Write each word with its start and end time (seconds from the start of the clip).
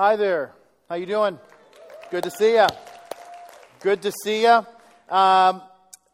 Hi 0.00 0.14
there. 0.14 0.52
How 0.88 0.94
you 0.94 1.06
doing? 1.06 1.40
Good 2.12 2.22
to 2.22 2.30
see 2.30 2.54
you. 2.54 2.68
Good 3.80 4.02
to 4.02 4.12
see 4.12 4.42
you. 4.42 4.64
Um, 5.08 5.60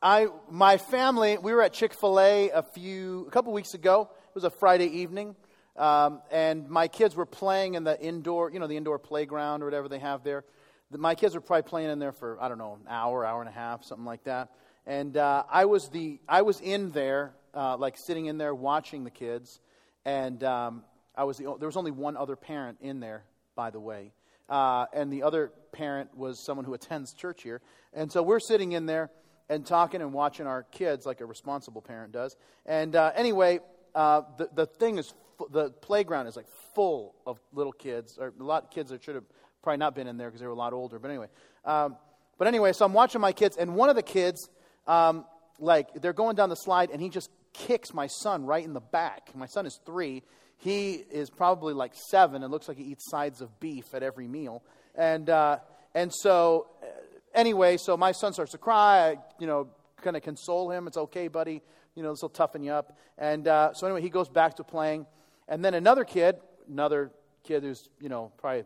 I, 0.00 0.28
my 0.48 0.78
family, 0.78 1.36
we 1.36 1.52
were 1.52 1.60
at 1.60 1.74
Chick 1.74 1.92
Fil 1.92 2.18
A 2.18 2.48
a 2.48 2.62
few, 2.62 3.26
a 3.28 3.30
couple 3.30 3.52
weeks 3.52 3.74
ago. 3.74 4.08
It 4.10 4.34
was 4.34 4.44
a 4.44 4.48
Friday 4.48 4.86
evening, 4.86 5.36
um, 5.76 6.22
and 6.32 6.66
my 6.70 6.88
kids 6.88 7.14
were 7.14 7.26
playing 7.26 7.74
in 7.74 7.84
the 7.84 8.00
indoor, 8.00 8.50
you 8.50 8.58
know, 8.58 8.66
the 8.66 8.78
indoor 8.78 8.98
playground 8.98 9.60
or 9.60 9.66
whatever 9.66 9.90
they 9.90 9.98
have 9.98 10.24
there. 10.24 10.44
The, 10.90 10.96
my 10.96 11.14
kids 11.14 11.34
were 11.34 11.42
probably 11.42 11.68
playing 11.68 11.90
in 11.90 11.98
there 11.98 12.12
for 12.12 12.42
I 12.42 12.48
don't 12.48 12.56
know, 12.56 12.78
an 12.80 12.88
hour, 12.88 13.22
hour 13.26 13.42
and 13.42 13.50
a 13.50 13.52
half, 13.52 13.84
something 13.84 14.06
like 14.06 14.24
that. 14.24 14.48
And 14.86 15.14
uh, 15.14 15.42
I 15.50 15.66
was 15.66 15.90
the, 15.90 16.20
I 16.26 16.40
was 16.40 16.58
in 16.62 16.92
there, 16.92 17.34
uh, 17.52 17.76
like 17.76 17.96
sitting 17.98 18.24
in 18.24 18.38
there 18.38 18.54
watching 18.54 19.04
the 19.04 19.10
kids, 19.10 19.60
and 20.06 20.42
um, 20.42 20.84
I 21.14 21.24
was 21.24 21.36
the, 21.36 21.54
there 21.58 21.68
was 21.68 21.76
only 21.76 21.90
one 21.90 22.16
other 22.16 22.34
parent 22.34 22.78
in 22.80 23.00
there 23.00 23.24
by 23.54 23.70
the 23.70 23.80
way. 23.80 24.12
Uh, 24.48 24.86
and 24.92 25.12
the 25.12 25.22
other 25.22 25.52
parent 25.72 26.16
was 26.16 26.38
someone 26.38 26.64
who 26.64 26.74
attends 26.74 27.14
church 27.14 27.42
here. 27.42 27.60
And 27.92 28.12
so 28.12 28.22
we're 28.22 28.40
sitting 28.40 28.72
in 28.72 28.86
there 28.86 29.10
and 29.48 29.64
talking 29.66 30.00
and 30.00 30.12
watching 30.12 30.46
our 30.46 30.62
kids 30.64 31.06
like 31.06 31.20
a 31.20 31.26
responsible 31.26 31.82
parent 31.82 32.12
does. 32.12 32.36
And 32.66 32.94
uh, 32.94 33.12
anyway, 33.14 33.60
uh, 33.94 34.22
the, 34.38 34.48
the 34.54 34.66
thing 34.66 34.98
is, 34.98 35.14
the 35.50 35.70
playground 35.70 36.26
is 36.26 36.36
like 36.36 36.46
full 36.74 37.14
of 37.26 37.40
little 37.52 37.72
kids, 37.72 38.18
or 38.20 38.32
a 38.38 38.42
lot 38.42 38.64
of 38.64 38.70
kids 38.70 38.90
that 38.90 39.02
should 39.02 39.14
have 39.14 39.24
probably 39.62 39.78
not 39.78 39.94
been 39.94 40.06
in 40.06 40.16
there 40.16 40.28
because 40.28 40.40
they 40.40 40.46
were 40.46 40.52
a 40.52 40.56
lot 40.56 40.72
older. 40.72 40.98
But 40.98 41.10
anyway, 41.10 41.28
um, 41.64 41.96
but 42.38 42.48
anyway, 42.48 42.72
so 42.72 42.84
I'm 42.84 42.92
watching 42.92 43.20
my 43.20 43.32
kids, 43.32 43.56
and 43.56 43.74
one 43.74 43.88
of 43.88 43.96
the 43.96 44.02
kids, 44.02 44.48
um, 44.86 45.24
like, 45.58 45.94
they're 45.94 46.12
going 46.12 46.36
down 46.36 46.48
the 46.48 46.56
slide, 46.56 46.90
and 46.90 47.00
he 47.00 47.08
just 47.08 47.30
kicks 47.52 47.94
my 47.94 48.06
son 48.06 48.44
right 48.44 48.64
in 48.64 48.72
the 48.72 48.80
back. 48.80 49.30
My 49.34 49.46
son 49.46 49.66
is 49.66 49.80
three, 49.86 50.22
he 50.58 50.94
is 50.94 51.30
probably 51.30 51.74
like 51.74 51.92
seven 51.94 52.42
and 52.42 52.50
looks 52.50 52.68
like 52.68 52.78
he 52.78 52.84
eats 52.84 53.10
sides 53.10 53.40
of 53.40 53.60
beef 53.60 53.94
at 53.94 54.02
every 54.02 54.28
meal. 54.28 54.62
And, 54.94 55.28
uh, 55.28 55.58
and 55.94 56.12
so, 56.12 56.68
uh, 56.82 56.86
anyway, 57.34 57.76
so 57.76 57.96
my 57.96 58.12
son 58.12 58.32
starts 58.32 58.52
to 58.52 58.58
cry. 58.58 59.10
I, 59.10 59.16
you 59.38 59.46
know, 59.46 59.68
kind 60.02 60.16
of 60.16 60.22
console 60.22 60.70
him. 60.70 60.86
It's 60.86 60.96
okay, 60.96 61.28
buddy. 61.28 61.62
You 61.94 62.02
know, 62.02 62.12
this 62.12 62.22
will 62.22 62.28
toughen 62.28 62.62
you 62.62 62.72
up. 62.72 62.96
And 63.18 63.46
uh, 63.46 63.72
so, 63.74 63.86
anyway, 63.86 64.02
he 64.02 64.10
goes 64.10 64.28
back 64.28 64.56
to 64.56 64.64
playing. 64.64 65.06
And 65.48 65.64
then 65.64 65.74
another 65.74 66.04
kid, 66.04 66.36
another 66.68 67.10
kid 67.42 67.62
who's, 67.62 67.88
you 68.00 68.08
know, 68.08 68.32
probably 68.38 68.64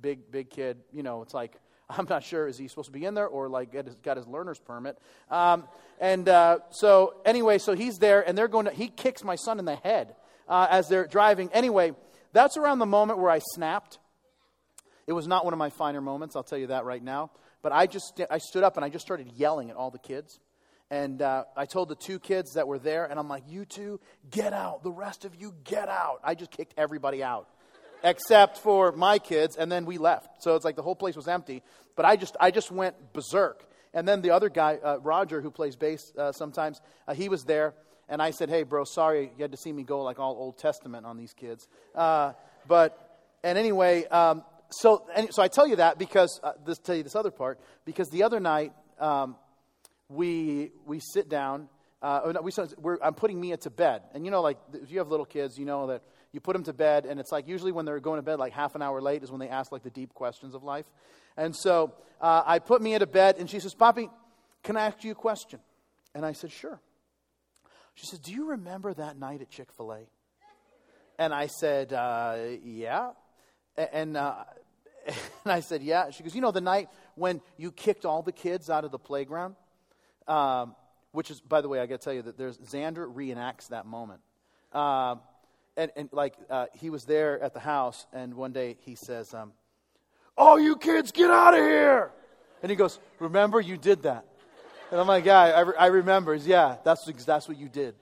big, 0.00 0.30
big 0.30 0.50
kid, 0.50 0.78
you 0.92 1.02
know, 1.02 1.22
it's 1.22 1.34
like, 1.34 1.58
I'm 1.90 2.06
not 2.08 2.24
sure, 2.24 2.48
is 2.48 2.56
he 2.56 2.68
supposed 2.68 2.86
to 2.86 2.92
be 2.92 3.04
in 3.04 3.14
there 3.14 3.26
or 3.26 3.48
like 3.48 3.72
his, 3.72 3.94
got 3.96 4.16
his 4.16 4.26
learner's 4.26 4.58
permit? 4.58 4.98
Um, 5.30 5.64
and 6.00 6.28
uh, 6.28 6.58
so, 6.70 7.14
anyway, 7.24 7.58
so 7.58 7.74
he's 7.74 7.98
there 7.98 8.26
and 8.26 8.36
they're 8.36 8.48
going 8.48 8.66
to, 8.66 8.72
he 8.72 8.88
kicks 8.88 9.22
my 9.22 9.36
son 9.36 9.58
in 9.58 9.64
the 9.64 9.76
head 9.76 10.14
uh, 10.52 10.68
as 10.70 10.86
they're 10.86 11.06
driving. 11.06 11.50
Anyway, 11.52 11.92
that's 12.32 12.58
around 12.58 12.78
the 12.78 12.86
moment 12.86 13.18
where 13.18 13.30
I 13.30 13.40
snapped. 13.54 13.98
It 15.06 15.14
was 15.14 15.26
not 15.26 15.44
one 15.44 15.54
of 15.54 15.58
my 15.58 15.70
finer 15.70 16.02
moments, 16.02 16.36
I'll 16.36 16.42
tell 16.42 16.58
you 16.58 16.66
that 16.68 16.84
right 16.84 17.02
now. 17.02 17.30
But 17.62 17.72
I 17.72 17.86
just 17.86 18.20
I 18.30 18.38
stood 18.38 18.62
up 18.62 18.76
and 18.76 18.84
I 18.84 18.90
just 18.90 19.04
started 19.04 19.32
yelling 19.34 19.70
at 19.70 19.76
all 19.76 19.90
the 19.90 19.98
kids. 19.98 20.38
And 20.90 21.22
uh, 21.22 21.44
I 21.56 21.64
told 21.64 21.88
the 21.88 21.94
two 21.94 22.18
kids 22.18 22.52
that 22.52 22.68
were 22.68 22.78
there, 22.78 23.06
and 23.06 23.18
I'm 23.18 23.28
like, 23.28 23.44
you 23.48 23.64
two, 23.64 23.98
get 24.30 24.52
out. 24.52 24.82
The 24.82 24.90
rest 24.90 25.24
of 25.24 25.34
you, 25.34 25.54
get 25.64 25.88
out. 25.88 26.20
I 26.22 26.34
just 26.34 26.50
kicked 26.50 26.74
everybody 26.76 27.22
out, 27.22 27.48
except 28.04 28.58
for 28.58 28.92
my 28.92 29.18
kids, 29.18 29.56
and 29.56 29.72
then 29.72 29.86
we 29.86 29.96
left. 29.96 30.42
So 30.42 30.54
it's 30.54 30.66
like 30.66 30.76
the 30.76 30.82
whole 30.82 30.94
place 30.94 31.16
was 31.16 31.28
empty. 31.28 31.62
But 31.96 32.04
I 32.04 32.16
just, 32.16 32.36
I 32.38 32.50
just 32.50 32.70
went 32.70 33.14
berserk. 33.14 33.64
And 33.94 34.06
then 34.06 34.20
the 34.20 34.32
other 34.32 34.50
guy, 34.50 34.78
uh, 34.84 34.98
Roger, 34.98 35.40
who 35.40 35.50
plays 35.50 35.76
bass 35.76 36.12
uh, 36.18 36.32
sometimes, 36.32 36.82
uh, 37.08 37.14
he 37.14 37.30
was 37.30 37.44
there, 37.44 37.72
and 38.12 38.20
I 38.20 38.30
said, 38.30 38.50
hey, 38.50 38.62
bro, 38.62 38.84
sorry 38.84 39.32
you 39.38 39.42
had 39.42 39.52
to 39.52 39.56
see 39.56 39.72
me 39.72 39.84
go 39.84 40.02
like 40.02 40.18
all 40.18 40.36
Old 40.36 40.58
Testament 40.58 41.06
on 41.06 41.16
these 41.16 41.32
kids. 41.32 41.66
Uh, 41.94 42.34
but, 42.68 43.18
and 43.42 43.56
anyway, 43.56 44.04
um, 44.04 44.44
so, 44.68 45.06
and, 45.16 45.32
so 45.32 45.42
I 45.42 45.48
tell 45.48 45.66
you 45.66 45.76
that 45.76 45.98
because, 45.98 46.38
uh, 46.42 46.52
this, 46.66 46.76
tell 46.76 46.94
you 46.94 47.04
this 47.04 47.16
other 47.16 47.30
part, 47.30 47.58
because 47.86 48.10
the 48.10 48.24
other 48.24 48.38
night, 48.38 48.74
um, 49.00 49.36
we, 50.10 50.72
we 50.84 51.00
sit 51.00 51.30
down, 51.30 51.70
uh, 52.02 52.34
we, 52.42 52.52
I'm 53.02 53.14
putting 53.14 53.40
Mia 53.40 53.56
to 53.56 53.70
bed. 53.70 54.02
And 54.12 54.26
you 54.26 54.30
know, 54.30 54.42
like, 54.42 54.58
if 54.74 54.90
you 54.90 54.98
have 54.98 55.08
little 55.08 55.24
kids, 55.24 55.58
you 55.58 55.64
know 55.64 55.86
that 55.86 56.02
you 56.32 56.40
put 56.40 56.52
them 56.52 56.64
to 56.64 56.74
bed, 56.74 57.06
and 57.06 57.18
it's 57.18 57.32
like 57.32 57.48
usually 57.48 57.72
when 57.72 57.86
they're 57.86 57.98
going 57.98 58.18
to 58.18 58.22
bed, 58.22 58.38
like 58.38 58.52
half 58.52 58.74
an 58.74 58.82
hour 58.82 59.00
late, 59.00 59.22
is 59.22 59.30
when 59.30 59.40
they 59.40 59.48
ask 59.48 59.72
like 59.72 59.84
the 59.84 59.90
deep 59.90 60.12
questions 60.12 60.54
of 60.54 60.62
life. 60.62 60.84
And 61.38 61.56
so 61.56 61.94
uh, 62.20 62.42
I 62.44 62.58
put 62.58 62.82
Mia 62.82 62.98
to 62.98 63.06
bed, 63.06 63.36
and 63.38 63.48
she 63.48 63.58
says, 63.58 63.72
Poppy, 63.72 64.10
can 64.62 64.76
I 64.76 64.84
ask 64.84 65.02
you 65.02 65.12
a 65.12 65.14
question? 65.14 65.60
And 66.14 66.26
I 66.26 66.32
said, 66.32 66.52
Sure. 66.52 66.78
She 67.94 68.06
said, 68.06 68.22
Do 68.22 68.32
you 68.32 68.50
remember 68.50 68.92
that 68.94 69.18
night 69.18 69.40
at 69.40 69.50
Chick 69.50 69.72
fil 69.76 69.92
A? 69.92 70.00
And 71.18 71.32
I 71.34 71.46
said, 71.46 71.92
uh, 71.92 72.36
Yeah. 72.64 73.10
And, 73.76 74.16
uh, 74.16 74.44
and 75.06 75.52
I 75.52 75.60
said, 75.60 75.82
Yeah. 75.82 76.10
She 76.10 76.22
goes, 76.22 76.34
You 76.34 76.40
know, 76.40 76.50
the 76.50 76.60
night 76.60 76.88
when 77.14 77.40
you 77.56 77.72
kicked 77.72 78.04
all 78.04 78.22
the 78.22 78.32
kids 78.32 78.70
out 78.70 78.84
of 78.84 78.90
the 78.90 78.98
playground? 78.98 79.56
Um, 80.26 80.74
which 81.12 81.30
is, 81.30 81.40
by 81.40 81.60
the 81.60 81.68
way, 81.68 81.80
I 81.80 81.86
got 81.86 82.00
to 82.00 82.04
tell 82.04 82.12
you 82.12 82.22
that 82.22 82.38
there's 82.38 82.56
Xander 82.58 83.12
reenacts 83.12 83.68
that 83.68 83.86
moment. 83.86 84.20
Um, 84.72 85.20
and, 85.76 85.90
and 85.94 86.08
like, 86.12 86.34
uh, 86.48 86.66
he 86.74 86.90
was 86.90 87.04
there 87.04 87.40
at 87.42 87.54
the 87.54 87.60
house, 87.60 88.06
and 88.12 88.34
one 88.34 88.52
day 88.52 88.76
he 88.80 88.94
says, 88.94 89.34
um, 89.34 89.52
Oh, 90.36 90.56
you 90.56 90.76
kids, 90.76 91.12
get 91.12 91.30
out 91.30 91.52
of 91.52 91.60
here! 91.60 92.10
And 92.62 92.70
he 92.70 92.76
goes, 92.76 92.98
Remember, 93.18 93.60
you 93.60 93.76
did 93.76 94.02
that. 94.04 94.24
And 94.92 95.00
I'm 95.00 95.06
like, 95.06 95.24
yeah, 95.24 95.40
I, 95.40 95.84
I 95.84 95.86
remember. 95.86 96.34
Yeah, 96.34 96.76
that's, 96.84 97.10
that's 97.24 97.48
what 97.48 97.56
you 97.56 97.70
did. 97.70 97.94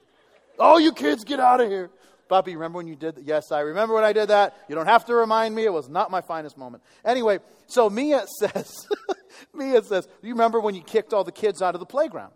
Oh, 0.58 0.76
you 0.76 0.92
kids, 0.92 1.22
get 1.22 1.38
out 1.38 1.60
of 1.60 1.68
here. 1.68 1.88
Bobby, 2.28 2.54
remember 2.54 2.78
when 2.78 2.88
you 2.88 2.96
did 2.96 3.14
that? 3.14 3.24
Yes, 3.24 3.52
I 3.52 3.60
remember 3.60 3.94
when 3.94 4.02
I 4.02 4.12
did 4.12 4.28
that. 4.28 4.56
You 4.68 4.74
don't 4.74 4.86
have 4.86 5.04
to 5.06 5.14
remind 5.14 5.54
me. 5.54 5.64
It 5.64 5.72
was 5.72 5.88
not 5.88 6.10
my 6.10 6.20
finest 6.20 6.58
moment. 6.58 6.82
Anyway, 7.04 7.38
so 7.68 7.88
Mia 7.88 8.24
says, 8.40 8.88
Mia 9.54 9.82
says, 9.84 10.06
Do 10.06 10.26
you 10.26 10.34
remember 10.34 10.58
when 10.58 10.74
you 10.74 10.82
kicked 10.82 11.12
all 11.12 11.22
the 11.22 11.30
kids 11.30 11.62
out 11.62 11.74
of 11.76 11.80
the 11.80 11.86
playground? 11.86 12.32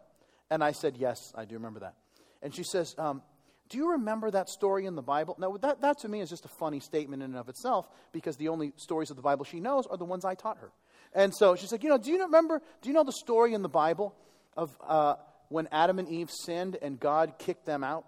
And 0.50 0.62
I 0.62 0.70
said, 0.70 0.96
Yes, 0.96 1.32
I 1.34 1.46
do 1.46 1.56
remember 1.56 1.80
that. 1.80 1.94
And 2.40 2.54
she 2.54 2.62
says, 2.62 2.94
um, 2.96 3.22
Do 3.68 3.78
you 3.78 3.90
remember 3.90 4.30
that 4.30 4.48
story 4.48 4.86
in 4.86 4.94
the 4.94 5.02
Bible? 5.02 5.34
Now, 5.36 5.56
that, 5.56 5.80
that 5.80 5.98
to 6.02 6.08
me 6.08 6.20
is 6.20 6.30
just 6.30 6.44
a 6.44 6.50
funny 6.60 6.78
statement 6.78 7.24
in 7.24 7.30
and 7.30 7.38
of 7.38 7.48
itself 7.48 7.88
because 8.12 8.36
the 8.36 8.48
only 8.48 8.72
stories 8.76 9.10
of 9.10 9.16
the 9.16 9.22
Bible 9.22 9.44
she 9.44 9.58
knows 9.58 9.86
are 9.88 9.96
the 9.96 10.04
ones 10.04 10.24
I 10.24 10.36
taught 10.36 10.58
her. 10.58 10.70
And 11.12 11.34
so 11.34 11.56
she's 11.56 11.72
like, 11.72 11.82
You 11.82 11.88
know, 11.88 11.98
do 11.98 12.12
you 12.12 12.22
remember, 12.22 12.62
do 12.82 12.88
you 12.88 12.94
know 12.94 13.04
the 13.04 13.12
story 13.12 13.52
in 13.52 13.62
the 13.62 13.68
Bible 13.68 14.14
of 14.56 14.76
uh, 14.86 15.16
when 15.48 15.68
Adam 15.70 15.98
and 15.98 16.08
Eve 16.08 16.30
sinned 16.30 16.76
and 16.80 16.98
God 16.98 17.34
kicked 17.38 17.66
them 17.66 17.84
out? 17.84 18.06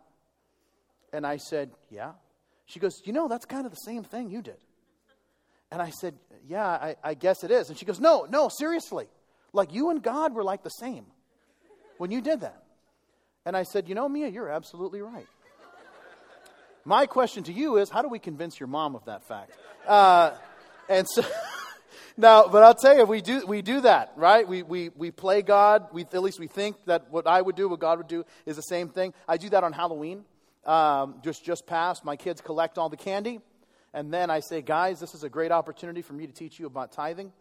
And 1.12 1.26
I 1.26 1.36
said, 1.36 1.70
Yeah. 1.90 2.12
She 2.66 2.80
goes, 2.80 3.00
You 3.04 3.12
know, 3.12 3.28
that's 3.28 3.44
kind 3.44 3.66
of 3.66 3.72
the 3.72 3.78
same 3.78 4.04
thing 4.04 4.30
you 4.30 4.42
did. 4.42 4.58
And 5.70 5.80
I 5.82 5.90
said, 5.90 6.14
Yeah, 6.46 6.66
I, 6.66 6.96
I 7.02 7.14
guess 7.14 7.44
it 7.44 7.50
is. 7.50 7.68
And 7.68 7.78
she 7.78 7.84
goes, 7.84 8.00
No, 8.00 8.26
no, 8.28 8.48
seriously. 8.48 9.06
Like 9.52 9.72
you 9.72 9.90
and 9.90 10.02
God 10.02 10.34
were 10.34 10.44
like 10.44 10.62
the 10.62 10.70
same 10.70 11.06
when 11.98 12.10
you 12.10 12.20
did 12.20 12.40
that. 12.40 12.62
And 13.44 13.56
I 13.56 13.62
said, 13.62 13.88
You 13.88 13.94
know, 13.94 14.08
Mia, 14.08 14.28
you're 14.28 14.50
absolutely 14.50 15.00
right. 15.00 15.26
My 16.84 17.06
question 17.06 17.42
to 17.44 17.52
you 17.52 17.78
is 17.78 17.90
how 17.90 18.02
do 18.02 18.08
we 18.08 18.20
convince 18.20 18.60
your 18.60 18.68
mom 18.68 18.94
of 18.94 19.04
that 19.06 19.26
fact? 19.26 19.52
Uh, 19.86 20.36
and 20.88 21.06
so. 21.08 21.24
Now, 22.18 22.48
but 22.48 22.62
I'll 22.62 22.74
tell 22.74 22.96
you, 22.96 23.04
we 23.04 23.20
do, 23.20 23.46
we 23.46 23.60
do 23.60 23.82
that, 23.82 24.12
right? 24.16 24.48
We, 24.48 24.62
we, 24.62 24.88
we 24.88 25.10
play 25.10 25.42
God. 25.42 25.88
We, 25.92 26.02
at 26.02 26.22
least 26.22 26.40
we 26.40 26.46
think 26.46 26.76
that 26.86 27.10
what 27.10 27.26
I 27.26 27.42
would 27.42 27.56
do, 27.56 27.68
what 27.68 27.78
God 27.78 27.98
would 27.98 28.08
do, 28.08 28.24
is 28.46 28.56
the 28.56 28.62
same 28.62 28.88
thing. 28.88 29.12
I 29.28 29.36
do 29.36 29.50
that 29.50 29.64
on 29.64 29.74
Halloween. 29.74 30.24
Um, 30.64 31.16
just, 31.22 31.44
just 31.44 31.66
past, 31.66 32.04
my 32.04 32.16
kids 32.16 32.40
collect 32.40 32.78
all 32.78 32.88
the 32.88 32.96
candy. 32.96 33.40
And 33.92 34.12
then 34.12 34.30
I 34.30 34.40
say, 34.40 34.62
guys, 34.62 34.98
this 34.98 35.14
is 35.14 35.24
a 35.24 35.28
great 35.28 35.52
opportunity 35.52 36.00
for 36.00 36.14
me 36.14 36.26
to 36.26 36.32
teach 36.32 36.58
you 36.58 36.66
about 36.66 36.90
tithing. 36.90 37.32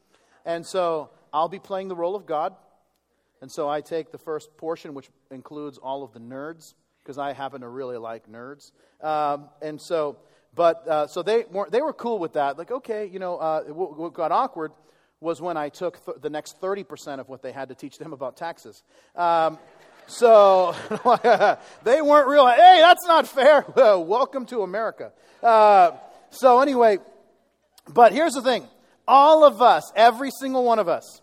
And 0.46 0.66
so 0.66 1.10
I'll 1.34 1.50
be 1.50 1.60
playing 1.60 1.88
the 1.88 1.96
role 1.96 2.16
of 2.16 2.26
God. 2.26 2.54
And 3.42 3.52
so 3.52 3.70
I 3.70 3.80
take 3.80 4.12
the 4.12 4.18
first 4.18 4.58
portion, 4.58 4.94
which 4.94 5.10
includes 5.32 5.78
all 5.78 6.04
of 6.04 6.12
the 6.12 6.20
nerds, 6.20 6.74
because 7.02 7.18
I 7.18 7.34
happen 7.34 7.62
to 7.62 7.68
really 7.68 7.98
like 7.98 8.28
nerds. 8.30 8.72
Um, 9.02 9.50
and 9.62 9.82
so 9.82 10.18
but 10.56 10.88
uh, 10.88 11.08
so 11.08 11.22
they 11.22 11.44
were 11.52 11.68
they 11.70 11.82
were 11.82 11.94
cool 11.94 12.18
with 12.18 12.34
that. 12.34 12.58
Like, 12.58 12.72
okay, 12.72 13.06
you 13.06 13.20
know, 13.20 13.38
uh, 13.38 13.64
what, 13.64 13.98
what, 13.98 14.14
got 14.14 14.32
awkward 14.32 14.72
was 15.20 15.42
when 15.42 15.58
I 15.58 15.70
took 15.70 16.04
th- 16.06 16.18
the 16.22 16.30
next 16.30 16.60
thirty 16.60 16.84
percent 16.84 17.20
of 17.20 17.28
what 17.28 17.42
they 17.42 17.52
had 17.52 17.70
to 17.70 17.76
teach 17.76 17.98
them 17.98 18.14
about 18.14 18.38
taxes. 18.38 18.82
Um, 19.16 19.60
so 20.08 20.76
they 21.84 22.02
weren't 22.02 22.28
real. 22.28 22.48
Hey, 22.48 22.78
that's 22.80 23.06
not 23.06 23.28
fair. 23.28 23.66
welcome 23.76 24.46
to 24.48 24.62
America. 24.62 25.12
Uh, 25.44 25.92
so 26.30 26.62
anyway, 26.62 27.00
but 27.90 28.14
here's 28.14 28.34
the 28.34 28.42
thing: 28.42 28.66
all 29.08 29.44
of 29.44 29.62
us, 29.62 29.92
every 29.96 30.32
single 30.40 30.64
one 30.64 30.80
of 30.80 30.88
us, 30.88 31.22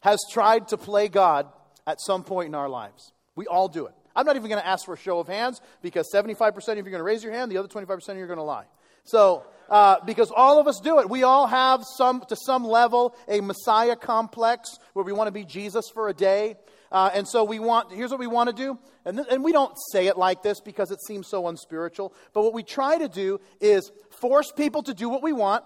has 0.00 0.20
tried 0.32 0.68
to 0.68 0.78
play 0.78 1.08
God 1.08 1.46
at 1.86 2.00
some 2.00 2.24
point 2.24 2.48
in 2.48 2.54
our 2.54 2.68
lives. 2.68 3.12
We 3.36 3.46
all 3.46 3.68
do 3.68 3.86
it. 3.86 3.94
I'm 4.14 4.26
not 4.26 4.36
even 4.36 4.48
going 4.48 4.60
to 4.60 4.66
ask 4.66 4.84
for 4.84 4.94
a 4.94 4.98
show 4.98 5.18
of 5.20 5.28
hands 5.28 5.60
because 5.82 6.10
75% 6.12 6.56
of 6.56 6.68
you 6.68 6.72
are 6.72 6.82
going 6.82 6.92
to 6.94 7.02
raise 7.02 7.22
your 7.22 7.32
hand, 7.32 7.50
the 7.50 7.58
other 7.58 7.68
25% 7.68 8.08
of 8.08 8.16
you 8.16 8.24
are 8.24 8.26
going 8.26 8.38
to 8.38 8.42
lie. 8.42 8.64
So, 9.04 9.44
uh, 9.68 9.96
because 10.04 10.32
all 10.34 10.58
of 10.58 10.66
us 10.66 10.80
do 10.82 10.98
it. 10.98 11.08
We 11.08 11.22
all 11.22 11.46
have 11.46 11.84
some, 11.96 12.22
to 12.28 12.36
some 12.36 12.64
level, 12.64 13.14
a 13.28 13.40
Messiah 13.40 13.96
complex 13.96 14.78
where 14.94 15.04
we 15.04 15.12
want 15.12 15.28
to 15.28 15.32
be 15.32 15.44
Jesus 15.44 15.88
for 15.94 16.08
a 16.08 16.14
day. 16.14 16.56
Uh, 16.90 17.10
and 17.14 17.28
so 17.28 17.44
we 17.44 17.60
want, 17.60 17.92
here's 17.92 18.10
what 18.10 18.18
we 18.18 18.26
want 18.26 18.48
to 18.48 18.56
do. 18.56 18.78
And, 19.04 19.16
th- 19.16 19.28
and 19.30 19.44
we 19.44 19.52
don't 19.52 19.74
say 19.92 20.08
it 20.08 20.18
like 20.18 20.42
this 20.42 20.60
because 20.60 20.90
it 20.90 21.00
seems 21.06 21.28
so 21.28 21.46
unspiritual. 21.46 22.12
But 22.32 22.42
what 22.42 22.52
we 22.52 22.64
try 22.64 22.98
to 22.98 23.08
do 23.08 23.40
is 23.60 23.92
force 24.20 24.50
people 24.50 24.82
to 24.82 24.94
do 24.94 25.08
what 25.08 25.22
we 25.22 25.32
want 25.32 25.64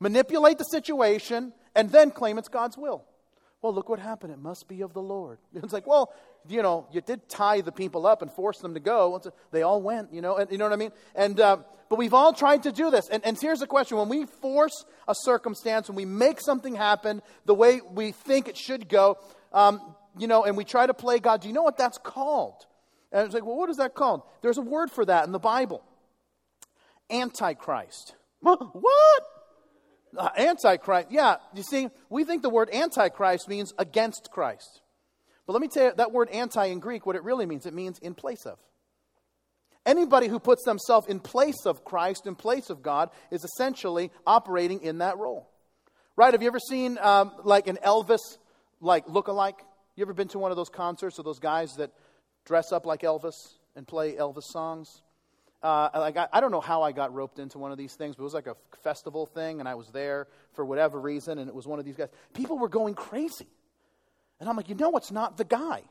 manipulate 0.00 0.58
the 0.58 0.64
situation, 0.64 1.52
and 1.74 1.90
then 1.90 2.10
claim 2.10 2.38
it's 2.38 2.48
God's 2.48 2.76
will. 2.76 3.04
Well, 3.60 3.74
look 3.74 3.88
what 3.88 3.98
happened. 3.98 4.32
It 4.32 4.38
must 4.38 4.68
be 4.68 4.82
of 4.82 4.92
the 4.92 5.02
Lord. 5.02 5.38
It's 5.54 5.72
like, 5.72 5.86
well, 5.86 6.12
you 6.48 6.62
know, 6.62 6.86
you 6.92 7.00
did 7.00 7.28
tie 7.28 7.60
the 7.60 7.72
people 7.72 8.06
up 8.06 8.22
and 8.22 8.30
force 8.30 8.58
them 8.58 8.74
to 8.74 8.80
go. 8.80 9.20
They 9.50 9.62
all 9.62 9.82
went, 9.82 10.12
you 10.12 10.20
know, 10.20 10.36
and, 10.36 10.50
you 10.50 10.58
know 10.58 10.64
what 10.64 10.72
I 10.72 10.76
mean? 10.76 10.92
And, 11.14 11.38
uh, 11.40 11.58
but 11.90 11.98
we've 11.98 12.14
all 12.14 12.32
tried 12.32 12.62
to 12.62 12.72
do 12.72 12.90
this. 12.90 13.08
And, 13.08 13.24
and 13.24 13.38
here's 13.38 13.58
the 13.58 13.66
question 13.66 13.98
when 13.98 14.08
we 14.08 14.26
force 14.26 14.84
a 15.08 15.14
circumstance, 15.14 15.88
when 15.88 15.96
we 15.96 16.04
make 16.04 16.40
something 16.40 16.74
happen 16.74 17.22
the 17.46 17.54
way 17.54 17.80
we 17.80 18.12
think 18.12 18.48
it 18.48 18.56
should 18.56 18.88
go, 18.88 19.18
um, 19.52 19.94
you 20.16 20.28
know, 20.28 20.44
and 20.44 20.56
we 20.56 20.64
try 20.64 20.86
to 20.86 20.94
play 20.94 21.18
God, 21.18 21.40
do 21.40 21.48
you 21.48 21.54
know 21.54 21.62
what 21.62 21.76
that's 21.76 21.98
called? 21.98 22.66
And 23.10 23.24
it's 23.24 23.34
like, 23.34 23.44
well, 23.44 23.56
what 23.56 23.70
is 23.70 23.78
that 23.78 23.94
called? 23.94 24.22
There's 24.42 24.58
a 24.58 24.62
word 24.62 24.90
for 24.90 25.04
that 25.04 25.26
in 25.26 25.32
the 25.32 25.38
Bible 25.38 25.82
Antichrist. 27.10 28.14
What? 28.40 29.22
Uh, 30.16 30.28
antichrist. 30.36 31.08
Yeah, 31.10 31.36
you 31.54 31.62
see, 31.62 31.88
we 32.08 32.24
think 32.24 32.42
the 32.42 32.50
word 32.50 32.70
antichrist 32.72 33.48
means 33.48 33.72
against 33.78 34.30
Christ. 34.30 34.80
But 35.46 35.52
let 35.52 35.62
me 35.62 35.68
tell 35.68 35.86
you, 35.86 35.92
that 35.96 36.12
word 36.12 36.28
anti 36.30 36.66
in 36.66 36.78
Greek, 36.78 37.06
what 37.06 37.16
it 37.16 37.24
really 37.24 37.46
means, 37.46 37.66
it 37.66 37.74
means 37.74 37.98
in 37.98 38.14
place 38.14 38.46
of. 38.46 38.58
Anybody 39.86 40.28
who 40.28 40.38
puts 40.38 40.64
themselves 40.64 41.06
in 41.06 41.20
place 41.20 41.64
of 41.64 41.84
Christ, 41.84 42.26
in 42.26 42.34
place 42.34 42.68
of 42.68 42.82
God, 42.82 43.10
is 43.30 43.44
essentially 43.44 44.10
operating 44.26 44.82
in 44.82 44.98
that 44.98 45.16
role. 45.18 45.48
Right? 46.16 46.34
Have 46.34 46.42
you 46.42 46.48
ever 46.48 46.58
seen 46.58 46.98
um, 47.00 47.32
like 47.44 47.68
an 47.68 47.78
Elvis 47.84 48.38
like 48.80 49.08
look-alike? 49.08 49.58
You 49.96 50.02
ever 50.02 50.12
been 50.12 50.28
to 50.28 50.38
one 50.38 50.50
of 50.50 50.56
those 50.56 50.68
concerts 50.68 51.18
of 51.18 51.24
those 51.24 51.38
guys 51.38 51.74
that 51.78 51.92
dress 52.44 52.70
up 52.72 52.84
like 52.84 53.00
Elvis 53.00 53.34
and 53.74 53.86
play 53.86 54.14
Elvis 54.14 54.44
songs? 54.44 55.02
Uh, 55.62 55.88
like 55.94 56.16
I, 56.16 56.28
I, 56.32 56.40
don't 56.40 56.52
know 56.52 56.60
how 56.60 56.82
I 56.82 56.92
got 56.92 57.12
roped 57.12 57.40
into 57.40 57.58
one 57.58 57.72
of 57.72 57.78
these 57.78 57.94
things, 57.94 58.14
but 58.14 58.22
it 58.22 58.24
was 58.24 58.34
like 58.34 58.46
a 58.46 58.54
festival 58.84 59.26
thing, 59.26 59.58
and 59.58 59.68
I 59.68 59.74
was 59.74 59.88
there 59.88 60.28
for 60.52 60.64
whatever 60.64 61.00
reason, 61.00 61.38
and 61.38 61.48
it 61.48 61.54
was 61.54 61.66
one 61.66 61.80
of 61.80 61.84
these 61.84 61.96
guys. 61.96 62.08
People 62.32 62.58
were 62.58 62.68
going 62.68 62.94
crazy, 62.94 63.48
and 64.38 64.48
I'm 64.48 64.56
like, 64.56 64.68
you 64.68 64.76
know, 64.76 64.96
it's 64.96 65.10
not 65.10 65.36
the 65.36 65.44
guy. 65.44 65.82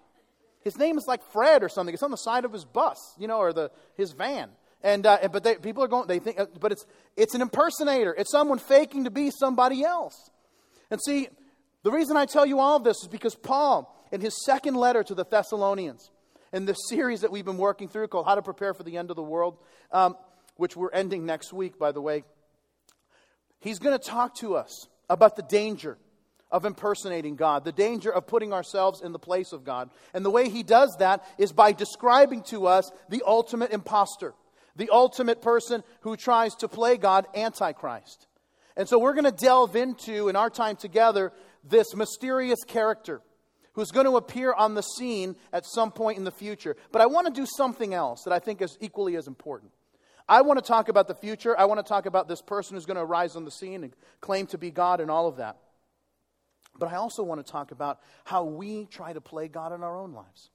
His 0.62 0.78
name 0.78 0.98
is 0.98 1.06
like 1.06 1.22
Fred 1.34 1.64
or 1.64 1.70
something. 1.70 1.94
It's 1.94 2.04
on 2.04 2.12
the 2.12 2.18
side 2.18 2.46
of 2.46 2.54
his 2.54 2.64
bus, 2.64 2.98
you 3.18 3.28
know, 3.28 3.40
or 3.40 3.52
the 3.52 3.72
his 3.96 4.14
van. 4.14 4.50
And 4.82 5.06
uh, 5.06 5.28
but 5.32 5.44
they, 5.44 5.56
people 5.56 5.84
are 5.84 5.88
going. 5.88 6.08
They 6.08 6.20
think, 6.20 6.40
uh, 6.40 6.46
but 6.60 6.72
it's 6.72 6.86
it's 7.18 7.36
an 7.36 7.42
impersonator. 7.42 8.14
It's 8.18 8.32
someone 8.32 8.60
faking 8.60 9.04
to 9.04 9.12
be 9.12 9.32
somebody 9.32 9.84
else. 9.84 10.30
And 10.90 11.02
see, 11.02 11.28
the 11.84 11.92
reason 11.92 12.16
I 12.16 12.26
tell 12.26 12.46
you 12.46 12.60
all 12.60 12.80
this 12.80 12.98
is 13.02 13.08
because 13.08 13.36
Paul, 13.36 13.94
in 14.12 14.22
his 14.22 14.46
second 14.46 14.76
letter 14.76 15.04
to 15.04 15.16
the 15.16 15.26
Thessalonians, 15.26 16.10
in 16.58 16.66
the 16.66 16.74
series 16.74 17.22
that 17.22 17.32
we've 17.32 17.46
been 17.46 17.60
working 17.60 17.88
through 17.88 18.08
called 18.08 18.26
How 18.26 18.34
to 18.34 18.42
Prepare 18.42 18.74
for 18.74 18.82
the 18.82 18.98
End 18.98 19.12
of 19.12 19.16
the 19.16 19.22
World, 19.22 19.60
um, 19.92 20.18
which 20.56 20.76
we're 20.76 20.92
ending 20.92 21.24
next 21.24 21.54
week, 21.54 21.78
by 21.78 21.92
the 21.92 22.02
way. 22.02 22.24
He's 23.60 23.78
going 23.78 23.98
to 23.98 24.04
talk 24.04 24.36
to 24.38 24.56
us 24.56 24.88
about 25.08 25.36
the 25.36 25.44
danger 25.44 26.00
of 26.50 26.66
impersonating 26.66 27.36
God, 27.36 27.64
the 27.64 27.72
danger 27.72 28.12
of 28.12 28.26
putting 28.26 28.54
ourselves 28.54 29.02
in 29.02 29.12
the 29.12 29.20
place 29.20 29.54
of 29.54 29.64
God. 29.64 29.92
And 30.16 30.26
the 30.26 30.32
way 30.32 30.50
he 30.50 30.64
does 30.64 30.96
that 30.98 31.24
is 31.38 31.54
by 31.54 31.74
describing 31.74 32.42
to 32.50 32.66
us 32.66 32.92
the 33.08 33.22
ultimate 33.24 33.72
impostor, 33.72 34.34
the 34.76 34.90
ultimate 34.92 35.44
person 35.44 35.84
who 36.02 36.18
tries 36.18 36.56
to 36.56 36.68
play 36.68 36.98
God, 36.98 37.28
Antichrist. 37.36 38.26
And 38.76 38.90
so 38.90 38.98
we're 38.98 39.14
going 39.14 39.26
to 39.26 39.32
delve 39.32 39.76
into, 39.76 40.28
in 40.28 40.36
our 40.36 40.50
time 40.50 40.76
together, 40.76 41.34
this 41.64 41.94
mysterious 41.96 42.64
character 42.66 43.22
who's 43.78 43.92
going 43.92 44.08
to 44.08 44.18
appear 44.18 44.52
on 44.54 44.74
the 44.74 44.82
scene 44.82 45.36
at 45.54 45.64
some 45.64 45.92
point 45.92 46.18
in 46.18 46.24
the 46.24 46.32
future. 46.32 46.76
But 46.92 47.04
I 47.04 47.06
want 47.06 47.28
to 47.28 47.32
do 47.34 47.46
something 47.46 47.94
else 47.94 48.24
that 48.24 48.34
I 48.34 48.40
think 48.40 48.60
is 48.60 48.76
equally 48.82 49.16
as 49.16 49.28
important. 49.28 49.72
I 50.28 50.42
want 50.42 50.58
to 50.58 50.66
talk 50.66 50.90
about 50.90 51.08
the 51.08 51.14
future. 51.14 51.58
I 51.58 51.66
want 51.66 51.80
to 51.80 51.88
talk 51.88 52.08
about 52.08 52.28
this 52.28 52.42
person 52.42 52.76
who's 52.76 52.88
going 52.88 52.98
to 52.98 53.04
arise 53.04 53.36
on 53.36 53.46
the 53.46 53.52
scene 53.52 53.84
and 53.84 53.94
claim 54.20 54.48
to 54.48 54.58
be 54.58 54.72
God 54.72 55.00
and 55.00 55.12
all 55.12 55.28
of 55.28 55.38
that. 55.38 55.58
But 56.80 56.92
I 56.92 56.96
also 56.96 57.22
want 57.22 57.46
to 57.46 57.50
talk 57.50 57.72
about 57.72 58.00
how 58.26 58.46
we 58.46 58.88
try 58.88 59.14
to 59.14 59.22
play 59.22 59.48
God 59.48 59.72
in 59.72 59.84
our 59.84 59.96
own 59.96 60.12
lives. 60.12 60.50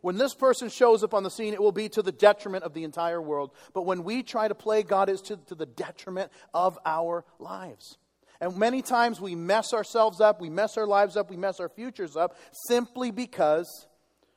When 0.00 0.16
this 0.16 0.34
person 0.34 0.70
shows 0.70 1.04
up 1.04 1.12
on 1.12 1.24
the 1.24 1.30
scene, 1.30 1.52
it 1.52 1.60
will 1.60 1.72
be 1.72 1.90
to 1.90 2.00
the 2.00 2.12
detriment 2.12 2.64
of 2.64 2.72
the 2.72 2.84
entire 2.84 3.20
world. 3.20 3.50
But 3.74 3.82
when 3.82 4.02
we 4.02 4.22
try 4.22 4.48
to 4.48 4.54
play 4.54 4.82
God, 4.82 5.10
it's 5.10 5.20
to, 5.22 5.36
to 5.48 5.54
the 5.54 5.66
detriment 5.66 6.32
of 6.54 6.78
our 6.86 7.26
lives. 7.38 7.98
And 8.40 8.56
many 8.56 8.82
times 8.82 9.20
we 9.20 9.34
mess 9.34 9.72
ourselves 9.72 10.20
up, 10.20 10.40
we 10.40 10.50
mess 10.50 10.76
our 10.76 10.86
lives 10.86 11.16
up, 11.16 11.30
we 11.30 11.36
mess 11.36 11.58
our 11.60 11.68
futures 11.68 12.16
up 12.16 12.36
simply 12.52 13.10
because 13.10 13.86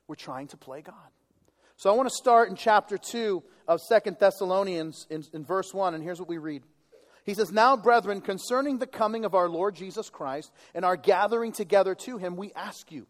we're 0.07 0.15
trying 0.15 0.47
to 0.47 0.57
play 0.57 0.81
God. 0.81 0.95
So 1.77 1.91
I 1.91 1.95
want 1.95 2.09
to 2.09 2.15
start 2.15 2.49
in 2.49 2.55
chapter 2.55 2.97
2 2.97 3.43
of 3.67 3.79
Second 3.81 4.17
Thessalonians 4.19 5.07
in, 5.09 5.23
in 5.33 5.43
verse 5.43 5.73
1, 5.73 5.93
and 5.93 6.03
here's 6.03 6.19
what 6.19 6.29
we 6.29 6.37
read. 6.37 6.63
He 7.23 7.33
says, 7.33 7.51
Now, 7.51 7.77
brethren, 7.77 8.21
concerning 8.21 8.77
the 8.77 8.87
coming 8.87 9.25
of 9.25 9.35
our 9.35 9.49
Lord 9.49 9.75
Jesus 9.75 10.09
Christ 10.09 10.51
and 10.73 10.83
our 10.83 10.97
gathering 10.97 11.51
together 11.51 11.95
to 11.95 12.17
him, 12.17 12.35
we 12.35 12.51
ask 12.53 12.91
you 12.91 13.07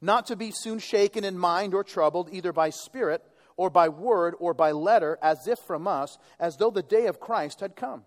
not 0.00 0.26
to 0.26 0.36
be 0.36 0.50
soon 0.52 0.78
shaken 0.78 1.24
in 1.24 1.38
mind 1.38 1.74
or 1.74 1.84
troubled, 1.84 2.28
either 2.32 2.52
by 2.52 2.70
spirit 2.70 3.22
or 3.56 3.70
by 3.70 3.88
word 3.88 4.34
or 4.38 4.54
by 4.54 4.72
letter, 4.72 5.18
as 5.22 5.46
if 5.46 5.58
from 5.60 5.86
us, 5.86 6.18
as 6.38 6.56
though 6.56 6.70
the 6.70 6.82
day 6.82 7.06
of 7.06 7.20
Christ 7.20 7.60
had 7.60 7.76
come. 7.76 8.04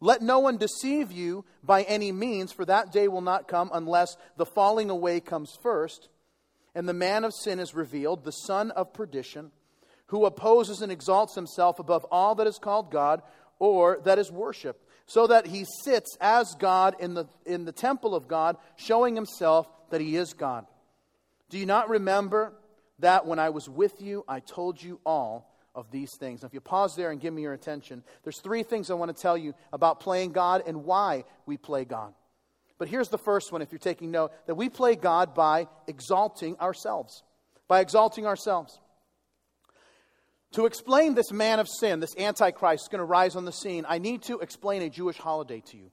Let 0.00 0.22
no 0.22 0.38
one 0.38 0.56
deceive 0.56 1.12
you 1.12 1.44
by 1.62 1.82
any 1.82 2.10
means, 2.10 2.52
for 2.52 2.64
that 2.64 2.90
day 2.90 3.06
will 3.06 3.20
not 3.20 3.48
come 3.48 3.70
unless 3.72 4.16
the 4.36 4.46
falling 4.46 4.88
away 4.88 5.20
comes 5.20 5.58
first, 5.62 6.08
and 6.74 6.88
the 6.88 6.94
man 6.94 7.24
of 7.24 7.34
sin 7.34 7.60
is 7.60 7.74
revealed, 7.74 8.24
the 8.24 8.30
son 8.30 8.70
of 8.70 8.94
perdition, 8.94 9.50
who 10.06 10.24
opposes 10.24 10.80
and 10.80 10.90
exalts 10.90 11.34
himself 11.34 11.78
above 11.78 12.04
all 12.10 12.34
that 12.36 12.46
is 12.46 12.58
called 12.58 12.90
God 12.90 13.22
or 13.58 14.00
that 14.04 14.18
is 14.18 14.32
worship, 14.32 14.88
so 15.04 15.26
that 15.26 15.46
he 15.46 15.66
sits 15.84 16.16
as 16.18 16.54
God 16.58 16.96
in 16.98 17.12
the, 17.12 17.26
in 17.44 17.66
the 17.66 17.72
temple 17.72 18.14
of 18.14 18.26
God, 18.26 18.56
showing 18.76 19.14
himself 19.14 19.68
that 19.90 20.00
he 20.00 20.16
is 20.16 20.32
God. 20.32 20.64
Do 21.50 21.58
you 21.58 21.66
not 21.66 21.90
remember 21.90 22.54
that 23.00 23.26
when 23.26 23.38
I 23.38 23.50
was 23.50 23.68
with 23.68 24.00
you, 24.00 24.24
I 24.26 24.40
told 24.40 24.82
you 24.82 25.00
all 25.04 25.49
of 25.74 25.90
these 25.90 26.10
things. 26.18 26.42
Now, 26.42 26.46
if 26.46 26.54
you 26.54 26.60
pause 26.60 26.94
there 26.96 27.10
and 27.10 27.20
give 27.20 27.32
me 27.32 27.42
your 27.42 27.52
attention, 27.52 28.02
there's 28.24 28.40
three 28.40 28.62
things 28.62 28.90
I 28.90 28.94
want 28.94 29.14
to 29.14 29.20
tell 29.20 29.38
you 29.38 29.54
about 29.72 30.00
playing 30.00 30.32
God 30.32 30.62
and 30.66 30.84
why 30.84 31.24
we 31.46 31.56
play 31.56 31.84
God. 31.84 32.12
But 32.78 32.88
here's 32.88 33.08
the 33.08 33.18
first 33.18 33.52
one, 33.52 33.62
if 33.62 33.72
you're 33.72 33.78
taking 33.78 34.10
note 34.10 34.32
that 34.46 34.54
we 34.54 34.68
play 34.68 34.96
God 34.96 35.34
by 35.34 35.68
exalting 35.86 36.56
ourselves. 36.58 37.22
By 37.68 37.80
exalting 37.80 38.26
ourselves. 38.26 38.80
To 40.52 40.66
explain 40.66 41.14
this 41.14 41.30
man 41.30 41.60
of 41.60 41.68
sin, 41.68 42.00
this 42.00 42.16
Antichrist 42.16 42.84
is 42.84 42.88
going 42.88 42.98
to 42.98 43.04
rise 43.04 43.36
on 43.36 43.44
the 43.44 43.52
scene, 43.52 43.84
I 43.88 43.98
need 43.98 44.22
to 44.22 44.40
explain 44.40 44.82
a 44.82 44.90
Jewish 44.90 45.16
holiday 45.16 45.62
to 45.70 45.76
you. 45.76 45.90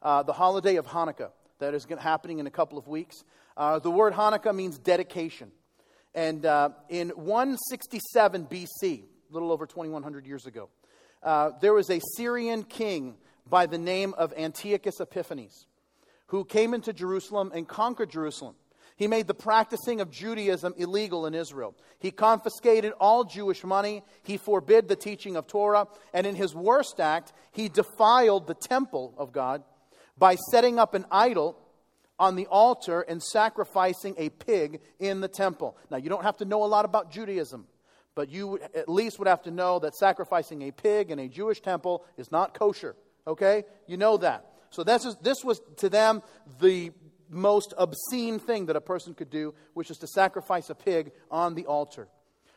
Uh, 0.00 0.22
the 0.22 0.32
holiday 0.32 0.76
of 0.76 0.86
Hanukkah 0.86 1.30
that 1.58 1.74
is 1.74 1.86
happening 1.98 2.38
in 2.38 2.46
a 2.46 2.50
couple 2.50 2.78
of 2.78 2.86
weeks. 2.86 3.16
Uh, 3.56 3.80
the 3.80 3.90
word 3.90 4.14
Hanukkah 4.14 4.54
means 4.54 4.78
dedication. 4.78 5.50
And 6.14 6.46
uh, 6.46 6.70
in 6.88 7.10
167 7.10 8.46
BC, 8.46 9.02
little 9.30 9.52
over 9.52 9.66
2,100 9.66 10.26
years 10.26 10.46
ago. 10.46 10.68
Uh, 11.22 11.50
there 11.60 11.72
was 11.72 11.90
a 11.90 12.00
Syrian 12.16 12.62
king 12.62 13.16
by 13.48 13.66
the 13.66 13.78
name 13.78 14.14
of 14.14 14.32
Antiochus 14.36 15.00
Epiphanes 15.00 15.66
who 16.28 16.44
came 16.44 16.74
into 16.74 16.92
Jerusalem 16.92 17.50
and 17.54 17.66
conquered 17.66 18.10
Jerusalem. 18.10 18.54
He 18.96 19.06
made 19.06 19.26
the 19.26 19.34
practicing 19.34 20.00
of 20.00 20.10
Judaism 20.10 20.74
illegal 20.76 21.26
in 21.26 21.34
Israel. 21.34 21.74
He 22.00 22.10
confiscated 22.10 22.92
all 22.98 23.24
Jewish 23.24 23.64
money. 23.64 24.02
He 24.24 24.36
forbid 24.36 24.88
the 24.88 24.96
teaching 24.96 25.36
of 25.36 25.46
Torah. 25.46 25.86
And 26.12 26.26
in 26.26 26.34
his 26.34 26.54
worst 26.54 26.98
act, 26.98 27.32
he 27.52 27.68
defiled 27.68 28.46
the 28.46 28.54
temple 28.54 29.14
of 29.16 29.32
God 29.32 29.62
by 30.18 30.34
setting 30.50 30.78
up 30.78 30.94
an 30.94 31.06
idol 31.10 31.56
on 32.18 32.34
the 32.34 32.46
altar 32.46 33.02
and 33.02 33.22
sacrificing 33.22 34.14
a 34.18 34.30
pig 34.30 34.80
in 34.98 35.20
the 35.20 35.28
temple. 35.28 35.76
Now, 35.90 35.98
you 35.98 36.10
don't 36.10 36.24
have 36.24 36.38
to 36.38 36.44
know 36.44 36.64
a 36.64 36.66
lot 36.66 36.84
about 36.84 37.12
Judaism 37.12 37.68
but 38.18 38.30
you 38.30 38.58
at 38.74 38.88
least 38.88 39.20
would 39.20 39.28
have 39.28 39.42
to 39.42 39.52
know 39.52 39.78
that 39.78 39.94
sacrificing 39.94 40.62
a 40.62 40.72
pig 40.72 41.12
in 41.12 41.20
a 41.20 41.28
Jewish 41.28 41.60
temple 41.60 42.04
is 42.16 42.32
not 42.32 42.52
kosher. 42.52 42.96
Okay? 43.28 43.62
You 43.86 43.96
know 43.96 44.16
that. 44.16 44.44
So 44.70 44.82
this, 44.82 45.04
is, 45.04 45.14
this 45.22 45.44
was 45.44 45.60
to 45.76 45.88
them 45.88 46.24
the 46.60 46.90
most 47.30 47.74
obscene 47.78 48.40
thing 48.40 48.66
that 48.66 48.74
a 48.74 48.80
person 48.80 49.14
could 49.14 49.30
do, 49.30 49.54
which 49.74 49.88
is 49.88 49.98
to 49.98 50.08
sacrifice 50.08 50.68
a 50.68 50.74
pig 50.74 51.12
on 51.30 51.54
the 51.54 51.66
altar. 51.66 52.08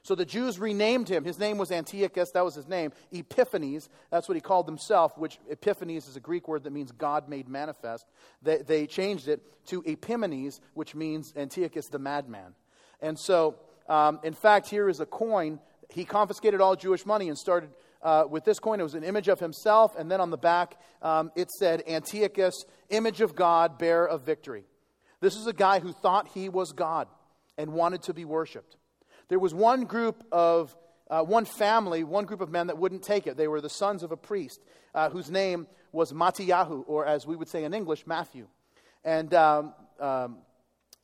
So 0.02 0.16
the 0.16 0.26
Jews 0.26 0.58
renamed 0.58 1.08
him. 1.08 1.24
His 1.24 1.38
name 1.38 1.60
was 1.60 1.72
Antiochus, 1.72 2.32
that 2.32 2.44
was 2.44 2.56
his 2.56 2.68
name. 2.68 2.92
Epiphanes, 3.12 3.88
that's 4.10 4.28
what 4.28 4.34
he 4.34 4.42
called 4.42 4.66
himself, 4.66 5.16
which 5.16 5.38
Epiphanes 5.48 6.08
is 6.08 6.16
a 6.16 6.20
Greek 6.20 6.48
word 6.48 6.64
that 6.64 6.74
means 6.74 6.92
God 6.92 7.30
made 7.30 7.48
manifest. 7.48 8.08
They, 8.42 8.64
they 8.64 8.88
changed 8.88 9.28
it 9.28 9.44
to 9.68 9.84
Epimanes, 9.84 10.60
which 10.74 10.96
means 10.96 11.36
Antiochus 11.38 11.88
the 11.90 12.00
madman. 12.00 12.56
And 13.00 13.20
so 13.20 13.58
um, 13.92 14.20
in 14.24 14.34
fact, 14.34 14.70
here 14.70 14.88
is 14.88 15.02
a 15.02 15.06
coin. 15.06 15.60
He 15.90 16.06
confiscated 16.06 16.62
all 16.62 16.78
Jewish 16.78 17.06
money 17.06 17.28
and 17.28 17.38
started 17.38 17.72
uh, 18.02 18.24
with 18.30 18.46
this 18.46 18.58
coin. 18.58 18.80
It 18.80 18.84
was 18.84 18.96
an 18.96 19.04
image 19.04 19.28
of 19.28 19.42
himself, 19.42 19.98
and 19.98 20.10
then 20.10 20.22
on 20.22 20.30
the 20.30 20.38
back 20.38 20.80
um, 21.02 21.30
it 21.36 21.52
said, 21.52 21.84
Antiochus, 21.86 22.64
image 22.90 23.20
of 23.20 23.36
God, 23.36 23.78
bearer 23.78 24.08
of 24.08 24.22
victory. 24.22 24.64
This 25.20 25.36
is 25.36 25.46
a 25.46 25.52
guy 25.52 25.80
who 25.80 25.92
thought 25.92 26.30
he 26.30 26.48
was 26.48 26.72
God 26.72 27.10
and 27.58 27.74
wanted 27.74 28.04
to 28.04 28.14
be 28.14 28.24
worshiped. 28.24 28.78
There 29.28 29.40
was 29.40 29.54
one 29.54 29.84
group 29.84 30.24
of, 30.32 30.74
uh, 31.10 31.24
one 31.24 31.44
family, 31.44 32.06
one 32.06 32.24
group 32.24 32.40
of 32.40 32.50
men 32.50 32.68
that 32.68 32.78
wouldn't 32.78 33.04
take 33.04 33.28
it. 33.28 33.36
They 33.36 33.50
were 33.50 33.60
the 33.60 33.70
sons 33.70 34.04
of 34.04 34.14
a 34.14 34.18
priest 34.18 34.62
uh, 34.96 35.10
whose 35.10 35.30
name 35.30 35.68
was 35.92 36.14
Mattiyahu, 36.14 36.86
or 36.88 37.06
as 37.06 37.28
we 37.28 37.36
would 37.36 37.50
say 37.50 37.66
in 37.66 37.74
English, 37.74 38.08
Matthew. 38.08 38.48
And 39.04 39.34
um, 39.34 39.74
um, 40.00 40.38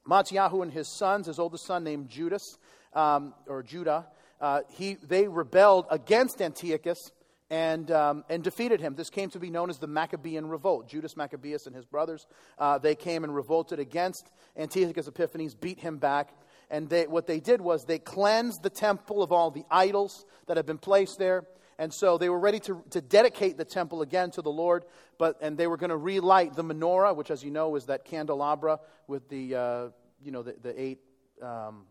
Mattiyahu 0.08 0.64
and 0.64 0.72
his 0.72 0.88
sons, 0.88 1.28
his 1.28 1.38
oldest 1.38 1.66
son 1.66 1.84
named 1.84 2.10
Judas, 2.10 2.58
um, 2.94 3.34
or 3.48 3.64
Judah, 3.64 4.08
uh, 4.40 4.62
he, 4.70 4.96
they 4.96 5.28
rebelled 5.28 5.86
against 5.90 6.42
Antiochus 6.42 7.12
and, 7.50 7.90
um, 7.92 8.24
and 8.30 8.44
defeated 8.44 8.82
him. 8.82 8.96
This 8.96 9.10
came 9.10 9.30
to 9.32 9.40
be 9.40 9.50
known 9.50 9.70
as 9.70 9.78
the 9.78 9.88
Maccabean 9.88 10.48
Revolt. 10.48 10.90
Judas 10.90 11.16
Maccabeus 11.16 11.66
and 11.66 11.76
his 11.76 11.86
brothers, 11.86 12.28
uh, 12.58 12.78
they 12.78 12.96
came 12.96 13.24
and 13.24 13.34
revolted 13.34 13.80
against 13.80 14.30
Antiochus 14.58 15.08
Epiphanes, 15.08 15.56
beat 15.56 15.80
him 15.80 15.98
back. 15.98 16.34
And 16.70 16.90
they, 16.90 17.08
what 17.08 17.28
they 17.28 17.40
did 17.40 17.62
was 17.62 17.86
they 17.86 18.00
cleansed 18.00 18.64
the 18.64 18.70
temple 18.70 19.24
of 19.24 19.32
all 19.32 19.52
the 19.52 19.64
idols 19.72 20.26
that 20.48 20.58
had 20.58 20.66
been 20.66 20.78
placed 20.78 21.18
there. 21.18 21.46
And 21.80 21.94
so 21.94 22.18
they 22.18 22.28
were 22.28 22.40
ready 22.40 22.60
to, 22.62 22.84
to 22.90 23.02
dedicate 23.02 23.56
the 23.58 23.64
temple 23.64 24.02
again 24.02 24.32
to 24.32 24.42
the 24.42 24.52
Lord, 24.52 24.84
but, 25.20 25.38
and 25.42 25.58
they 25.58 25.68
were 25.68 25.78
going 25.78 25.92
to 25.92 25.98
relight 25.98 26.56
the 26.56 26.64
menorah, 26.64 27.16
which, 27.16 27.30
as 27.30 27.44
you 27.44 27.52
know, 27.52 27.76
is 27.76 27.86
that 27.86 28.04
candelabra 28.04 28.80
with 29.08 29.30
the, 29.30 29.56
uh, 29.56 29.88
you 30.22 30.32
know, 30.32 30.42
the, 30.42 30.56
the 30.62 30.82
eight 30.82 31.00
um, 31.42 31.86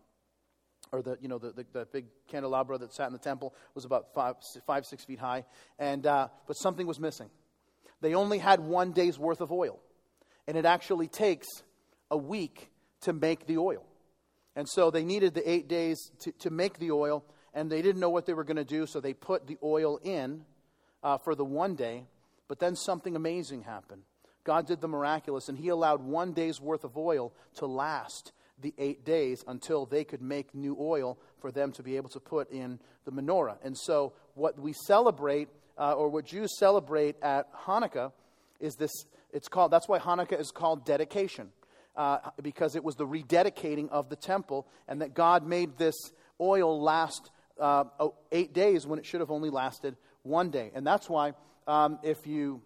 or 0.91 1.01
the 1.01 1.17
you 1.21 1.27
know 1.27 1.37
the, 1.37 1.51
the, 1.51 1.65
the, 1.73 1.85
big 1.85 2.05
candelabra 2.27 2.77
that 2.77 2.93
sat 2.93 3.07
in 3.07 3.13
the 3.13 3.19
temple 3.19 3.53
was 3.75 3.85
about 3.85 4.13
five, 4.13 4.35
five 4.65 4.85
six 4.85 5.03
feet 5.05 5.19
high. 5.19 5.45
And 5.79 6.05
uh, 6.05 6.27
but 6.47 6.53
something 6.53 6.87
was 6.87 6.99
missing. 6.99 7.29
They 8.01 8.13
only 8.13 8.37
had 8.37 8.59
one 8.59 8.91
day's 8.91 9.17
worth 9.17 9.41
of 9.41 9.51
oil. 9.51 9.79
And 10.47 10.55
it 10.55 10.65
actually 10.65 11.07
takes 11.07 11.47
a 12.09 12.17
week 12.17 12.71
to 13.01 13.13
make 13.13 13.47
the 13.47 13.57
oil. 13.57 13.83
And 14.55 14.67
so 14.67 14.89
they 14.89 15.03
needed 15.03 15.33
the 15.33 15.49
eight 15.49 15.67
days 15.67 16.11
to, 16.19 16.31
to 16.39 16.49
make 16.49 16.79
the 16.79 16.91
oil 16.91 17.23
and 17.53 17.71
they 17.71 17.81
didn't 17.81 17.99
know 17.99 18.09
what 18.09 18.25
they 18.25 18.33
were 18.33 18.43
going 18.43 18.57
to 18.57 18.63
do 18.63 18.85
so 18.85 18.99
they 18.99 19.13
put 19.13 19.47
the 19.47 19.57
oil 19.63 19.99
in 20.03 20.45
uh, 21.03 21.17
for 21.17 21.35
the 21.35 21.45
one 21.45 21.75
day. 21.75 22.05
But 22.47 22.59
then 22.59 22.75
something 22.75 23.15
amazing 23.15 23.63
happened. 23.63 24.03
God 24.43 24.65
did 24.65 24.79
the 24.79 24.87
miraculous 24.87 25.49
and 25.49 25.57
he 25.57 25.69
allowed 25.69 26.01
one 26.01 26.33
day's 26.33 26.61
worth 26.61 26.83
of 26.83 26.97
oil 26.97 27.33
to 27.55 27.65
last 27.65 28.31
the 28.61 28.73
eight 28.77 29.05
days 29.05 29.43
until 29.47 29.85
they 29.85 30.03
could 30.03 30.21
make 30.21 30.53
new 30.53 30.75
oil 30.79 31.17
for 31.39 31.51
them 31.51 31.71
to 31.73 31.83
be 31.83 31.95
able 31.97 32.09
to 32.09 32.19
put 32.19 32.51
in 32.51 32.79
the 33.05 33.11
menorah. 33.11 33.57
And 33.63 33.77
so, 33.77 34.13
what 34.33 34.59
we 34.59 34.73
celebrate, 34.73 35.49
uh, 35.77 35.93
or 35.93 36.09
what 36.09 36.25
Jews 36.25 36.57
celebrate 36.57 37.15
at 37.21 37.53
Hanukkah, 37.53 38.11
is 38.59 38.75
this. 38.75 38.91
It's 39.31 39.47
called. 39.47 39.71
That's 39.71 39.87
why 39.87 39.99
Hanukkah 39.99 40.39
is 40.39 40.51
called 40.51 40.85
dedication, 40.85 41.49
uh, 41.95 42.19
because 42.41 42.75
it 42.75 42.83
was 42.83 42.95
the 42.95 43.05
rededicating 43.05 43.89
of 43.89 44.09
the 44.09 44.15
temple, 44.15 44.67
and 44.87 45.01
that 45.01 45.13
God 45.13 45.45
made 45.45 45.77
this 45.77 45.95
oil 46.39 46.81
last 46.81 47.29
uh, 47.59 47.85
eight 48.31 48.53
days 48.53 48.85
when 48.85 48.99
it 48.99 49.05
should 49.05 49.19
have 49.19 49.31
only 49.31 49.49
lasted 49.49 49.95
one 50.23 50.49
day. 50.49 50.71
And 50.73 50.85
that's 50.85 51.09
why, 51.09 51.33
um, 51.67 51.99
if 52.03 52.25
you 52.25 52.61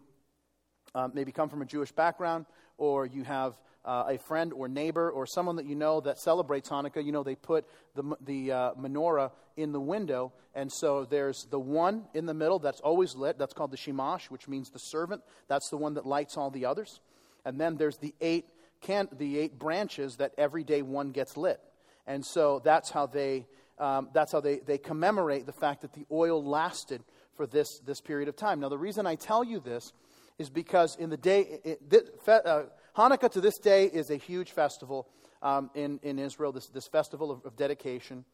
um, 0.95 1.12
maybe 1.13 1.31
come 1.31 1.50
from 1.50 1.62
a 1.62 1.65
Jewish 1.65 1.91
background, 1.91 2.45
or 2.77 3.05
you 3.05 3.24
have 3.24 3.53
uh, 3.84 4.06
a 4.10 4.18
friend 4.18 4.54
or 4.54 4.68
neighbor 4.68 5.10
or 5.10 5.26
someone 5.26 5.56
that 5.56 5.66
you 5.66 5.76
know 5.76 6.02
that 6.02 6.20
celebrates 6.20 6.70
Hanukkah, 6.70 7.04
you 7.04 7.12
know, 7.12 7.24
they 7.24 7.36
put 7.36 7.66
the, 7.96 8.16
the 8.22 8.52
uh, 8.52 8.74
menorah 8.74 9.32
in 9.58 9.72
the 9.72 9.80
window. 9.80 10.34
And 10.54 10.72
so 10.72 11.06
there's 11.06 11.46
the 11.46 11.60
one 11.60 12.06
in 12.14 12.26
the 12.26 12.34
middle 12.34 12.60
that's 12.60 12.80
always 12.82 13.16
lit. 13.16 13.38
That's 13.38 13.54
called 13.54 13.72
the 13.72 13.78
Shamash, 13.78 14.30
which 14.30 14.48
means 14.48 14.70
the 14.70 14.80
servant. 14.80 15.24
That's 15.48 15.70
the 15.70 15.78
one 15.78 15.96
that 15.96 16.06
lights 16.06 16.38
all 16.38 16.52
the 16.52 16.66
others. 16.66 17.00
And 17.46 17.60
then 17.60 17.78
there's 17.78 17.98
the 17.98 18.14
eight, 18.22 18.46
can, 18.82 19.08
the 19.12 19.40
eight 19.40 19.58
branches 19.58 20.18
that 20.18 20.34
every 20.38 20.64
day 20.64 20.82
one 20.82 21.12
gets 21.12 21.36
lit. 21.38 21.60
And 22.06 22.26
so 22.26 22.62
that's 22.64 22.92
how 22.92 23.08
they, 23.08 23.48
um, 23.80 24.10
that's 24.14 24.32
how 24.32 24.42
they, 24.42 24.60
they 24.60 24.78
commemorate 24.78 25.46
the 25.46 25.54
fact 25.54 25.82
that 25.82 25.94
the 25.94 26.06
oil 26.12 26.44
lasted 26.44 27.04
for 27.36 27.48
this, 27.48 27.80
this 27.80 28.02
period 28.02 28.30
of 28.30 28.36
time. 28.36 28.60
Now, 28.60 28.70
the 28.70 28.78
reason 28.78 29.08
I 29.08 29.16
tell 29.16 29.44
you 29.44 29.60
this 29.60 29.94
is 30.38 30.50
because 30.50 30.96
in 30.96 31.10
the 31.10 31.18
day, 31.18 31.60
it, 31.64 31.82
it, 31.90 32.20
uh, 32.28 32.64
Hanukkah 32.95 33.31
to 33.31 33.41
this 33.41 33.57
day 33.57 33.86
is 33.86 34.10
a 34.10 34.17
huge 34.17 34.51
festival 34.51 35.07
um, 35.41 35.69
in, 35.74 36.00
in 36.03 36.19
Israel, 36.19 36.51
this, 36.51 36.67
this 36.67 36.88
festival 36.88 37.31
of, 37.31 37.45
of, 37.45 37.55
dedication. 37.55 38.25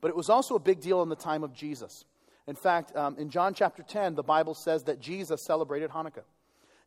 But 0.00 0.08
it 0.08 0.16
was 0.16 0.28
also 0.28 0.54
a 0.54 0.60
big 0.60 0.80
deal 0.80 1.02
in 1.02 1.08
the 1.08 1.16
time 1.16 1.42
of 1.42 1.54
Jesus. 1.54 2.04
In 2.46 2.54
fact, 2.54 2.94
um, 2.96 3.16
in 3.18 3.30
John 3.30 3.54
chapter 3.54 3.82
10, 3.82 4.14
the 4.14 4.22
Bible 4.22 4.54
says 4.54 4.84
that 4.84 5.00
Jesus 5.00 5.44
celebrated 5.44 5.90
Hanukkah. 5.90 6.24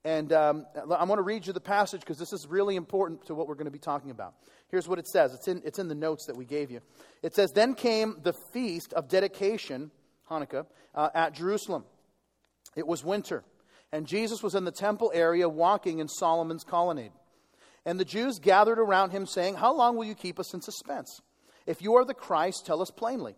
And 0.04 0.32
um, 0.34 0.68
I 0.76 1.04
want 1.04 1.18
to 1.18 1.24
read 1.24 1.48
you 1.48 1.54
the 1.54 1.60
passage 1.60 2.02
because 2.02 2.20
this 2.20 2.32
is 2.32 2.46
really 2.46 2.76
important 2.76 3.26
to 3.26 3.34
what 3.34 3.48
we're 3.48 3.56
going 3.56 3.66
to 3.66 3.72
be 3.72 3.80
talking 3.80 4.12
about. 4.12 4.36
Here's 4.70 4.88
what 4.88 5.00
it 5.00 5.08
says 5.08 5.34
it's 5.34 5.48
in, 5.48 5.64
it's 5.66 5.80
in 5.80 5.88
the 5.88 5.96
notes 5.96 6.28
that 6.28 6.38
we 6.38 6.46
gave 6.46 6.70
you. 6.70 6.82
It 7.24 7.34
says, 7.34 7.52
Then 7.52 7.74
came 7.74 8.18
the 8.22 8.34
feast 8.34 8.94
of 8.94 9.08
dedication, 9.08 9.90
Hanukkah, 10.30 10.68
uh, 10.94 11.10
at 11.16 11.34
Jerusalem. 11.34 11.86
It 12.76 12.86
was 12.86 13.04
winter 13.04 13.44
and 13.96 14.06
Jesus 14.06 14.44
was 14.44 14.56
in 14.56 14.66
the 14.66 14.72
temple 14.72 15.10
area 15.16 15.48
walking 15.48 16.00
in 16.00 16.10
Solomon's 16.10 16.66
colonnade. 16.66 17.14
And 17.86 17.98
the 17.98 18.04
Jews 18.04 18.40
gathered 18.40 18.78
around 18.78 19.12
him, 19.12 19.26
saying, 19.26 19.56
How 19.56 19.74
long 19.74 19.96
will 19.96 20.04
you 20.04 20.16
keep 20.16 20.38
us 20.38 20.54
in 20.54 20.62
suspense? 20.62 21.22
If 21.66 21.82
you 21.82 21.96
are 21.96 22.04
the 22.04 22.14
Christ, 22.14 22.66
tell 22.66 22.82
us 22.82 22.92
plainly. 22.92 23.38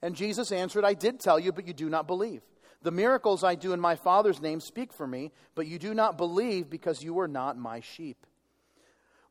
And 0.00 0.14
Jesus 0.14 0.52
answered, 0.52 0.84
I 0.84 0.94
did 0.94 1.18
tell 1.18 1.40
you, 1.40 1.50
but 1.50 1.66
you 1.66 1.74
do 1.74 1.90
not 1.90 2.06
believe. 2.06 2.42
The 2.82 2.92
miracles 2.92 3.42
I 3.42 3.56
do 3.56 3.72
in 3.72 3.80
my 3.80 3.96
Father's 3.96 4.40
name 4.40 4.60
speak 4.60 4.92
for 4.92 5.08
me, 5.08 5.32
but 5.56 5.66
you 5.66 5.76
do 5.76 5.92
not 5.92 6.16
believe 6.16 6.70
because 6.70 7.02
you 7.02 7.18
are 7.18 7.26
not 7.26 7.58
my 7.58 7.80
sheep. 7.80 8.28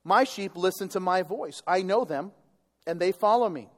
My 0.04 0.26
sheep 0.26 0.58
listen 0.58 0.90
to 0.90 1.00
my 1.00 1.22
voice. 1.22 1.62
I 1.66 1.84
know 1.84 2.04
them, 2.04 2.34
and 2.86 3.00
they 3.00 3.14
follow 3.14 3.48
me. 3.48 3.70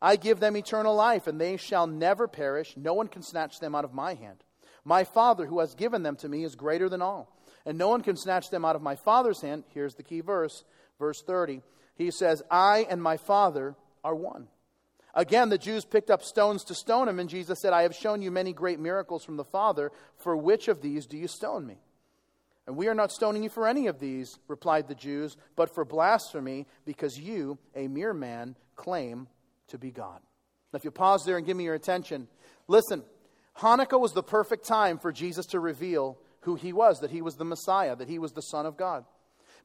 I 0.00 0.16
give 0.16 0.40
them 0.40 0.56
eternal 0.56 0.96
life, 0.96 1.28
and 1.28 1.40
they 1.40 1.56
shall 1.56 1.86
never 1.86 2.26
perish. 2.26 2.76
No 2.76 2.94
one 2.94 3.06
can 3.06 3.22
snatch 3.22 3.60
them 3.60 3.76
out 3.76 3.84
of 3.84 3.94
my 3.94 4.14
hand. 4.14 4.42
My 4.84 5.04
Father, 5.04 5.46
who 5.46 5.60
has 5.60 5.74
given 5.74 6.02
them 6.02 6.16
to 6.16 6.28
me, 6.28 6.44
is 6.44 6.54
greater 6.54 6.88
than 6.88 7.02
all, 7.02 7.34
and 7.64 7.78
no 7.78 7.88
one 7.88 8.02
can 8.02 8.16
snatch 8.16 8.50
them 8.50 8.64
out 8.64 8.76
of 8.76 8.82
my 8.82 8.96
Father's 8.96 9.40
hand. 9.40 9.64
Here's 9.68 9.94
the 9.94 10.02
key 10.02 10.20
verse, 10.20 10.64
verse 10.98 11.22
30. 11.22 11.62
He 11.94 12.10
says, 12.10 12.42
I 12.50 12.86
and 12.90 13.02
my 13.02 13.16
Father 13.16 13.76
are 14.02 14.14
one. 14.14 14.48
Again, 15.14 15.50
the 15.50 15.58
Jews 15.58 15.84
picked 15.84 16.10
up 16.10 16.22
stones 16.22 16.64
to 16.64 16.74
stone 16.74 17.08
him, 17.08 17.18
and 17.18 17.28
Jesus 17.28 17.60
said, 17.60 17.72
I 17.72 17.82
have 17.82 17.94
shown 17.94 18.22
you 18.22 18.30
many 18.30 18.52
great 18.52 18.80
miracles 18.80 19.24
from 19.24 19.36
the 19.36 19.44
Father. 19.44 19.92
For 20.16 20.36
which 20.36 20.68
of 20.68 20.80
these 20.80 21.06
do 21.06 21.18
you 21.18 21.28
stone 21.28 21.66
me? 21.66 21.78
And 22.66 22.76
we 22.76 22.88
are 22.88 22.94
not 22.94 23.12
stoning 23.12 23.42
you 23.42 23.50
for 23.50 23.66
any 23.66 23.88
of 23.88 23.98
these, 23.98 24.38
replied 24.48 24.88
the 24.88 24.94
Jews, 24.94 25.36
but 25.56 25.74
for 25.74 25.84
blasphemy, 25.84 26.66
because 26.86 27.18
you, 27.18 27.58
a 27.74 27.88
mere 27.88 28.14
man, 28.14 28.56
claim 28.74 29.28
to 29.68 29.78
be 29.78 29.90
God. 29.90 30.20
Now, 30.72 30.78
if 30.78 30.84
you 30.84 30.90
pause 30.90 31.24
there 31.26 31.36
and 31.36 31.46
give 31.46 31.56
me 31.56 31.64
your 31.64 31.74
attention, 31.74 32.28
listen, 32.68 33.02
Hanukkah 33.58 34.00
was 34.00 34.12
the 34.12 34.22
perfect 34.22 34.66
time 34.66 34.98
for 34.98 35.12
Jesus 35.12 35.46
to 35.46 35.60
reveal 35.60 36.18
who 36.40 36.54
he 36.54 36.72
was, 36.72 37.00
that 37.00 37.10
he 37.10 37.22
was 37.22 37.36
the 37.36 37.44
Messiah, 37.44 37.96
that 37.96 38.08
he 38.08 38.18
was 38.18 38.32
the 38.32 38.42
Son 38.42 38.66
of 38.66 38.76
God. 38.76 39.04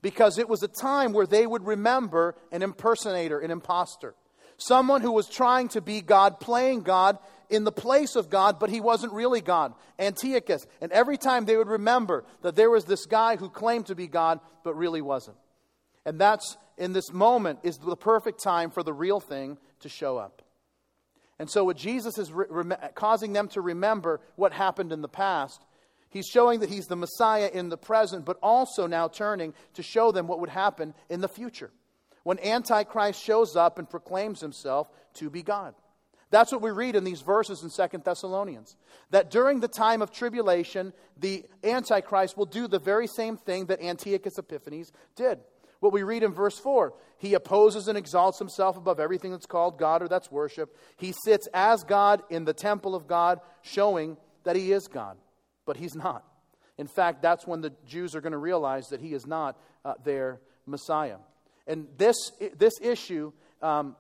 Because 0.02 0.38
it 0.38 0.48
was 0.48 0.62
a 0.62 0.68
time 0.68 1.14
where 1.14 1.26
they 1.26 1.48
would 1.48 1.66
remember 1.66 2.36
an 2.52 2.62
impersonator, 2.62 3.40
an 3.40 3.50
impostor, 3.50 4.14
someone 4.58 5.02
who 5.02 5.12
was 5.12 5.28
trying 5.28 5.70
to 5.70 5.82
be 5.82 6.02
God, 6.02 6.40
playing 6.40 6.82
God 6.82 7.18
in 7.50 7.64
the 7.64 7.72
place 7.72 8.16
of 8.16 8.30
God, 8.30 8.60
but 8.60 8.70
he 8.70 8.82
wasn't 8.82 9.14
really 9.14 9.42
God, 9.42 9.74
Antiochus. 9.98 10.68
And 10.82 10.92
every 10.92 11.18
time 11.18 11.46
they 11.46 11.58
would 11.58 11.68
remember 11.68 12.26
that 12.42 12.56
there 12.56 12.70
was 12.70 12.86
this 12.86 13.06
guy 13.06 13.38
who 13.38 13.50
claimed 13.50 13.88
to 13.88 13.96
be 13.96 14.08
God, 14.08 14.40
but 14.64 14.76
really 14.76 15.02
wasn't. 15.02 15.38
And 16.06 16.20
that's 16.20 16.58
in 16.78 16.94
this 16.94 17.12
moment 17.12 17.60
is 17.64 17.78
the 17.78 17.96
perfect 17.96 18.44
time 18.44 18.70
for 18.70 18.84
the 18.84 18.94
real 18.94 19.20
thing 19.20 19.58
to 19.80 19.90
show 19.90 20.18
up. 20.18 20.42
And 21.40 21.50
so, 21.50 21.64
what 21.64 21.78
Jesus 21.78 22.18
is 22.18 22.32
re- 22.32 22.76
causing 22.96 23.34
them 23.34 23.48
to 23.50 23.62
remember 23.62 24.22
what 24.36 24.54
happened 24.54 24.92
in 24.92 25.02
the 25.02 25.08
past, 25.08 25.64
he's 26.10 26.28
showing 26.28 26.62
that 26.62 26.70
he's 26.70 26.88
the 26.88 26.96
Messiah 26.96 27.50
in 27.54 27.70
the 27.70 27.78
present, 27.78 28.26
but 28.26 28.38
also 28.42 28.88
now 28.88 29.08
turning 29.08 29.54
to 29.76 29.84
show 29.84 30.12
them 30.12 30.28
what 30.28 30.40
would 30.40 30.50
happen 30.50 30.94
in 31.10 31.22
the 31.22 31.28
future 31.28 31.72
when 32.24 32.40
Antichrist 32.40 33.24
shows 33.24 33.56
up 33.56 33.80
and 33.80 33.90
proclaims 33.90 34.42
himself 34.42 34.90
to 35.14 35.30
be 35.30 35.42
God. 35.42 35.74
That's 36.30 36.52
what 36.52 36.62
we 36.62 36.72
read 36.72 36.98
in 36.98 37.06
these 37.06 37.22
verses 37.22 37.64
in 37.64 37.70
Second 37.70 38.04
Thessalonians. 38.04 38.76
That 39.12 39.32
during 39.32 39.62
the 39.62 39.70
time 39.70 40.02
of 40.02 40.12
tribulation, 40.12 40.92
the 41.18 41.46
Antichrist 41.64 42.36
will 42.36 42.46
do 42.46 42.68
the 42.68 42.80
very 42.80 43.08
same 43.08 43.38
thing 43.38 43.68
that 43.68 43.82
Antiochus 43.82 44.38
Epiphanes 44.38 44.92
did. 45.16 45.40
What 45.80 45.94
we 45.94 46.04
read 46.04 46.24
in 46.24 46.34
verse 46.34 46.58
4 46.58 46.94
he 47.18 47.34
opposes 47.34 47.88
and 47.88 47.98
exalts 47.98 48.38
himself 48.38 48.78
above 48.78 49.00
everything 49.00 49.32
that's 49.32 49.48
called 49.48 49.80
God 49.80 50.04
or 50.04 50.08
that's 50.08 50.32
worship. 50.32 50.78
He 50.98 51.14
sits 51.26 51.48
as 51.54 51.84
God 51.84 52.22
in 52.30 52.46
the 52.46 52.54
temple 52.54 52.94
of 52.94 53.08
God, 53.08 53.40
showing 53.64 54.18
that 54.44 54.56
he 54.56 54.72
is 54.72 54.88
God, 54.88 55.18
but 55.66 55.78
he's 55.78 55.96
not. 55.96 56.24
In 56.78 56.88
fact, 56.88 57.24
that's 57.24 57.48
when 57.48 57.62
the 57.62 57.74
Jews 57.88 58.16
are 58.16 58.22
going 58.22 58.34
to 58.34 58.38
realize 58.38 58.90
that 58.90 59.02
he 59.02 59.14
is 59.14 59.26
not 59.26 59.60
uh, 59.84 59.96
their 60.04 60.40
Messiah. 60.68 61.18
And 61.66 61.88
this, 61.98 62.16
this 62.56 62.74
issue, 62.82 63.34
um, 63.64 63.96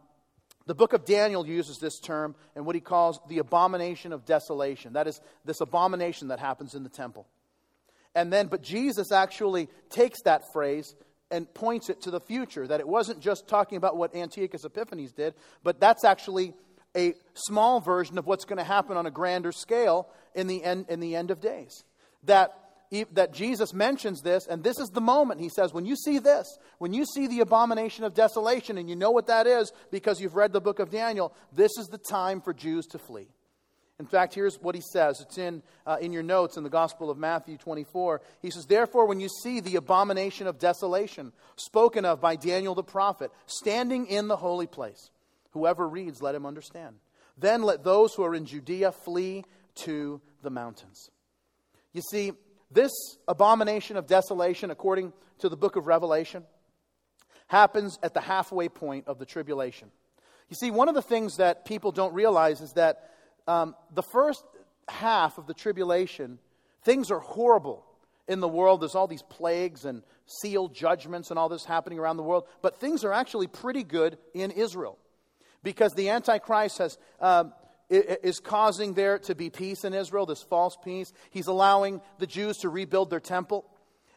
the 0.67 0.75
book 0.75 0.93
of 0.93 1.03
Daniel 1.03 1.46
uses 1.46 1.79
this 1.79 2.00
term 2.00 2.36
and 2.55 2.67
what 2.67 2.75
he 2.75 2.81
calls 2.81 3.19
the 3.27 3.39
abomination 3.39 4.13
of 4.13 4.25
desolation. 4.25 4.93
That 4.93 5.07
is, 5.07 5.19
this 5.43 5.60
abomination 5.60 6.27
that 6.27 6.39
happens 6.39 6.75
in 6.75 6.84
the 6.84 6.89
temple. 6.89 7.25
And 8.13 8.31
then, 8.31 8.48
but 8.48 8.62
Jesus 8.62 9.12
actually 9.12 9.69
takes 9.89 10.22
that 10.24 10.43
phrase 10.53 10.96
and 11.31 11.51
points 11.53 11.89
it 11.89 12.01
to 12.01 12.12
the 12.12 12.19
future. 12.19 12.67
That 12.67 12.79
it 12.79 12.88
wasn't 12.88 13.19
just 13.19 13.48
talking 13.48 13.77
about 13.77 13.98
what 13.98 14.15
Antiochus 14.15 14.65
Epiphanes 14.65 15.12
did, 15.12 15.34
but 15.63 15.79
that's 15.79 16.03
actually 16.03 16.53
a 16.96 17.13
small 17.34 17.79
version 17.79 18.17
of 18.17 18.25
what's 18.25 18.46
going 18.46 18.57
to 18.57 18.63
happen 18.63 18.98
on 18.98 19.05
a 19.05 19.12
grander 19.12 19.51
scale 19.51 20.10
in 20.34 20.48
the 20.48 20.63
end, 20.63 20.86
in 20.89 21.00
the 21.00 21.15
end 21.15 21.31
of 21.31 21.39
days. 21.39 21.84
That 22.24 22.53
that 23.12 23.34
Jesus 23.34 23.74
mentions 23.74 24.22
this, 24.22 24.48
and 24.48 24.63
this 24.63 24.79
is 24.79 24.89
the 24.89 25.01
moment. 25.01 25.41
He 25.41 25.50
says, 25.50 25.74
When 25.74 25.86
you 25.86 25.96
see 25.96 26.19
this, 26.19 26.57
when 26.77 26.93
you 26.93 27.05
see 27.05 27.27
the 27.27 27.41
abomination 27.41 28.05
of 28.05 28.13
desolation, 28.13 28.77
and 28.77 28.89
you 28.89 28.96
know 28.96 29.12
what 29.12 29.27
that 29.27 29.46
is 29.46 29.74
because 29.91 30.22
you've 30.22 30.36
read 30.36 30.53
the 30.53 30.62
book 30.62 30.79
of 30.79 30.89
Daniel, 30.89 31.34
this 31.51 31.72
is 31.77 31.88
the 31.88 31.98
time 31.98 32.39
for 32.39 32.53
Jews 32.53 32.86
to 32.88 32.98
flee. 32.98 33.27
In 34.00 34.06
fact, 34.06 34.36
here's 34.36 34.62
what 34.62 34.75
he 34.75 34.82
says. 34.82 35.22
It's 35.22 35.39
in, 35.39 35.63
uh, 35.86 35.98
in 36.00 36.13
your 36.13 36.22
notes 36.22 36.56
in 36.56 36.63
the 36.63 36.70
Gospel 36.70 37.10
of 37.10 37.18
Matthew 37.18 37.58
24. 37.58 38.22
He 38.42 38.51
says, 38.51 38.68
Therefore, 38.68 39.08
when 39.08 39.20
you 39.20 39.27
see 39.42 39.60
the 39.60 39.75
abomination 39.75 40.46
of 40.46 40.60
desolation 40.60 41.34
spoken 41.56 42.06
of 42.06 42.22
by 42.22 42.36
Daniel 42.36 42.75
the 42.75 42.84
prophet 42.84 43.32
standing 43.48 44.06
in 44.06 44.27
the 44.27 44.38
holy 44.38 44.68
place, 44.68 45.10
whoever 45.51 45.88
reads, 45.88 46.22
let 46.22 46.36
him 46.36 46.46
understand. 46.46 46.96
Then 47.39 47.63
let 47.63 47.84
those 47.84 48.13
who 48.13 48.24
are 48.24 48.36
in 48.36 48.46
Judea 48.46 48.92
flee 48.92 49.46
to 49.75 50.22
the 50.44 50.50
mountains. 50.51 51.10
You 51.94 52.01
see, 52.01 52.34
this 52.70 52.92
abomination 53.27 53.98
of 53.98 54.06
desolation, 54.06 54.70
according 54.70 55.13
to 55.39 55.50
the 55.50 55.58
book 55.58 55.75
of 55.75 55.88
Revelation, 55.88 56.44
happens 57.48 57.98
at 58.04 58.13
the 58.13 58.22
halfway 58.22 58.70
point 58.70 59.08
of 59.08 59.18
the 59.18 59.25
tribulation. 59.25 59.89
You 60.50 60.56
see, 60.56 60.70
one 60.72 60.89
of 60.89 60.96
the 60.96 61.01
things 61.01 61.38
that 61.38 61.66
people 61.66 61.92
don't 61.92 62.13
realize 62.13 62.62
is 62.62 62.74
that 62.74 63.10
um, 63.48 63.75
the 63.94 64.04
first 64.04 64.44
half 64.88 65.38
of 65.38 65.48
the 65.48 65.54
tribulation, 65.54 66.39
things 66.84 67.12
are 67.12 67.20
horrible 67.20 67.86
in 68.27 68.39
the 68.39 68.48
world. 68.48 68.82
There's 68.82 68.96
all 68.96 69.08
these 69.08 69.24
plagues 69.24 69.86
and 69.86 70.04
sealed 70.25 70.74
judgments 70.74 71.30
and 71.30 71.39
all 71.39 71.50
this 71.50 71.66
happening 71.66 72.00
around 72.00 72.18
the 72.18 72.24
world. 72.24 72.46
But 72.62 72.80
things 72.80 73.04
are 73.04 73.13
actually 73.13 73.48
pretty 73.48 73.84
good 73.84 74.18
in 74.34 74.51
Israel 74.51 74.98
because 75.63 75.94
the 75.94 76.10
Antichrist 76.10 76.77
has. 76.80 76.98
Um, 77.20 77.54
is 77.89 78.42
causing 78.42 78.96
there 78.96 79.18
to 79.18 79.34
be 79.34 79.50
peace 79.50 79.86
in 79.86 79.94
Israel, 79.94 80.25
this 80.25 80.42
false 80.42 80.75
peace. 80.84 81.13
He's 81.30 81.48
allowing 81.48 82.01
the 82.20 82.27
Jews 82.27 82.58
to 82.58 82.68
rebuild 82.70 83.10
their 83.10 83.22
temple. 83.22 83.63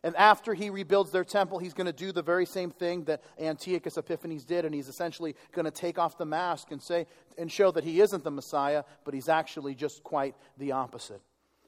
And 0.02 0.16
after 0.16 0.54
he 0.54 0.71
rebuilds 0.71 1.11
their 1.11 1.25
temple, 1.25 1.59
he's 1.59 1.75
going 1.75 1.87
to 1.87 1.92
do 1.92 2.11
the 2.11 2.23
very 2.23 2.47
same 2.47 2.71
thing 2.71 3.04
that 3.04 3.23
Antiochus 3.38 3.99
Epiphanes 3.99 4.45
did, 4.45 4.64
and 4.64 4.75
he's 4.75 4.88
essentially 4.88 5.37
going 5.52 5.66
to 5.66 5.71
take 5.71 5.99
off 5.99 6.16
the 6.16 6.25
mask 6.25 6.71
and 6.71 6.83
say 6.83 7.07
and 7.37 7.52
show 7.52 7.71
that 7.71 7.85
he 7.85 8.00
isn't 8.00 8.25
the 8.25 8.30
Messiah, 8.30 8.85
but 9.04 9.12
he's 9.12 9.28
actually 9.28 9.75
just 9.75 10.02
quite 10.02 10.35
the 10.57 10.73
opposite. 10.73 11.21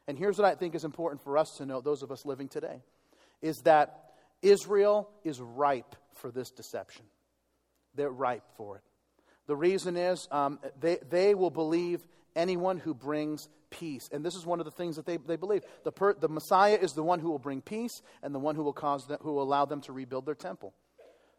And 0.09 0.19
here's 0.19 0.39
what 0.39 0.47
I 0.47 0.55
think 0.55 0.75
is 0.75 0.85
important 0.85 1.23
for 1.23 1.37
us 1.37 1.59
to 1.59 1.67
know, 1.67 1.81
those 1.81 2.03
of 2.03 2.11
us 2.11 2.25
living 2.25 2.49
today, 2.49 2.83
is 3.43 3.61
that 3.63 4.15
Israel 4.41 5.11
is 5.25 5.41
ripe 5.41 5.95
for 6.15 6.31
this 6.31 6.51
deception. 6.51 7.05
They're 7.95 8.11
ripe 8.11 8.45
for 8.57 8.77
it. 8.77 8.83
The 9.47 9.57
reason 9.57 9.97
is 9.97 10.27
um, 10.31 10.59
they, 10.81 10.99
they 11.09 11.35
will 11.35 11.51
believe 11.51 12.01
anyone 12.37 12.79
who 12.79 12.95
brings 12.95 13.49
peace. 13.71 14.09
And 14.13 14.25
this 14.25 14.35
is 14.35 14.47
one 14.47 14.61
of 14.61 14.65
the 14.65 14.71
things 14.71 14.97
that 14.97 15.07
they, 15.07 15.17
they 15.17 15.37
believe. 15.37 15.63
The, 15.85 15.93
per, 15.93 16.15
the 16.15 16.29
Messiah 16.29 16.79
is 16.81 16.93
the 16.93 17.03
one 17.03 17.21
who 17.21 17.31
will 17.31 17.39
bring 17.39 17.61
peace 17.61 18.03
and 18.23 18.35
the 18.35 18.39
one 18.39 18.55
who 18.55 18.63
will, 18.63 18.73
cause 18.73 19.07
them, 19.07 19.19
who 19.23 19.33
will 19.33 19.43
allow 19.43 19.65
them 19.65 19.81
to 19.83 19.93
rebuild 19.93 20.27
their 20.27 20.35
temple. 20.35 20.75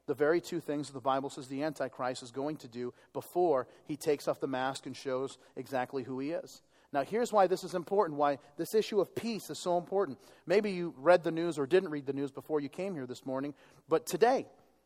The 0.06 0.14
very 0.14 0.42
two 0.42 0.60
things 0.60 0.90
the 0.90 1.00
Bible 1.00 1.30
says 1.30 1.48
the 1.48 1.64
Antichrist 1.64 2.24
is 2.24 2.32
going 2.32 2.58
to 2.58 2.68
do 2.68 2.94
before 3.14 3.68
he 3.86 3.96
takes 3.96 4.28
off 4.28 4.42
the 4.42 4.48
mask 4.48 4.86
and 4.86 4.98
shows 4.98 5.38
exactly 5.56 6.04
who 6.04 6.20
he 6.20 6.32
is. 6.32 6.62
Now, 6.92 7.04
here's 7.04 7.34
why 7.34 7.48
this 7.48 7.64
is 7.64 7.74
important, 7.74 8.20
why 8.20 8.38
this 8.58 8.76
issue 8.76 9.02
of 9.02 9.16
peace 9.16 9.50
is 9.50 9.58
so 9.58 9.78
important. 9.78 10.20
Maybe 10.46 10.72
you 10.72 10.94
read 10.98 11.24
the 11.24 11.32
news 11.32 11.58
or 11.58 11.66
didn't 11.66 11.90
read 11.90 12.06
the 12.06 12.14
news 12.14 12.32
before 12.32 12.60
you 12.60 12.70
came 12.70 12.94
here 12.94 13.08
this 13.08 13.26
morning, 13.26 13.56
but 13.90 14.06
today, 14.06 14.46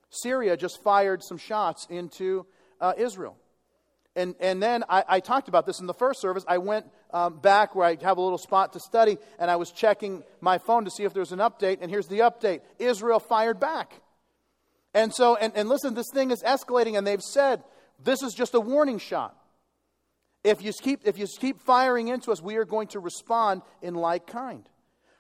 Syria 0.10 0.56
just 0.56 0.82
fired 0.84 1.22
some 1.22 1.38
shots 1.38 1.86
into 1.90 2.46
uh, 2.80 2.94
Israel. 2.98 3.36
And, 4.18 4.34
and 4.40 4.62
then 4.62 4.84
I, 4.90 5.04
I, 5.08 5.20
talked 5.20 5.48
about 5.48 5.68
this 5.68 5.80
in 5.80 5.86
the 5.86 5.94
first 5.94 6.20
service. 6.20 6.44
I 6.48 6.58
went 6.58 6.88
um, 7.14 7.38
back 7.38 7.76
where 7.76 7.86
I 7.86 7.98
have 8.02 8.18
a 8.18 8.22
little 8.22 8.40
spot 8.40 8.74
to 8.74 8.80
study, 8.80 9.20
and 9.38 9.52
I 9.52 9.58
was 9.58 9.72
checking 9.72 10.24
my 10.42 10.58
phone 10.58 10.86
to 10.86 10.92
see 10.92 11.04
if 11.04 11.14
there 11.14 11.22
was 11.22 11.32
an 11.32 11.40
update. 11.40 11.78
And 11.82 11.92
here's 11.92 12.08
the 12.08 12.20
update 12.20 12.62
Israel 12.80 13.20
fired 13.20 13.60
back. 13.60 14.02
And 14.96 15.14
so, 15.14 15.36
and, 15.36 15.54
and 15.56 15.70
listen, 15.70 15.94
this 15.94 16.10
thing 16.12 16.32
is 16.32 16.42
escalating, 16.42 16.98
and 16.98 17.06
they've 17.06 17.22
said 17.22 17.64
this 18.04 18.24
is 18.24 18.34
just 18.34 18.56
a 18.56 18.60
warning 18.60 18.98
shot. 18.98 19.38
If 20.44 20.64
you 20.64 20.74
keep, 20.74 21.02
if 21.06 21.20
you 21.20 21.28
keep 21.40 21.62
firing 21.62 22.08
into 22.08 22.32
us, 22.32 22.42
we 22.42 22.56
are 22.56 22.66
going 22.66 22.88
to 22.90 23.00
respond 23.00 23.62
in 23.84 23.94
like 23.94 24.26
kind. 24.26 24.68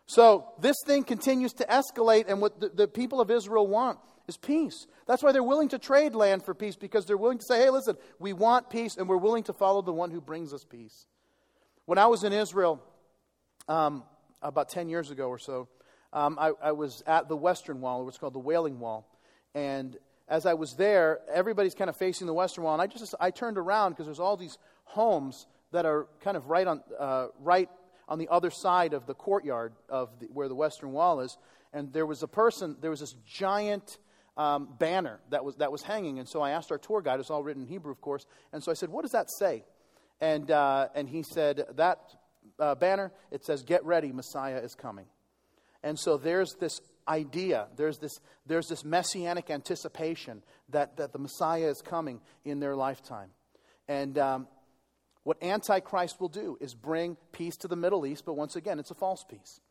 So 0.07 0.47
this 0.60 0.77
thing 0.88 1.03
continues 1.03 1.53
to 1.53 1.65
escalate, 1.65 2.25
and 2.27 2.41
what 2.41 2.60
the, 2.60 2.69
the 2.69 2.88
people 2.88 3.21
of 3.21 3.29
Israel 3.29 3.67
want 3.67 3.99
is 4.27 4.37
peace. 4.37 4.87
That's 5.05 5.23
why 5.23 5.31
they're 5.31 5.43
willing 5.43 5.69
to 5.69 5.79
trade 5.79 6.13
land 6.13 6.43
for 6.43 6.53
peace 6.53 6.75
because 6.75 7.05
they're 7.05 7.17
willing 7.17 7.37
to 7.37 7.45
say, 7.45 7.59
hey, 7.59 7.69
listen, 7.69 7.95
we 8.19 8.33
want 8.33 8.69
peace 8.69 8.97
and 8.97 9.07
we're 9.07 9.17
willing 9.17 9.43
to 9.43 9.53
follow 9.53 9.81
the 9.81 9.93
one 9.93 10.11
who 10.11 10.21
brings 10.21 10.53
us 10.53 10.63
peace. 10.63 11.05
When 11.85 11.97
I 11.97 12.07
was 12.07 12.23
in 12.23 12.33
Israel 12.33 12.83
um, 13.69 14.03
about 14.41 14.69
10 14.69 14.89
years 14.89 15.09
ago 15.09 15.29
or 15.29 15.39
so, 15.39 15.69
um, 16.11 16.37
I, 16.39 16.51
I, 16.61 16.71
was 16.71 17.03
at 17.05 17.27
the 17.27 17.35
Western 17.35 17.81
Wall, 17.81 18.03
what's 18.03 18.17
called 18.17 18.33
the 18.33 18.39
Wailing 18.39 18.79
Wall. 18.79 19.07
And 19.55 19.97
as 20.27 20.45
I 20.45 20.53
was 20.53 20.73
there, 20.75 21.19
everybody's 21.33 21.75
kind 21.75 21.89
of 21.89 21.95
facing 21.95 22.27
the 22.27 22.33
Western 22.33 22.63
Wall. 22.63 22.73
And 22.73 22.81
I 22.81 22.87
just 22.87 23.15
I 23.19 23.31
turned 23.31 23.57
around 23.57 23.91
because 23.91 24.05
there's 24.05 24.19
all 24.19 24.37
these 24.37 24.57
homes 24.83 25.47
that 25.71 25.85
are 25.85 26.07
kind 26.21 26.37
of 26.37 26.49
right 26.49 26.67
on, 26.67 26.81
uh, 26.97 27.27
right 27.39 27.69
on 28.07 28.19
the 28.19 28.27
other 28.29 28.49
side 28.49 28.93
of 28.93 29.05
the 29.05 29.13
courtyard 29.13 29.73
of 29.89 30.09
the, 30.19 30.27
where 30.27 30.47
the 30.47 30.55
Western 30.55 30.91
Wall 30.91 31.19
is. 31.19 31.37
And 31.73 31.91
there 31.91 32.05
was 32.05 32.23
a 32.23 32.27
person, 32.27 32.77
there 32.81 32.89
was 32.89 33.01
this 33.01 33.13
giant 33.25 33.97
um, 34.38 34.69
banner 34.78 35.19
that 35.32 35.43
was, 35.43 35.56
that 35.56 35.71
was 35.71 35.82
hanging. 35.82 36.19
And 36.19 36.30
so 36.30 36.41
I 36.41 36.52
asked 36.52 36.71
our 36.71 36.78
tour 36.78 37.02
guide, 37.02 37.19
it's 37.19 37.30
all 37.30 37.43
written 37.43 37.63
in 37.63 37.67
Hebrew, 37.67 37.91
of 37.91 38.02
course. 38.02 38.26
And 38.54 38.63
so 38.63 38.71
I 38.71 38.76
said, 38.76 38.89
What 38.89 39.02
does 39.02 39.12
that 39.12 39.30
say? 39.30 39.63
And, 40.21 40.50
uh, 40.50 40.88
and 40.95 41.10
he 41.10 41.23
said, 41.23 41.65
That 41.76 42.00
uh, 42.60 42.76
banner, 42.76 43.12
it 43.32 43.43
says, 43.43 43.63
Get 43.63 43.84
ready, 43.84 44.12
Messiah 44.12 44.60
is 44.60 44.76
coming. 44.76 45.08
And 45.84 46.00
so 46.00 46.17
there's 46.17 46.56
this 46.60 46.80
idea, 47.08 47.67
there's 47.76 47.97
this, 47.97 48.19
there's 48.45 48.67
this 48.67 48.84
messianic 48.84 49.50
anticipation 49.50 50.43
that, 50.69 50.97
that 50.97 51.13
the 51.13 51.19
Messiah 51.19 51.69
is 51.69 51.82
coming 51.82 52.21
in 52.43 52.60
their 52.60 52.76
lifetime. 52.76 53.30
And 53.88 54.17
um, 54.17 54.47
what 55.23 55.41
Antichrist 55.41 56.19
will 56.19 56.30
do 56.30 56.58
is 56.60 56.73
bring 56.73 57.17
peace 57.32 57.56
to 57.58 57.67
the 57.67 57.76
Middle 57.76 58.06
East, 58.06 58.23
but 58.26 58.34
once 58.34 58.56
again, 58.56 58.80
it's 58.80 58.91
a 58.91 58.95
false 58.95 59.23
peace. 59.30 59.62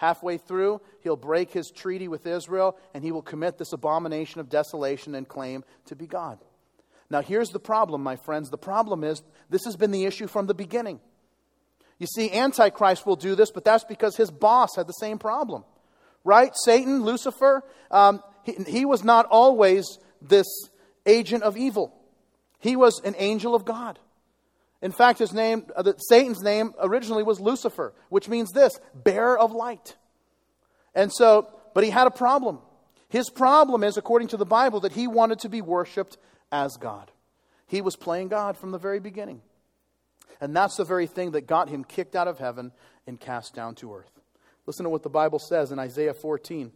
Halfway 0.00 0.38
through, 0.38 0.80
he'll 1.02 1.14
break 1.14 1.52
his 1.52 1.70
treaty 1.70 2.08
with 2.08 2.26
Israel 2.26 2.78
and 2.94 3.04
he 3.04 3.12
will 3.12 3.20
commit 3.20 3.58
this 3.58 3.74
abomination 3.74 4.40
of 4.40 4.48
desolation 4.48 5.14
and 5.14 5.28
claim 5.28 5.62
to 5.84 5.94
be 5.94 6.06
God. 6.06 6.38
Now, 7.10 7.20
here's 7.20 7.50
the 7.50 7.60
problem, 7.60 8.02
my 8.02 8.16
friends. 8.16 8.48
The 8.48 8.56
problem 8.56 9.04
is 9.04 9.22
this 9.50 9.66
has 9.66 9.76
been 9.76 9.90
the 9.90 10.06
issue 10.06 10.26
from 10.26 10.46
the 10.46 10.54
beginning. 10.54 11.00
You 11.98 12.06
see, 12.06 12.32
Antichrist 12.32 13.04
will 13.04 13.16
do 13.16 13.34
this, 13.34 13.50
but 13.50 13.62
that's 13.62 13.84
because 13.84 14.16
his 14.16 14.30
boss 14.30 14.70
had 14.74 14.86
the 14.86 14.94
same 14.94 15.18
problem. 15.18 15.64
Right? 16.24 16.52
Satan, 16.64 17.04
Lucifer, 17.04 17.62
um, 17.90 18.22
he, 18.42 18.54
he 18.66 18.84
was 18.86 19.04
not 19.04 19.26
always 19.26 19.98
this 20.22 20.46
agent 21.04 21.42
of 21.42 21.58
evil, 21.58 21.94
he 22.58 22.74
was 22.74 23.02
an 23.04 23.16
angel 23.18 23.54
of 23.54 23.66
God. 23.66 23.98
In 24.82 24.92
fact, 24.92 25.18
his 25.18 25.32
name, 25.32 25.64
uh, 25.76 25.92
Satan's 26.08 26.42
name 26.42 26.72
originally 26.80 27.22
was 27.22 27.38
Lucifer, 27.38 27.92
which 28.08 28.28
means 28.28 28.50
this 28.50 28.78
bearer 28.94 29.38
of 29.38 29.52
light. 29.52 29.96
And 30.94 31.12
so, 31.12 31.48
but 31.74 31.84
he 31.84 31.90
had 31.90 32.06
a 32.06 32.10
problem. 32.10 32.60
His 33.08 33.28
problem 33.28 33.84
is, 33.84 33.96
according 33.96 34.28
to 34.28 34.36
the 34.36 34.46
Bible, 34.46 34.80
that 34.80 34.92
he 34.92 35.06
wanted 35.06 35.40
to 35.40 35.48
be 35.48 35.60
worshiped 35.60 36.16
as 36.50 36.76
God. 36.76 37.10
He 37.66 37.82
was 37.82 37.96
playing 37.96 38.28
God 38.28 38.56
from 38.56 38.70
the 38.70 38.78
very 38.78 39.00
beginning. 39.00 39.42
And 40.40 40.56
that's 40.56 40.76
the 40.76 40.84
very 40.84 41.06
thing 41.06 41.32
that 41.32 41.46
got 41.46 41.68
him 41.68 41.84
kicked 41.84 42.16
out 42.16 42.28
of 42.28 42.38
heaven 42.38 42.72
and 43.06 43.20
cast 43.20 43.54
down 43.54 43.74
to 43.76 43.94
earth. 43.94 44.20
Listen 44.66 44.84
to 44.84 44.90
what 44.90 45.02
the 45.02 45.10
Bible 45.10 45.38
says 45.38 45.72
in 45.72 45.78
Isaiah 45.78 46.14
14. 46.14 46.72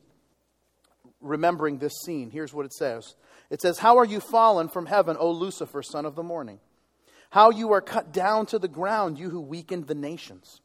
Remembering 1.21 1.79
this 1.79 1.95
scene, 2.05 2.31
here's 2.31 2.53
what 2.53 2.67
it 2.67 2.73
says 2.75 3.15
It 3.49 3.63
says, 3.63 3.79
How 3.79 3.97
are 3.97 4.05
you 4.05 4.21
fallen 4.21 4.69
from 4.69 4.87
heaven, 4.87 5.17
O 5.19 5.31
Lucifer, 5.31 5.83
son 5.83 6.05
of 6.05 6.15
the 6.15 6.23
morning? 6.23 6.61
How 7.31 7.51
you 7.51 7.73
are 7.73 7.81
cut 7.81 8.13
down 8.13 8.47
to 8.47 8.59
the 8.59 8.69
ground, 8.69 9.19
you 9.19 9.31
who 9.31 9.41
weakened 9.41 9.87
the 9.87 9.95
nations. 9.95 10.61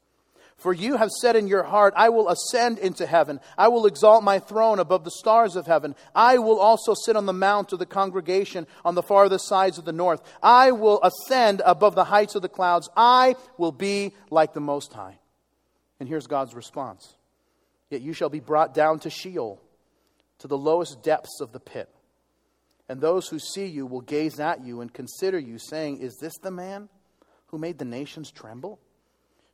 For 0.59 0.73
you 0.73 0.97
have 0.97 1.09
said 1.21 1.37
in 1.37 1.47
your 1.47 1.63
heart, 1.63 1.93
I 1.95 2.09
will 2.09 2.27
ascend 2.27 2.79
into 2.79 3.05
heaven. 3.05 3.39
I 3.57 3.69
will 3.69 3.85
exalt 3.85 4.25
my 4.25 4.39
throne 4.39 4.79
above 4.79 5.05
the 5.05 5.11
stars 5.11 5.55
of 5.55 5.65
heaven. 5.65 5.95
I 6.13 6.37
will 6.37 6.59
also 6.59 6.93
sit 6.93 7.15
on 7.15 7.25
the 7.25 7.33
mount 7.33 7.71
of 7.71 7.79
the 7.79 7.85
congregation 7.85 8.67
on 8.83 8.93
the 8.93 9.01
farthest 9.01 9.47
sides 9.47 9.77
of 9.77 9.85
the 9.85 9.93
north. 9.93 10.21
I 10.43 10.71
will 10.71 11.01
ascend 11.01 11.61
above 11.65 11.95
the 11.95 12.03
heights 12.03 12.35
of 12.35 12.41
the 12.41 12.49
clouds. 12.49 12.89
I 12.97 13.35
will 13.57 13.71
be 13.71 14.13
like 14.29 14.53
the 14.53 14.59
Most 14.59 14.91
High. 14.91 15.17
And 15.97 16.09
here's 16.09 16.27
God's 16.27 16.53
response 16.53 17.15
Yet 17.89 18.01
you 18.01 18.11
shall 18.11 18.29
be 18.29 18.41
brought 18.41 18.73
down 18.73 18.99
to 18.99 19.09
Sheol, 19.09 19.61
to 20.39 20.47
the 20.47 20.57
lowest 20.57 21.01
depths 21.03 21.39
of 21.39 21.53
the 21.53 21.59
pit. 21.61 21.89
And 22.89 22.99
those 22.99 23.27
who 23.27 23.37
see 23.37 23.67
you 23.67 23.85
will 23.85 24.01
gaze 24.01 24.39
at 24.39 24.65
you 24.65 24.81
and 24.81 24.91
consider 24.91 25.37
you, 25.37 25.59
saying, 25.59 25.99
Is 25.99 26.17
this 26.17 26.37
the 26.39 26.49
man 26.49 26.89
who 27.47 27.59
made 27.59 27.77
the 27.77 27.85
nations 27.85 28.31
tremble? 28.31 28.79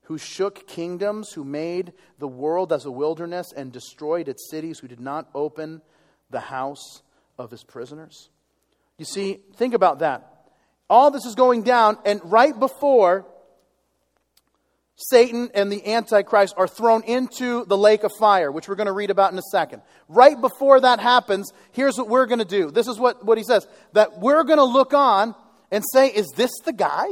Who 0.04 0.18
shook 0.18 0.68
kingdoms, 0.68 1.34
who 1.34 1.44
made 1.44 1.92
the 2.18 2.28
world 2.28 2.72
as 2.72 2.86
a 2.86 2.92
wilderness 2.92 3.52
and 3.52 3.74
destroyed 3.74 4.30
its 4.30 4.50
cities, 4.50 4.80
who 4.80 4.88
did 4.88 5.02
not 5.02 5.28
open 5.36 5.82
the 6.30 6.40
house 6.40 7.02
of 7.38 7.52
his 7.52 7.64
prisoners? 7.64 8.30
You 8.98 9.06
see, 9.06 9.42
think 9.58 9.74
about 9.74 10.00
that. 10.00 10.32
All 10.90 11.12
this 11.12 11.26
is 11.26 11.36
going 11.36 11.64
down, 11.64 11.98
and 12.06 12.22
right 12.24 12.58
before 12.58 13.26
Satan 15.10 15.50
and 15.54 15.72
the 15.72 15.94
Antichrist 15.94 16.56
are 16.58 16.68
thrown 16.68 17.04
into 17.04 17.66
the 17.66 17.78
lake 17.78 18.04
of 18.04 18.12
fire, 18.18 18.52
which 18.52 18.68
we're 18.68 18.76
going 18.76 18.88
to 18.88 18.94
read 18.94 19.12
about 19.12 19.32
in 19.32 19.38
a 19.38 19.44
second. 19.52 19.82
Right 20.08 20.40
before 20.40 20.80
that 20.80 21.00
happens, 21.00 21.52
here's 21.72 21.98
what 21.98 22.10
we're 22.10 22.26
going 22.26 22.40
to 22.40 22.46
do. 22.46 22.72
This 22.72 22.88
is 22.88 22.98
what, 22.98 23.24
what 23.24 23.38
he 23.38 23.44
says 23.44 23.68
that 23.94 24.20
we're 24.20 24.44
going 24.44 24.58
to 24.58 24.66
look 24.66 24.94
on 24.94 25.36
and 25.72 25.84
say, 25.94 26.08
Is 26.08 26.28
this 26.36 26.52
the 26.66 26.74
guy? 26.74 27.08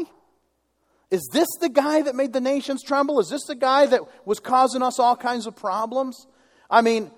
Is 1.11 1.29
this 1.31 1.47
the 1.61 1.69
guy 1.69 2.01
that 2.01 2.15
made 2.15 2.33
the 2.33 2.41
nations 2.41 2.81
tremble? 2.83 3.19
Is 3.19 3.29
this 3.29 3.45
the 3.45 3.55
guy 3.55 3.85
that 3.85 4.01
was 4.25 4.39
causing 4.39 4.81
us 4.81 4.97
all 4.97 5.15
kinds 5.15 5.45
of 5.45 5.55
problems? 5.55 6.25
I 6.69 6.81
mean, 6.81 7.11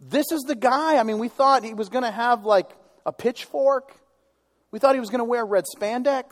this 0.00 0.30
is 0.30 0.42
the 0.42 0.54
guy. 0.54 0.98
I 0.98 1.02
mean, 1.02 1.18
we 1.18 1.28
thought 1.28 1.64
he 1.64 1.74
was 1.74 1.88
going 1.88 2.04
to 2.04 2.10
have 2.12 2.44
like 2.44 2.70
a 3.04 3.12
pitchfork, 3.12 3.96
we 4.70 4.78
thought 4.78 4.94
he 4.94 5.00
was 5.00 5.10
going 5.10 5.20
to 5.20 5.24
wear 5.24 5.44
red 5.44 5.64
spandex 5.76 6.30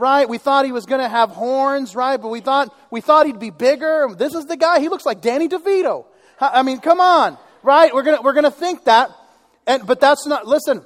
right? 0.00 0.26
We 0.28 0.38
thought 0.38 0.64
he 0.64 0.72
was 0.72 0.86
going 0.86 1.02
to 1.02 1.08
have 1.08 1.30
horns, 1.30 1.94
right? 1.94 2.16
But 2.16 2.28
we 2.28 2.40
thought, 2.40 2.74
we 2.90 3.02
thought 3.02 3.26
he'd 3.26 3.38
be 3.38 3.50
bigger. 3.50 4.08
This 4.16 4.34
is 4.34 4.46
the 4.46 4.56
guy. 4.56 4.80
He 4.80 4.88
looks 4.88 5.04
like 5.04 5.20
Danny 5.20 5.46
DeVito. 5.46 6.06
I 6.40 6.62
mean, 6.62 6.78
come 6.78 7.00
on, 7.00 7.36
right? 7.62 7.94
We're 7.94 8.02
going 8.02 8.22
we're 8.24 8.40
to 8.40 8.50
think 8.50 8.84
that. 8.84 9.10
And, 9.66 9.86
but 9.86 10.00
that's 10.00 10.26
not, 10.26 10.46
listen, 10.46 10.84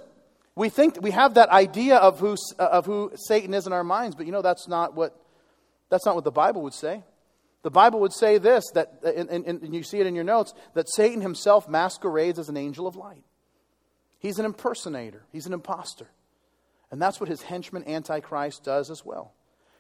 we 0.57 0.69
think, 0.69 1.01
we 1.01 1.13
have 1.13 1.35
that 1.35 1.49
idea 1.49 1.97
of 1.97 2.19
who, 2.19 2.37
uh, 2.59 2.65
of 2.65 2.87
who 2.87 3.13
Satan 3.15 3.55
is 3.55 3.69
in 3.69 3.73
our 3.73 3.85
minds, 3.85 4.17
but 4.17 4.27
you 4.27 4.33
know, 4.33 4.43
that's 4.43 4.67
not 4.67 4.95
what, 4.95 5.17
that's 5.91 6.05
not 6.05 6.17
what 6.17 6.25
the 6.25 6.33
Bible 6.33 6.63
would 6.63 6.75
say. 6.75 7.05
The 7.63 7.71
Bible 7.71 8.01
would 8.01 8.13
say 8.13 8.39
this, 8.39 8.65
that, 8.75 9.01
and, 9.05 9.31
and, 9.31 9.63
and 9.63 9.75
you 9.75 9.85
see 9.85 10.01
it 10.01 10.07
in 10.07 10.15
your 10.15 10.25
notes, 10.25 10.53
that 10.75 10.89
Satan 10.93 11.21
himself 11.21 11.69
masquerades 11.69 12.39
as 12.39 12.49
an 12.49 12.57
angel 12.57 12.87
of 12.87 12.97
light. 12.97 13.25
He's 14.19 14.39
an 14.39 14.45
impersonator. 14.45 15.23
He's 15.33 15.47
an 15.47 15.53
impostor. 15.53 16.09
And 16.95 17.03
that's 17.03 17.19
what 17.19 17.29
his 17.29 17.43
henchman 17.43 17.89
Antichrist 17.89 18.63
does 18.63 18.89
as 18.89 19.05
well. 19.05 19.33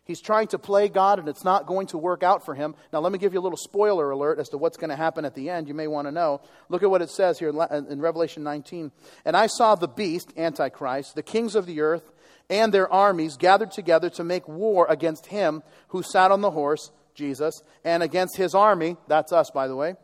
He's 0.04 0.20
trying 0.20 0.48
to 0.48 0.58
play 0.58 0.88
God, 0.88 1.20
and 1.20 1.28
it's 1.28 1.44
not 1.44 1.64
going 1.64 1.86
to 1.86 1.96
work 1.96 2.24
out 2.24 2.44
for 2.44 2.56
him. 2.56 2.74
Now, 2.92 2.98
let 2.98 3.12
me 3.12 3.18
give 3.20 3.32
you 3.32 3.38
a 3.38 3.40
little 3.40 3.56
spoiler 3.56 4.10
alert 4.10 4.40
as 4.40 4.48
to 4.48 4.58
what's 4.58 4.76
going 4.76 4.90
to 4.90 4.96
happen 4.96 5.24
at 5.24 5.36
the 5.36 5.48
end. 5.48 5.68
You 5.68 5.74
may 5.74 5.86
want 5.86 6.08
to 6.08 6.10
know. 6.10 6.40
Look 6.68 6.82
at 6.82 6.90
what 6.90 7.02
it 7.02 7.10
says 7.10 7.38
here 7.38 7.50
in 7.50 8.00
Revelation 8.00 8.42
19. 8.42 8.90
And 9.24 9.36
I 9.36 9.46
saw 9.46 9.76
the 9.76 9.86
beast, 9.86 10.32
Antichrist, 10.36 11.14
the 11.14 11.22
kings 11.22 11.54
of 11.54 11.66
the 11.66 11.82
earth, 11.82 12.02
and 12.50 12.74
their 12.74 12.92
armies 12.92 13.36
gathered 13.36 13.70
together 13.70 14.10
to 14.10 14.24
make 14.24 14.48
war 14.48 14.84
against 14.90 15.26
him 15.26 15.62
who 15.90 16.02
sat 16.02 16.32
on 16.32 16.40
the 16.40 16.50
horse, 16.50 16.90
Jesus, 17.14 17.62
and 17.84 18.02
against 18.02 18.36
his 18.36 18.56
army. 18.56 18.96
That's 19.06 19.32
us, 19.32 19.52
by 19.52 19.68
the 19.68 19.76
way. 19.76 19.94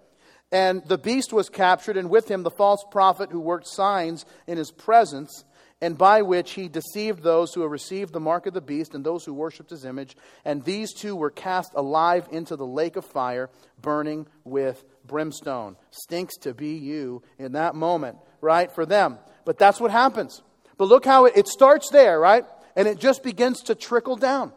And 0.52 0.84
the 0.86 0.96
beast 0.96 1.32
was 1.32 1.48
captured, 1.48 1.96
and 1.96 2.08
with 2.08 2.30
him 2.30 2.44
the 2.44 2.52
false 2.52 2.84
prophet 2.88 3.32
who 3.32 3.40
worked 3.40 3.66
signs 3.66 4.24
in 4.46 4.58
his 4.58 4.70
presence 4.70 5.44
and 5.80 5.96
by 5.96 6.22
which 6.22 6.52
he 6.52 6.68
deceived 6.68 7.22
those 7.22 7.54
who 7.54 7.62
had 7.62 7.70
received 7.70 8.12
the 8.12 8.20
mark 8.20 8.46
of 8.46 8.52
the 8.52 8.60
beast 8.60 8.94
and 8.94 9.04
those 9.04 9.24
who 9.24 9.32
worshipped 9.32 9.70
his 9.70 9.84
image. 9.84 10.16
And 10.44 10.62
these 10.64 10.92
two 10.92 11.16
were 11.16 11.30
cast 11.30 11.72
alive 11.74 12.28
into 12.30 12.56
the 12.56 12.66
lake 12.66 12.96
of 12.96 13.04
fire, 13.04 13.48
burning 13.80 14.26
with 14.44 14.84
brimstone. 15.06 15.76
Stinks 15.90 16.36
to 16.38 16.52
be 16.52 16.74
you 16.74 17.22
in 17.38 17.52
that 17.52 17.74
moment, 17.74 18.18
right? 18.40 18.70
For 18.70 18.84
them. 18.84 19.18
But 19.44 19.58
that's 19.58 19.80
what 19.80 19.90
happens. 19.90 20.42
But 20.76 20.88
look 20.88 21.04
how 21.04 21.24
it, 21.24 21.34
it 21.36 21.48
starts 21.48 21.88
there, 21.90 22.20
right? 22.20 22.44
And 22.76 22.86
it 22.86 22.98
just 22.98 23.22
begins 23.22 23.62
to 23.62 23.74
trickle 23.74 24.16
down. 24.16 24.52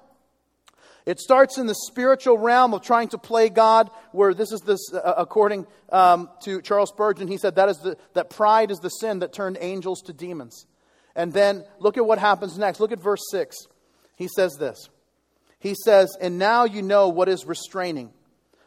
It 1.05 1.19
starts 1.19 1.57
in 1.57 1.67
the 1.67 1.75
spiritual 1.75 2.37
realm 2.37 2.73
of 2.73 2.81
trying 2.81 3.09
to 3.09 3.17
play 3.17 3.49
God, 3.49 3.89
where 4.11 4.33
this 4.33 4.51
is 4.53 4.61
this, 4.61 4.79
uh, 4.93 5.13
according 5.17 5.67
um, 5.89 6.29
to 6.43 6.61
Charles 6.61 6.89
Spurgeon, 6.89 7.27
he 7.27 7.37
said 7.37 7.55
that, 7.55 7.67
is 7.67 7.77
the, 7.79 7.97
that 8.13 8.29
pride 8.29 8.71
is 8.71 8.79
the 8.79 8.89
sin 8.89 9.19
that 9.19 9.33
turned 9.33 9.57
angels 9.59 10.01
to 10.03 10.13
demons. 10.13 10.65
And 11.15 11.31
then 11.31 11.63
look 11.79 11.97
at 11.97 12.05
what 12.05 12.19
happens 12.19 12.57
next. 12.57 12.79
Look 12.79 12.91
at 12.91 13.01
verse 13.01 13.21
6. 13.31 13.55
He 14.15 14.27
says 14.27 14.55
this 14.59 14.89
He 15.59 15.75
says, 15.85 16.15
And 16.19 16.37
now 16.37 16.65
you 16.65 16.81
know 16.81 17.09
what 17.09 17.29
is 17.29 17.45
restraining, 17.45 18.11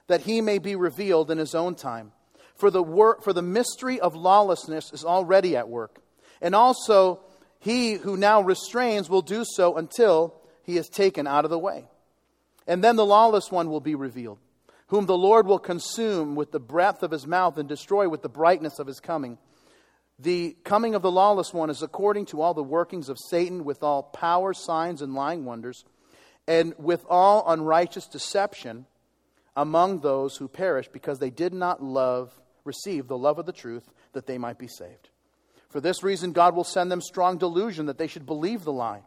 that 0.06 0.22
he 0.22 0.40
may 0.40 0.58
be 0.58 0.76
revealed 0.76 1.30
in 1.30 1.38
his 1.38 1.54
own 1.54 1.74
time. 1.74 2.12
For 2.56 2.70
the, 2.70 2.82
wor- 2.82 3.20
for 3.20 3.34
the 3.34 3.42
mystery 3.42 4.00
of 4.00 4.14
lawlessness 4.14 4.92
is 4.92 5.04
already 5.04 5.56
at 5.56 5.68
work. 5.68 6.00
And 6.40 6.54
also, 6.54 7.20
he 7.58 7.94
who 7.94 8.16
now 8.16 8.40
restrains 8.40 9.10
will 9.10 9.22
do 9.22 9.44
so 9.44 9.76
until 9.76 10.34
he 10.62 10.78
is 10.78 10.88
taken 10.88 11.26
out 11.26 11.44
of 11.44 11.50
the 11.50 11.58
way. 11.58 11.84
And 12.66 12.82
then 12.82 12.96
the 12.96 13.06
lawless 13.06 13.50
one 13.50 13.70
will 13.70 13.80
be 13.80 13.94
revealed, 13.94 14.38
whom 14.88 15.06
the 15.06 15.16
Lord 15.16 15.46
will 15.46 15.58
consume 15.58 16.34
with 16.34 16.50
the 16.50 16.60
breath 16.60 17.02
of 17.02 17.10
his 17.10 17.26
mouth 17.26 17.58
and 17.58 17.68
destroy 17.68 18.08
with 18.08 18.22
the 18.22 18.28
brightness 18.28 18.78
of 18.78 18.86
his 18.86 19.00
coming. 19.00 19.38
The 20.18 20.56
coming 20.64 20.94
of 20.94 21.02
the 21.02 21.10
lawless 21.10 21.52
one 21.52 21.68
is 21.68 21.82
according 21.82 22.26
to 22.26 22.40
all 22.40 22.54
the 22.54 22.62
workings 22.62 23.08
of 23.08 23.18
Satan 23.28 23.64
with 23.64 23.82
all 23.82 24.02
power, 24.02 24.54
signs, 24.54 25.02
and 25.02 25.14
lying 25.14 25.44
wonders, 25.44 25.84
and 26.48 26.74
with 26.78 27.04
all 27.08 27.44
unrighteous 27.46 28.06
deception 28.06 28.86
among 29.54 30.00
those 30.00 30.36
who 30.36 30.48
perish 30.48 30.88
because 30.88 31.18
they 31.18 31.30
did 31.30 31.52
not 31.52 31.82
love, 31.82 32.32
receive 32.64 33.08
the 33.08 33.18
love 33.18 33.38
of 33.38 33.46
the 33.46 33.52
truth 33.52 33.90
that 34.12 34.26
they 34.26 34.38
might 34.38 34.58
be 34.58 34.68
saved. 34.68 35.10
For 35.68 35.80
this 35.80 36.02
reason, 36.02 36.32
God 36.32 36.54
will 36.54 36.64
send 36.64 36.90
them 36.90 37.02
strong 37.02 37.36
delusion 37.36 37.86
that 37.86 37.98
they 37.98 38.06
should 38.06 38.24
believe 38.24 38.64
the 38.64 38.72
lie, 38.72 39.02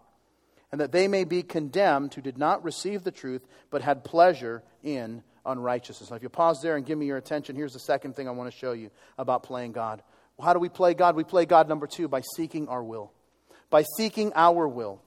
and 0.71 0.79
that 0.79 0.91
they 0.91 1.07
may 1.07 1.23
be 1.23 1.41
condemned 1.41 2.13
who 2.13 2.21
did 2.21 2.37
not 2.37 2.63
receive 2.63 3.03
the 3.03 3.11
truth 3.11 3.47
but 3.71 3.81
had 3.81 4.03
pleasure 4.03 4.61
in 4.83 5.23
unrighteousness. 5.45 6.11
Now, 6.11 6.17
if 6.17 6.23
you 6.23 6.29
pause 6.29 6.59
there 6.61 6.75
and 6.75 6.85
give 6.85 6.97
me 6.97 7.07
your 7.07 7.17
attention, 7.17 7.55
here's 7.55 7.73
the 7.73 7.79
second 7.79 8.15
thing 8.15 8.27
I 8.27 8.31
want 8.31 8.51
to 8.51 8.57
show 8.57 8.73
you 8.73 8.91
about 9.17 9.41
playing 9.43 9.71
God. 9.71 10.03
How 10.41 10.53
do 10.53 10.59
we 10.59 10.69
play 10.69 10.93
God? 10.93 11.15
We 11.15 11.23
play 11.23 11.45
God, 11.45 11.67
number 11.67 11.87
two, 11.87 12.07
by 12.07 12.21
seeking 12.35 12.67
our 12.67 12.83
will. 12.83 13.11
By 13.69 13.83
seeking 13.97 14.31
our 14.35 14.67
will. 14.67 15.01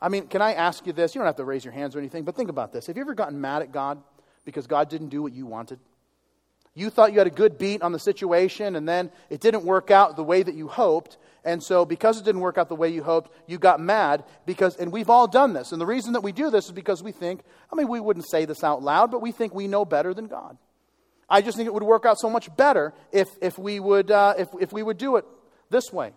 I 0.00 0.08
mean, 0.08 0.26
can 0.26 0.42
I 0.42 0.52
ask 0.52 0.86
you 0.86 0.92
this? 0.92 1.14
You 1.14 1.20
don't 1.20 1.26
have 1.26 1.36
to 1.36 1.44
raise 1.44 1.64
your 1.64 1.72
hands 1.72 1.96
or 1.96 1.98
anything, 1.98 2.24
but 2.24 2.36
think 2.36 2.50
about 2.50 2.72
this. 2.72 2.86
Have 2.86 2.96
you 2.96 3.02
ever 3.02 3.14
gotten 3.14 3.40
mad 3.40 3.62
at 3.62 3.72
God 3.72 4.02
because 4.44 4.66
God 4.66 4.90
didn't 4.90 5.08
do 5.08 5.22
what 5.22 5.32
you 5.32 5.46
wanted? 5.46 5.78
You 6.74 6.90
thought 6.90 7.12
you 7.12 7.18
had 7.18 7.28
a 7.28 7.30
good 7.30 7.56
beat 7.56 7.82
on 7.82 7.92
the 7.92 8.00
situation, 8.00 8.74
and 8.74 8.88
then 8.88 9.12
it 9.30 9.40
didn't 9.40 9.64
work 9.64 9.90
out 9.90 10.16
the 10.16 10.24
way 10.24 10.42
that 10.42 10.54
you 10.54 10.66
hoped. 10.66 11.18
And 11.44 11.62
so, 11.62 11.84
because 11.84 12.18
it 12.18 12.24
didn't 12.24 12.40
work 12.40 12.58
out 12.58 12.68
the 12.68 12.74
way 12.74 12.88
you 12.88 13.02
hoped, 13.02 13.30
you 13.46 13.58
got 13.58 13.78
mad 13.78 14.24
because, 14.44 14.76
and 14.76 14.90
we've 14.90 15.10
all 15.10 15.28
done 15.28 15.52
this. 15.52 15.72
And 15.72 15.80
the 15.80 15.86
reason 15.86 16.14
that 16.14 16.22
we 16.22 16.32
do 16.32 16.50
this 16.50 16.66
is 16.66 16.72
because 16.72 17.02
we 17.02 17.12
think, 17.12 17.42
I 17.72 17.76
mean, 17.76 17.86
we 17.86 18.00
wouldn't 18.00 18.28
say 18.28 18.44
this 18.44 18.64
out 18.64 18.82
loud, 18.82 19.10
but 19.10 19.22
we 19.22 19.30
think 19.30 19.54
we 19.54 19.68
know 19.68 19.84
better 19.84 20.12
than 20.14 20.26
God. 20.26 20.58
I 21.28 21.40
just 21.40 21.56
think 21.56 21.66
it 21.66 21.74
would 21.74 21.82
work 21.82 22.04
out 22.04 22.18
so 22.18 22.28
much 22.28 22.54
better 22.56 22.92
if, 23.12 23.28
if, 23.40 23.58
we, 23.58 23.80
would, 23.80 24.10
uh, 24.10 24.34
if, 24.38 24.48
if 24.60 24.72
we 24.72 24.82
would 24.82 24.98
do 24.98 25.16
it 25.16 25.24
this 25.70 25.92
way. 25.92 26.12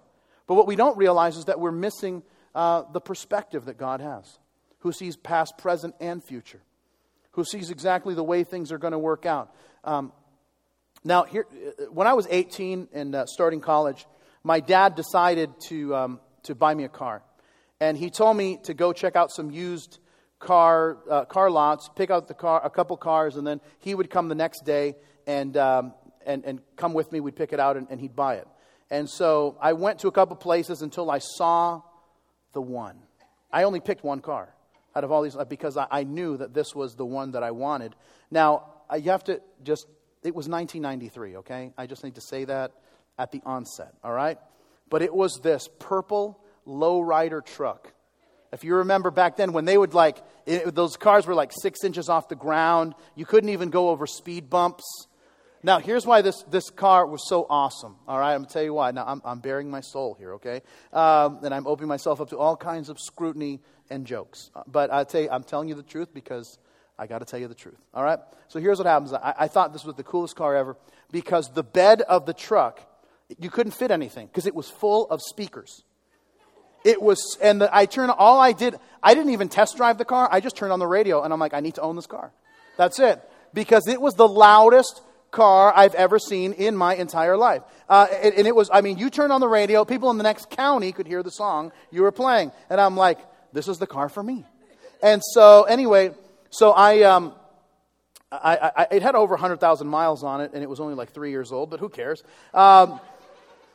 But 0.47 0.55
what 0.55 0.67
we 0.67 0.75
don't 0.75 0.97
realize 0.97 1.37
is 1.37 1.45
that 1.45 1.59
we're 1.59 1.71
missing 1.71 2.23
uh, 2.55 2.83
the 2.91 3.01
perspective 3.01 3.65
that 3.65 3.77
God 3.77 4.01
has, 4.01 4.39
who 4.79 4.91
sees 4.91 5.15
past, 5.15 5.57
present, 5.57 5.95
and 5.99 6.23
future, 6.23 6.61
who 7.31 7.43
sees 7.43 7.69
exactly 7.69 8.15
the 8.15 8.23
way 8.23 8.43
things 8.43 8.71
are 8.71 8.77
going 8.77 8.93
to 8.93 8.99
work 8.99 9.25
out. 9.25 9.53
Um, 9.83 10.11
now, 11.03 11.23
here, 11.23 11.45
uh, 11.51 11.83
when 11.91 12.07
I 12.07 12.13
was 12.13 12.27
18 12.29 12.89
and 12.93 13.15
uh, 13.15 13.25
starting 13.27 13.61
college, 13.61 14.05
my 14.43 14.59
dad 14.59 14.95
decided 14.95 15.51
to, 15.67 15.95
um, 15.95 16.19
to 16.43 16.55
buy 16.55 16.73
me 16.73 16.83
a 16.83 16.89
car. 16.89 17.21
And 17.79 17.97
he 17.97 18.09
told 18.09 18.35
me 18.35 18.57
to 18.63 18.73
go 18.73 18.93
check 18.93 19.15
out 19.15 19.31
some 19.31 19.51
used 19.51 19.99
car, 20.39 20.97
uh, 21.09 21.25
car 21.25 21.49
lots, 21.49 21.89
pick 21.95 22.09
out 22.09 22.27
the 22.27 22.33
car, 22.33 22.61
a 22.63 22.69
couple 22.69 22.97
cars, 22.97 23.35
and 23.35 23.45
then 23.45 23.61
he 23.79 23.95
would 23.95 24.09
come 24.09 24.27
the 24.27 24.35
next 24.35 24.65
day 24.65 24.95
and, 25.25 25.57
um, 25.57 25.93
and, 26.25 26.45
and 26.45 26.61
come 26.75 26.93
with 26.93 27.11
me. 27.11 27.19
We'd 27.19 27.35
pick 27.35 27.53
it 27.53 27.59
out 27.59 27.77
and, 27.77 27.87
and 27.89 27.99
he'd 27.99 28.15
buy 28.15 28.35
it. 28.35 28.47
And 28.89 29.09
so 29.09 29.57
I 29.61 29.73
went 29.73 29.99
to 29.99 30.07
a 30.07 30.11
couple 30.11 30.35
places 30.35 30.81
until 30.81 31.11
I 31.11 31.19
saw 31.19 31.81
the 32.53 32.61
one. 32.61 32.97
I 33.51 33.63
only 33.63 33.79
picked 33.79 34.03
one 34.03 34.21
car 34.21 34.53
out 34.95 35.03
of 35.03 35.11
all 35.11 35.21
these 35.21 35.35
because 35.49 35.77
I, 35.77 35.87
I 35.89 36.03
knew 36.03 36.37
that 36.37 36.53
this 36.53 36.73
was 36.73 36.95
the 36.95 37.05
one 37.05 37.31
that 37.31 37.43
I 37.43 37.51
wanted. 37.51 37.95
Now, 38.31 38.65
you 38.95 39.11
have 39.11 39.23
to 39.25 39.41
just, 39.63 39.85
it 40.23 40.33
was 40.33 40.47
1993, 40.47 41.37
okay? 41.37 41.73
I 41.77 41.87
just 41.87 42.03
need 42.03 42.15
to 42.15 42.21
say 42.21 42.45
that 42.45 42.71
at 43.19 43.31
the 43.31 43.41
onset, 43.45 43.93
all 44.03 44.13
right? 44.13 44.37
But 44.89 45.01
it 45.01 45.13
was 45.13 45.39
this 45.43 45.67
purple 45.79 46.39
lowrider 46.65 47.45
truck 47.45 47.93
if 48.51 48.63
you 48.63 48.75
remember 48.75 49.11
back 49.11 49.37
then, 49.37 49.51
when 49.51 49.65
they 49.65 49.77
would 49.77 49.93
like, 49.93 50.17
it, 50.45 50.73
those 50.73 50.95
cars 50.97 51.27
were 51.27 51.35
like 51.35 51.51
six 51.61 51.83
inches 51.83 52.09
off 52.09 52.29
the 52.29 52.35
ground, 52.35 52.95
you 53.15 53.25
couldn't 53.25 53.49
even 53.49 53.69
go 53.69 53.89
over 53.89 54.07
speed 54.07 54.49
bumps. 54.49 54.83
Now, 55.63 55.79
here's 55.79 56.05
why 56.05 56.21
this, 56.21 56.43
this 56.43 56.69
car 56.69 57.05
was 57.05 57.27
so 57.27 57.45
awesome. 57.49 57.97
All 58.07 58.19
right, 58.19 58.33
I'm 58.33 58.39
going 58.39 58.47
to 58.47 58.53
tell 58.53 58.63
you 58.63 58.73
why. 58.73 58.91
Now, 58.91 59.05
I'm, 59.07 59.21
I'm 59.25 59.39
baring 59.39 59.69
my 59.69 59.81
soul 59.81 60.15
here, 60.17 60.35
okay? 60.35 60.61
Um, 60.93 61.39
and 61.43 61.53
I'm 61.53 61.67
opening 61.67 61.89
myself 61.89 62.21
up 62.21 62.29
to 62.29 62.37
all 62.37 62.55
kinds 62.55 62.89
of 62.89 62.99
scrutiny 62.99 63.59
and 63.89 64.05
jokes. 64.05 64.49
Uh, 64.55 64.63
but 64.67 64.93
I 64.93 65.03
tell 65.03 65.21
you, 65.21 65.29
I'm 65.29 65.43
telling 65.43 65.67
you 65.67 65.75
the 65.75 65.83
truth 65.83 66.13
because 66.13 66.57
I 66.97 67.07
got 67.07 67.19
to 67.19 67.25
tell 67.25 67.39
you 67.39 67.47
the 67.47 67.55
truth. 67.55 67.79
All 67.93 68.03
right? 68.03 68.19
So 68.47 68.59
here's 68.59 68.77
what 68.77 68.87
happens. 68.87 69.13
I, 69.13 69.33
I 69.39 69.47
thought 69.47 69.73
this 69.73 69.83
was 69.83 69.95
the 69.95 70.03
coolest 70.03 70.35
car 70.35 70.55
ever 70.55 70.77
because 71.11 71.49
the 71.49 71.63
bed 71.63 72.01
of 72.01 72.25
the 72.25 72.33
truck, 72.33 72.81
you 73.39 73.49
couldn't 73.49 73.73
fit 73.73 73.91
anything 73.91 74.27
because 74.27 74.45
it 74.45 74.55
was 74.55 74.69
full 74.69 75.09
of 75.09 75.21
speakers. 75.21 75.83
It 76.87 77.01
was, 77.01 77.37
and 77.41 77.59
the, 77.59 77.75
I 77.75 77.85
turned, 77.85 78.11
all 78.11 78.39
I 78.39 78.53
did, 78.53 78.79
I 79.03 79.13
didn't 79.13 79.33
even 79.33 79.49
test 79.49 79.75
drive 79.75 79.97
the 79.97 80.05
car. 80.05 80.29
I 80.31 80.39
just 80.39 80.55
turned 80.55 80.71
on 80.71 80.79
the 80.79 80.87
radio 80.87 81.21
and 81.21 81.33
I'm 81.33 81.39
like, 81.39 81.53
I 81.53 81.59
need 81.59 81.75
to 81.75 81.81
own 81.81 81.97
this 81.97 82.07
car. 82.07 82.31
That's 82.77 82.97
it. 82.99 83.21
Because 83.53 83.89
it 83.89 83.99
was 83.99 84.13
the 84.13 84.27
loudest 84.27 85.01
car 85.29 85.73
I've 85.75 85.95
ever 85.95 86.17
seen 86.17 86.53
in 86.53 86.77
my 86.77 86.95
entire 86.95 87.35
life. 87.35 87.61
Uh, 87.89 88.07
and, 88.23 88.35
and, 88.35 88.47
it 88.47 88.55
was, 88.55 88.69
I 88.71 88.79
mean, 88.79 88.97
you 88.97 89.09
turned 89.09 89.33
on 89.33 89.41
the 89.41 89.49
radio, 89.49 89.83
people 89.83 90.09
in 90.11 90.17
the 90.17 90.23
next 90.23 90.49
county 90.49 90.93
could 90.93 91.07
hear 91.07 91.21
the 91.23 91.29
song 91.29 91.73
you 91.91 92.03
were 92.03 92.11
playing. 92.13 92.53
And 92.69 92.79
I'm 92.79 92.95
like, 92.95 93.19
this 93.51 93.67
is 93.67 93.79
the 93.79 93.87
car 93.87 94.07
for 94.07 94.23
me. 94.23 94.45
And 95.03 95.21
so, 95.33 95.63
anyway, 95.63 96.11
so 96.51 96.71
I, 96.71 97.01
um, 97.01 97.33
I, 98.31 98.71
I, 98.77 98.87
it 98.91 99.01
had 99.01 99.15
over 99.15 99.33
100,000 99.33 99.87
miles 99.87 100.23
on 100.23 100.39
it, 100.39 100.51
and 100.53 100.63
it 100.63 100.69
was 100.69 100.79
only 100.79 100.95
like 100.95 101.11
three 101.11 101.31
years 101.31 101.51
old, 101.51 101.69
but 101.69 101.81
who 101.81 101.89
cares? 101.89 102.23
Um, 102.53 103.01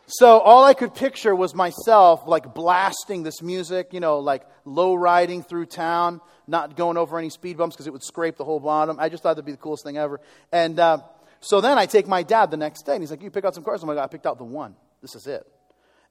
so 0.06 0.38
all 0.40 0.64
I 0.64 0.74
could 0.74 0.94
picture 0.94 1.34
was 1.34 1.54
myself 1.54 2.26
like 2.26 2.54
blasting 2.54 3.22
this 3.22 3.40
music, 3.40 3.92
you 3.92 4.00
know, 4.00 4.18
like 4.18 4.42
low 4.64 4.94
riding 4.94 5.42
through 5.42 5.66
town, 5.66 6.20
not 6.46 6.76
going 6.76 6.96
over 6.96 7.18
any 7.18 7.30
speed 7.30 7.56
bumps 7.56 7.76
because 7.76 7.86
it 7.86 7.92
would 7.92 8.02
scrape 8.02 8.36
the 8.36 8.44
whole 8.44 8.60
bottom. 8.60 8.96
I 8.98 9.08
just 9.08 9.22
thought 9.22 9.34
that'd 9.34 9.44
be 9.44 9.52
the 9.52 9.58
coolest 9.58 9.84
thing 9.84 9.96
ever. 9.96 10.20
And 10.50 10.78
uh, 10.78 10.98
so 11.40 11.60
then 11.60 11.78
I 11.78 11.86
take 11.86 12.06
my 12.06 12.22
dad 12.22 12.50
the 12.50 12.56
next 12.56 12.82
day, 12.82 12.94
and 12.94 13.02
he's 13.02 13.10
like, 13.10 13.22
"You 13.22 13.30
pick 13.30 13.44
out 13.44 13.54
some 13.54 13.64
cars." 13.64 13.82
I'm 13.82 13.88
like, 13.88 13.98
"I 13.98 14.06
picked 14.06 14.26
out 14.26 14.38
the 14.38 14.44
one. 14.44 14.76
This 15.00 15.14
is 15.14 15.26
it." 15.26 15.46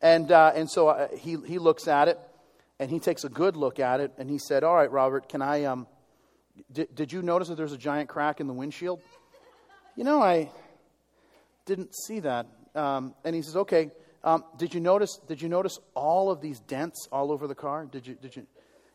And 0.02 0.32
uh, 0.32 0.52
and 0.56 0.70
so 0.70 0.90
uh, 0.90 1.08
he 1.16 1.38
he 1.46 1.60
looks 1.60 1.88
at 1.88 2.08
it, 2.08 2.20
and 2.80 2.90
he 2.90 3.00
takes 3.00 3.24
a 3.24 3.30
good 3.30 3.56
look 3.56 3.80
at 3.80 4.00
it, 4.00 4.14
and 4.18 4.30
he 4.30 4.38
said, 4.38 4.64
"All 4.64 4.76
right, 4.76 4.92
Robert, 4.92 5.30
can 5.30 5.42
I 5.42 5.66
um, 5.66 5.88
did, 6.72 6.94
did 6.96 7.14
you 7.14 7.22
notice 7.22 7.50
that 7.50 7.56
there's 7.56 7.74
a 7.74 7.78
giant 7.78 8.10
crack 8.10 8.40
in 8.40 8.48
the 8.48 8.54
windshield?" 8.54 9.02
You 9.96 10.04
know, 10.04 10.22
I 10.22 10.50
didn't 11.66 11.94
see 11.94 12.22
that. 12.22 12.48
Um, 12.76 13.16
and 13.24 13.36
he 13.36 13.42
says, 13.42 13.56
"Okay, 13.56 13.92
um, 14.24 14.44
did 14.58 14.74
you 14.74 14.80
notice? 14.80 15.20
Did 15.28 15.42
you 15.42 15.50
notice 15.50 15.80
all 15.94 16.32
of 16.32 16.42
these 16.42 16.60
dents 16.60 17.08
all 17.12 17.32
over 17.32 17.48
the 17.48 17.56
car? 17.56 17.86
Did 17.86 18.08
you? 18.08 18.16
Did 18.16 18.36
you? 18.36 18.48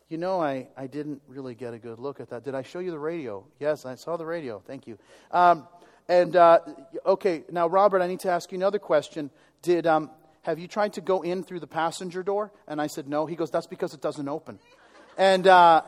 You 0.09 0.19
know, 0.19 0.41
I, 0.41 0.69
I 0.77 0.87
didn't 0.87 1.21
really 1.27 1.57
get 1.57 1.75
a 1.75 1.79
good 1.79 1.99
look 1.99 2.21
at 2.21 2.31
that. 2.31 2.45
Did 2.45 2.55
I 2.55 2.63
show 2.63 2.79
you 2.79 2.93
the 2.93 2.99
radio? 2.99 3.45
Yes, 3.59 3.85
I 3.85 3.97
saw 3.97 4.17
the 4.17 4.25
radio. 4.25 4.63
Thank 4.65 4.87
you. 4.87 4.99
Um, 5.33 5.67
and 6.09 6.37
uh, 6.37 6.61
okay, 7.05 7.43
now 7.51 7.67
Robert, 7.67 8.01
I 8.01 8.07
need 8.07 8.21
to 8.21 8.31
ask 8.31 8.53
you 8.53 8.59
another 8.59 8.79
question. 8.79 9.31
Did 9.63 9.85
um, 9.85 10.11
have 10.43 10.61
you 10.61 10.69
tried 10.69 10.93
to 10.93 11.01
go 11.01 11.23
in 11.23 11.43
through 11.43 11.59
the 11.59 11.67
passenger 11.67 12.23
door? 12.23 12.53
And 12.69 12.81
I 12.81 12.87
said 12.87 13.09
no. 13.09 13.27
He 13.27 13.35
goes, 13.35 13.51
that's 13.51 13.67
because 13.67 13.95
it 13.95 14.01
doesn't 14.01 14.29
open. 14.29 14.61
And 15.19 15.45
uh, 15.49 15.83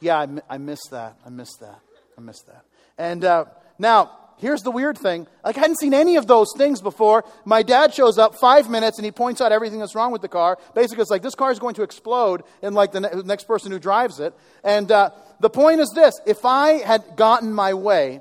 yeah, 0.00 0.18
I, 0.18 0.54
I 0.54 0.58
missed 0.58 0.90
that. 0.90 1.16
I 1.24 1.30
missed 1.30 1.60
that. 1.60 1.80
I 2.18 2.20
missed 2.20 2.46
that. 2.46 2.66
And 2.98 3.24
uh, 3.24 3.46
now 3.78 4.18
here's 4.40 4.62
the 4.62 4.70
weird 4.70 4.98
thing. 4.98 5.26
Like, 5.44 5.56
I 5.56 5.60
hadn't 5.60 5.78
seen 5.78 5.94
any 5.94 6.16
of 6.16 6.26
those 6.26 6.48
things 6.56 6.80
before. 6.80 7.24
My 7.44 7.62
dad 7.62 7.94
shows 7.94 8.18
up 8.18 8.34
five 8.36 8.68
minutes 8.68 8.98
and 8.98 9.04
he 9.04 9.12
points 9.12 9.40
out 9.40 9.52
everything 9.52 9.78
that's 9.78 9.94
wrong 9.94 10.12
with 10.12 10.22
the 10.22 10.28
car. 10.28 10.58
Basically, 10.74 11.02
it's 11.02 11.10
like 11.10 11.22
this 11.22 11.34
car 11.34 11.52
is 11.52 11.58
going 11.58 11.74
to 11.74 11.82
explode 11.82 12.42
in 12.62 12.74
like 12.74 12.92
the 12.92 13.00
ne- 13.00 13.22
next 13.24 13.44
person 13.44 13.70
who 13.70 13.78
drives 13.78 14.20
it. 14.20 14.34
And 14.64 14.90
uh, 14.90 15.10
the 15.40 15.50
point 15.50 15.80
is 15.80 15.90
this 15.94 16.20
if 16.26 16.44
I 16.44 16.84
had 16.84 17.16
gotten 17.16 17.52
my 17.52 17.74
way, 17.74 18.20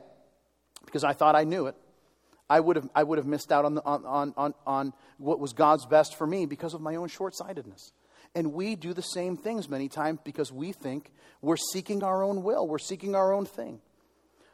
because 0.86 1.03
I 1.03 1.13
thought 1.13 1.36
I 1.36 1.43
knew 1.43 1.67
it, 1.67 1.75
I 2.49 2.60
would 2.60 2.75
have, 2.75 2.89
I 2.95 3.03
would 3.03 3.17
have 3.17 3.27
missed 3.27 3.51
out 3.51 3.65
on, 3.65 3.75
the, 3.75 3.84
on, 3.84 4.05
on, 4.05 4.34
on, 4.36 4.53
on 4.65 4.93
what 5.17 5.39
was 5.39 5.53
God's 5.53 5.86
best 5.86 6.17
for 6.17 6.25
me 6.25 6.45
because 6.45 6.73
of 6.73 6.82
my 6.82 6.95
own 6.95 7.08
short 7.08 7.36
sightedness. 7.36 7.91
And 8.36 8.53
we 8.53 8.75
do 8.75 8.93
the 8.93 9.01
same 9.01 9.38
things 9.38 9.69
many 9.69 9.88
times 9.88 10.19
because 10.23 10.51
we 10.51 10.71
think 10.71 11.12
we're 11.41 11.58
seeking 11.58 12.03
our 12.03 12.23
own 12.23 12.43
will, 12.43 12.67
we're 12.67 12.77
seeking 12.79 13.15
our 13.15 13.34
own 13.34 13.45
thing. 13.45 13.82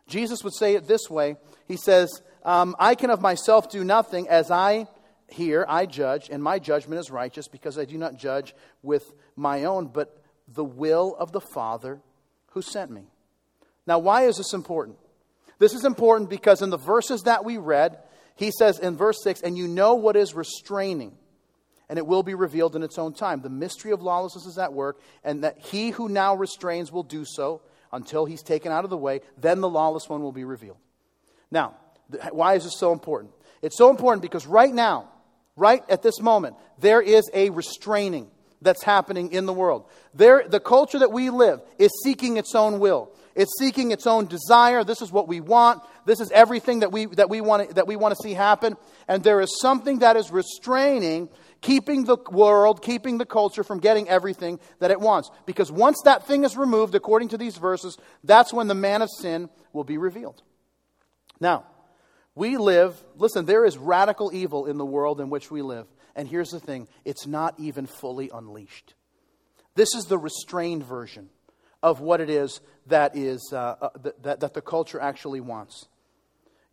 Jesus 0.08 0.44
would 0.44 0.54
say 0.54 0.76
it 0.76 0.88
this 0.88 1.10
way 1.10 1.38
He 1.68 1.78
says, 1.78 2.22
um, 2.44 2.76
I 2.78 2.96
can 2.96 3.10
of 3.10 3.22
myself 3.22 3.70
do 3.70 3.84
nothing 3.84 4.30
as 4.30 4.52
I 4.52 4.88
hear, 5.28 5.66
I 5.68 5.88
judge, 5.88 6.30
and 6.30 6.44
my 6.44 6.60
judgment 6.60 7.00
is 7.00 7.10
righteous 7.10 7.48
because 7.48 7.80
I 7.80 7.86
do 7.86 7.98
not 7.98 8.18
judge 8.18 8.54
with 8.84 9.04
my 9.36 9.64
own, 9.64 9.88
but 9.88 10.22
the 10.48 10.64
will 10.64 11.16
of 11.18 11.32
the 11.32 11.42
Father 11.42 12.00
who 12.52 12.62
sent 12.62 12.92
me. 12.92 13.08
Now, 13.88 14.00
why 14.00 14.28
is 14.28 14.38
this 14.38 14.54
important? 14.54 14.98
This 15.58 15.74
is 15.74 15.86
important 15.86 16.30
because 16.30 16.62
in 16.62 16.70
the 16.70 16.78
verses 16.78 17.24
that 17.24 17.46
we 17.46 17.58
read, 17.58 17.98
he 18.36 18.52
says 18.52 18.80
in 18.80 18.96
verse 18.98 19.18
6, 19.24 19.42
and 19.42 19.58
you 19.58 19.68
know 19.68 19.96
what 19.96 20.16
is 20.16 20.34
restraining, 20.34 21.18
and 21.90 21.98
it 21.98 22.06
will 22.06 22.24
be 22.24 22.34
revealed 22.36 22.76
in 22.76 22.84
its 22.84 23.00
own 23.00 23.14
time. 23.14 23.42
The 23.42 23.50
mystery 23.50 23.92
of 23.92 24.02
lawlessness 24.02 24.46
is 24.46 24.58
at 24.58 24.74
work, 24.74 25.00
and 25.24 25.44
that 25.44 25.58
he 25.60 25.92
who 25.92 26.10
now 26.10 26.36
restrains 26.36 26.92
will 26.92 27.04
do 27.04 27.24
so 27.26 27.62
until 27.96 28.26
he's 28.26 28.44
taken 28.44 28.72
out 28.72 28.84
of 28.84 28.90
the 28.90 28.98
way, 28.98 29.22
then 29.38 29.62
the 29.62 29.70
lawless 29.70 30.08
one 30.08 30.22
will 30.22 30.32
be 30.32 30.44
revealed. 30.44 30.78
Now, 31.50 31.76
why 32.32 32.56
is 32.56 32.64
this 32.64 32.78
so 32.78 32.92
important? 32.92 33.34
It's 33.62 33.78
so 33.78 33.90
important 33.90 34.22
because 34.22 34.46
right 34.46 34.74
now, 34.74 35.10
right 35.56 35.84
at 35.90 36.04
this 36.04 36.22
moment, 36.22 36.56
there 36.80 37.02
is 37.02 37.30
a 37.34 37.50
restraining 37.50 38.30
that's 38.62 38.84
happening 38.84 39.32
in 39.32 39.46
the 39.46 39.54
world. 39.54 39.86
There, 40.14 40.44
the 40.48 40.60
culture 40.60 41.00
that 41.00 41.12
we 41.12 41.30
live 41.30 41.62
is 41.78 41.92
seeking 42.04 42.38
its 42.38 42.54
own 42.56 42.80
will. 42.80 43.12
It's 43.36 43.52
seeking 43.60 43.92
its 43.92 44.08
own 44.08 44.28
desire. 44.28 44.84
This 44.84 45.02
is 45.02 45.12
what 45.12 45.28
we 45.28 45.42
want. 45.42 45.82
This 46.06 46.20
is 46.20 46.32
everything 46.32 46.80
that 46.80 46.92
we, 46.92 47.06
that 47.08 47.30
we, 47.30 47.42
want, 47.42 47.76
that 47.76 47.88
we 47.88 47.96
want 47.96 48.16
to 48.16 48.24
see 48.24 48.34
happen. 48.34 48.78
And 49.08 49.24
there 49.24 49.42
is 49.42 49.60
something 49.62 50.00
that 50.00 50.16
is 50.16 50.32
restraining 50.32 51.30
keeping 51.62 52.06
the 52.06 52.18
world, 52.32 52.82
keeping 52.82 53.18
the 53.18 53.26
culture 53.26 53.64
from 53.64 53.80
getting 53.80 54.08
everything 54.10 54.60
that 54.80 54.92
it 54.92 55.00
wants. 55.00 55.32
Because 55.46 55.72
once 55.72 56.02
that 56.06 56.28
thing 56.28 56.44
is 56.44 56.56
removed, 56.56 56.96
according 56.96 57.30
to 57.30 57.38
these 57.38 57.58
verses, 57.58 57.98
that's 58.24 58.54
when 58.54 58.68
the 58.68 58.76
man 58.76 59.02
of 59.02 59.10
sin 59.10 59.50
will 59.74 59.84
be 59.84 59.98
revealed. 59.98 60.42
Now, 61.40 61.66
we 62.36 62.58
live, 62.58 63.02
listen, 63.16 63.46
there 63.46 63.66
is 63.66 63.78
radical 63.78 64.32
evil 64.34 64.66
in 64.66 64.78
the 64.78 64.86
world 64.86 65.22
in 65.22 65.30
which 65.30 65.50
we 65.50 65.62
live. 65.62 65.88
And 66.16 66.28
here's 66.28 66.50
the 66.50 66.60
thing 66.60 66.88
it's 67.04 67.28
not 67.28 67.56
even 67.60 67.86
fully 67.86 68.30
unleashed. 68.34 68.94
This 69.76 69.94
is 69.96 70.06
the 70.06 70.18
restrained 70.18 70.84
version 70.84 71.30
of 71.84 72.00
what 72.00 72.22
it 72.22 72.30
is 72.30 72.62
that, 72.88 73.16
is, 73.16 73.52
uh, 73.52 73.76
uh, 73.82 73.90
that, 74.22 74.40
that 74.40 74.54
the 74.54 74.62
culture 74.62 75.00
actually 75.00 75.42
wants 75.42 75.88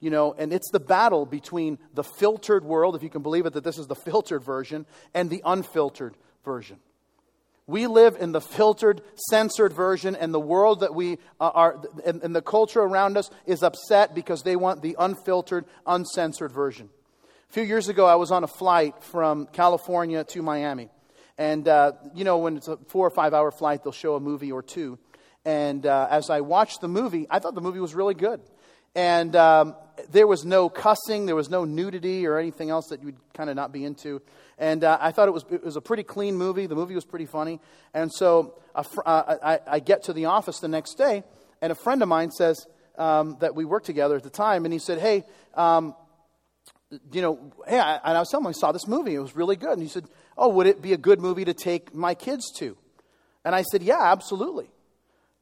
you 0.03 0.11
know, 0.11 0.35
and 0.37 0.53
it's 0.53 0.69
the 0.73 0.81
battle 0.81 1.25
between 1.25 1.79
the 1.95 2.03
filtered 2.03 2.65
world, 2.65 2.97
if 2.97 3.05
you 3.05 3.09
can 3.09 3.23
believe 3.23 3.47
it, 3.47 3.53
that 3.53 3.63
this 3.63 3.79
is 3.79 3.87
the 3.87 3.95
filtered 3.95 4.43
version, 4.43 4.85
and 5.15 5.31
the 5.31 5.41
unfiltered 5.45 6.17
version. 6.45 6.79
We 7.69 7.87
live 7.87 8.17
in 8.19 8.33
the 8.33 8.41
filtered, 8.41 9.01
censored 9.31 9.73
version, 9.73 10.17
and 10.17 10.35
the 10.35 10.41
world 10.41 10.81
that 10.81 10.93
we 10.93 11.19
are, 11.41 11.81
and, 12.05 12.21
and 12.21 12.35
the 12.35 12.43
culture 12.43 12.81
around 12.81 13.17
us 13.17 13.31
is 13.47 13.63
upset 13.63 14.13
because 14.13 14.43
they 14.43 14.57
want 14.57 14.83
the 14.83 14.97
unfiltered, 14.99 15.67
uncensored 15.87 16.51
version. 16.51 16.91
A 17.49 17.53
few 17.53 17.63
years 17.63 17.89
ago, 17.89 18.05
I 18.05 18.17
was 18.17 18.33
on 18.33 18.43
a 18.43 18.49
flight 18.49 19.05
from 19.05 19.47
California 19.47 20.25
to 20.25 20.43
Miami. 20.43 20.89
And, 21.39 21.69
uh, 21.69 21.93
you 22.13 22.25
know, 22.25 22.39
when 22.39 22.57
it's 22.57 22.67
a 22.67 22.77
four 22.89 23.07
or 23.07 23.11
five 23.11 23.35
hour 23.35 23.53
flight, 23.53 23.85
they'll 23.85 23.93
show 23.93 24.17
a 24.17 24.21
movie 24.21 24.51
or 24.51 24.63
two. 24.63 24.99
And 25.45 25.87
uh, 25.87 26.09
as 26.11 26.29
I 26.29 26.41
watched 26.41 26.81
the 26.81 26.89
movie, 26.89 27.29
I 27.31 27.39
thought 27.39 27.55
the 27.55 27.61
movie 27.61 27.79
was 27.79 27.95
really 27.95 28.15
good. 28.15 28.41
And 28.95 29.35
um, 29.37 29.77
there 30.11 30.27
was 30.27 30.45
no 30.45 30.69
cussing, 30.69 31.27
there 31.27 31.35
was 31.35 31.51
no 31.51 31.65
nudity 31.65 32.27
or 32.27 32.39
anything 32.39 32.71
else 32.71 32.89
that 32.89 33.03
you'd 33.03 33.17
kind 33.35 33.51
of 33.51 33.57
not 33.57 33.73
be 33.73 33.85
into. 33.85 34.23
And 34.59 34.85
uh, 34.85 34.99
I 35.01 35.13
thought 35.13 35.29
it 35.29 35.33
was, 35.33 35.45
it 35.51 35.65
was 35.65 35.77
a 35.77 35.81
pretty 35.81 36.03
clean 36.03 36.37
movie. 36.37 36.67
The 36.67 36.75
movie 36.75 36.95
was 36.95 37.05
pretty 37.05 37.27
funny. 37.27 37.61
And 37.95 38.13
so 38.13 38.55
fr- 38.83 39.01
uh, 39.05 39.37
I, 39.43 39.61
I, 39.67 39.81
get 39.81 40.05
to 40.05 40.13
the 40.13 40.27
office 40.27 40.61
the 40.61 40.69
next 40.69 40.95
day, 40.95 41.25
and 41.61 41.73
a 41.73 41.75
friend 41.75 42.03
of 42.03 42.09
mine 42.09 42.31
says 42.31 42.67
um, 42.99 43.37
that 43.41 43.55
we 43.55 43.65
worked 43.65 43.87
together 43.87 44.17
at 44.17 44.23
the 44.23 44.31
time, 44.31 44.65
and 44.65 44.73
he 44.73 44.79
said, 44.79 44.99
Hey, 44.99 45.25
um, 45.55 45.95
you 47.13 47.23
know, 47.23 47.53
hey, 47.67 47.79
I, 47.79 47.97
and 48.05 48.17
I 48.17 48.21
was 48.21 48.31
telling 48.31 48.45
him 48.45 48.51
I 48.51 48.53
saw 48.53 48.73
this 48.73 48.87
movie. 48.87 49.15
It 49.15 49.21
was 49.21 49.35
really 49.35 49.57
good. 49.57 49.73
And 49.73 49.83
he 49.83 49.89
said, 49.89 50.05
Oh, 50.37 50.49
would 50.49 50.67
it 50.67 50.83
be 50.83 50.93
a 50.93 50.99
good 50.99 51.21
movie 51.21 51.45
to 51.45 51.55
take 51.55 51.95
my 51.95 52.15
kids 52.15 52.51
to? 52.59 52.77
And 53.45 53.55
I 53.55 53.63
said, 53.63 53.83
Yeah, 53.83 54.01
absolutely. 54.01 54.71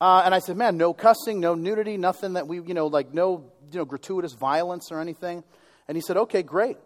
Uh, 0.00 0.22
and 0.24 0.34
I 0.34 0.38
said, 0.38 0.56
man, 0.56 0.76
no 0.76 0.94
cussing, 0.94 1.40
no 1.40 1.54
nudity, 1.54 1.96
nothing 1.98 2.32
that 2.34 2.48
we, 2.48 2.60
you 2.60 2.74
know, 2.74 2.86
like 2.86 3.12
no, 3.12 3.52
you 3.70 3.78
know, 3.78 3.84
gratuitous 3.84 4.32
violence 4.32 4.90
or 4.90 5.00
anything. 5.00 5.44
And 5.88 5.96
he 5.96 6.00
said, 6.00 6.16
okay, 6.16 6.42
great. 6.42 6.78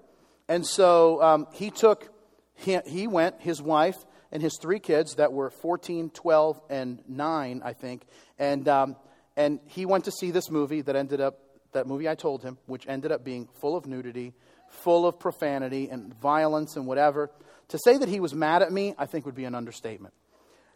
And 0.48 0.66
so 0.66 1.22
um, 1.22 1.46
he 1.53 1.70
took, 1.70 2.12
he, 2.55 2.79
he 2.87 3.07
went, 3.07 3.40
his 3.40 3.62
wife, 3.62 3.96
and 4.33 4.42
his 4.42 4.59
three 4.61 4.81
kids 4.81 5.14
that 5.14 5.33
were 5.33 5.50
14, 5.50 6.11
12, 6.11 6.61
and 6.68 7.03
9, 7.09 7.62
I 7.64 7.72
think. 7.72 8.03
And, 8.38 8.66
um, 8.66 8.96
and 9.37 9.61
he 9.66 9.87
went 9.87 10.07
to 10.07 10.11
see 10.11 10.33
this 10.33 10.50
movie 10.50 10.81
that 10.81 10.96
ended 10.96 11.20
up, 11.20 11.38
that 11.72 11.87
movie 11.87 12.09
I 12.09 12.16
told 12.16 12.42
him, 12.42 12.59
which 12.66 12.87
ended 12.88 13.12
up 13.12 13.24
being 13.24 13.48
full 13.61 13.77
of 13.77 13.87
nudity, 13.87 14.33
full 14.68 15.07
of 15.07 15.20
profanity 15.20 15.88
and 15.88 16.12
violence 16.20 16.74
and 16.74 16.87
whatever. 16.87 17.31
To 17.68 17.79
say 17.85 17.96
that 17.96 18.09
he 18.09 18.18
was 18.18 18.35
mad 18.35 18.62
at 18.62 18.72
me, 18.72 18.94
I 18.98 19.07
think 19.07 19.24
would 19.24 19.37
be 19.37 19.44
an 19.44 19.55
understatement. 19.55 20.14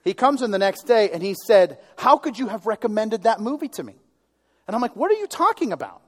He 0.04 0.14
comes 0.14 0.42
in 0.42 0.50
the 0.50 0.58
next 0.58 0.84
day 0.84 1.10
and 1.10 1.22
he 1.22 1.34
said, 1.46 1.78
How 1.96 2.16
could 2.16 2.38
you 2.38 2.48
have 2.48 2.66
recommended 2.66 3.24
that 3.24 3.40
movie 3.40 3.68
to 3.70 3.82
me? 3.82 3.96
And 4.66 4.74
I'm 4.74 4.82
like, 4.82 4.96
What 4.96 5.10
are 5.10 5.18
you 5.18 5.26
talking 5.26 5.72
about? 5.72 6.02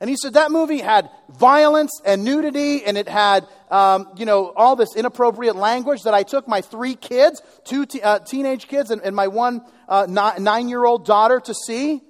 And 0.00 0.10
he 0.10 0.16
said 0.16 0.34
that 0.34 0.50
movie 0.50 0.80
had 0.80 1.08
violence 1.30 2.00
and 2.04 2.24
nudity, 2.24 2.84
and 2.84 2.98
it 2.98 3.08
had, 3.08 3.46
um, 3.70 4.08
you 4.16 4.26
know, 4.26 4.52
all 4.54 4.76
this 4.76 4.96
inappropriate 4.96 5.56
language 5.56 6.02
that 6.02 6.14
I 6.14 6.24
took 6.24 6.48
my 6.48 6.60
three 6.60 6.94
kids, 6.94 7.40
two 7.64 7.86
uh, 8.02 8.18
teenage 8.18 8.66
kids, 8.66 8.90
and, 8.90 9.00
and 9.02 9.14
my 9.14 9.28
one 9.28 9.62
uh, 9.88 10.06
nine 10.06 10.68
year 10.68 10.84
old 10.84 11.06
daughter 11.06 11.40
to 11.40 11.54
see. 11.54 12.02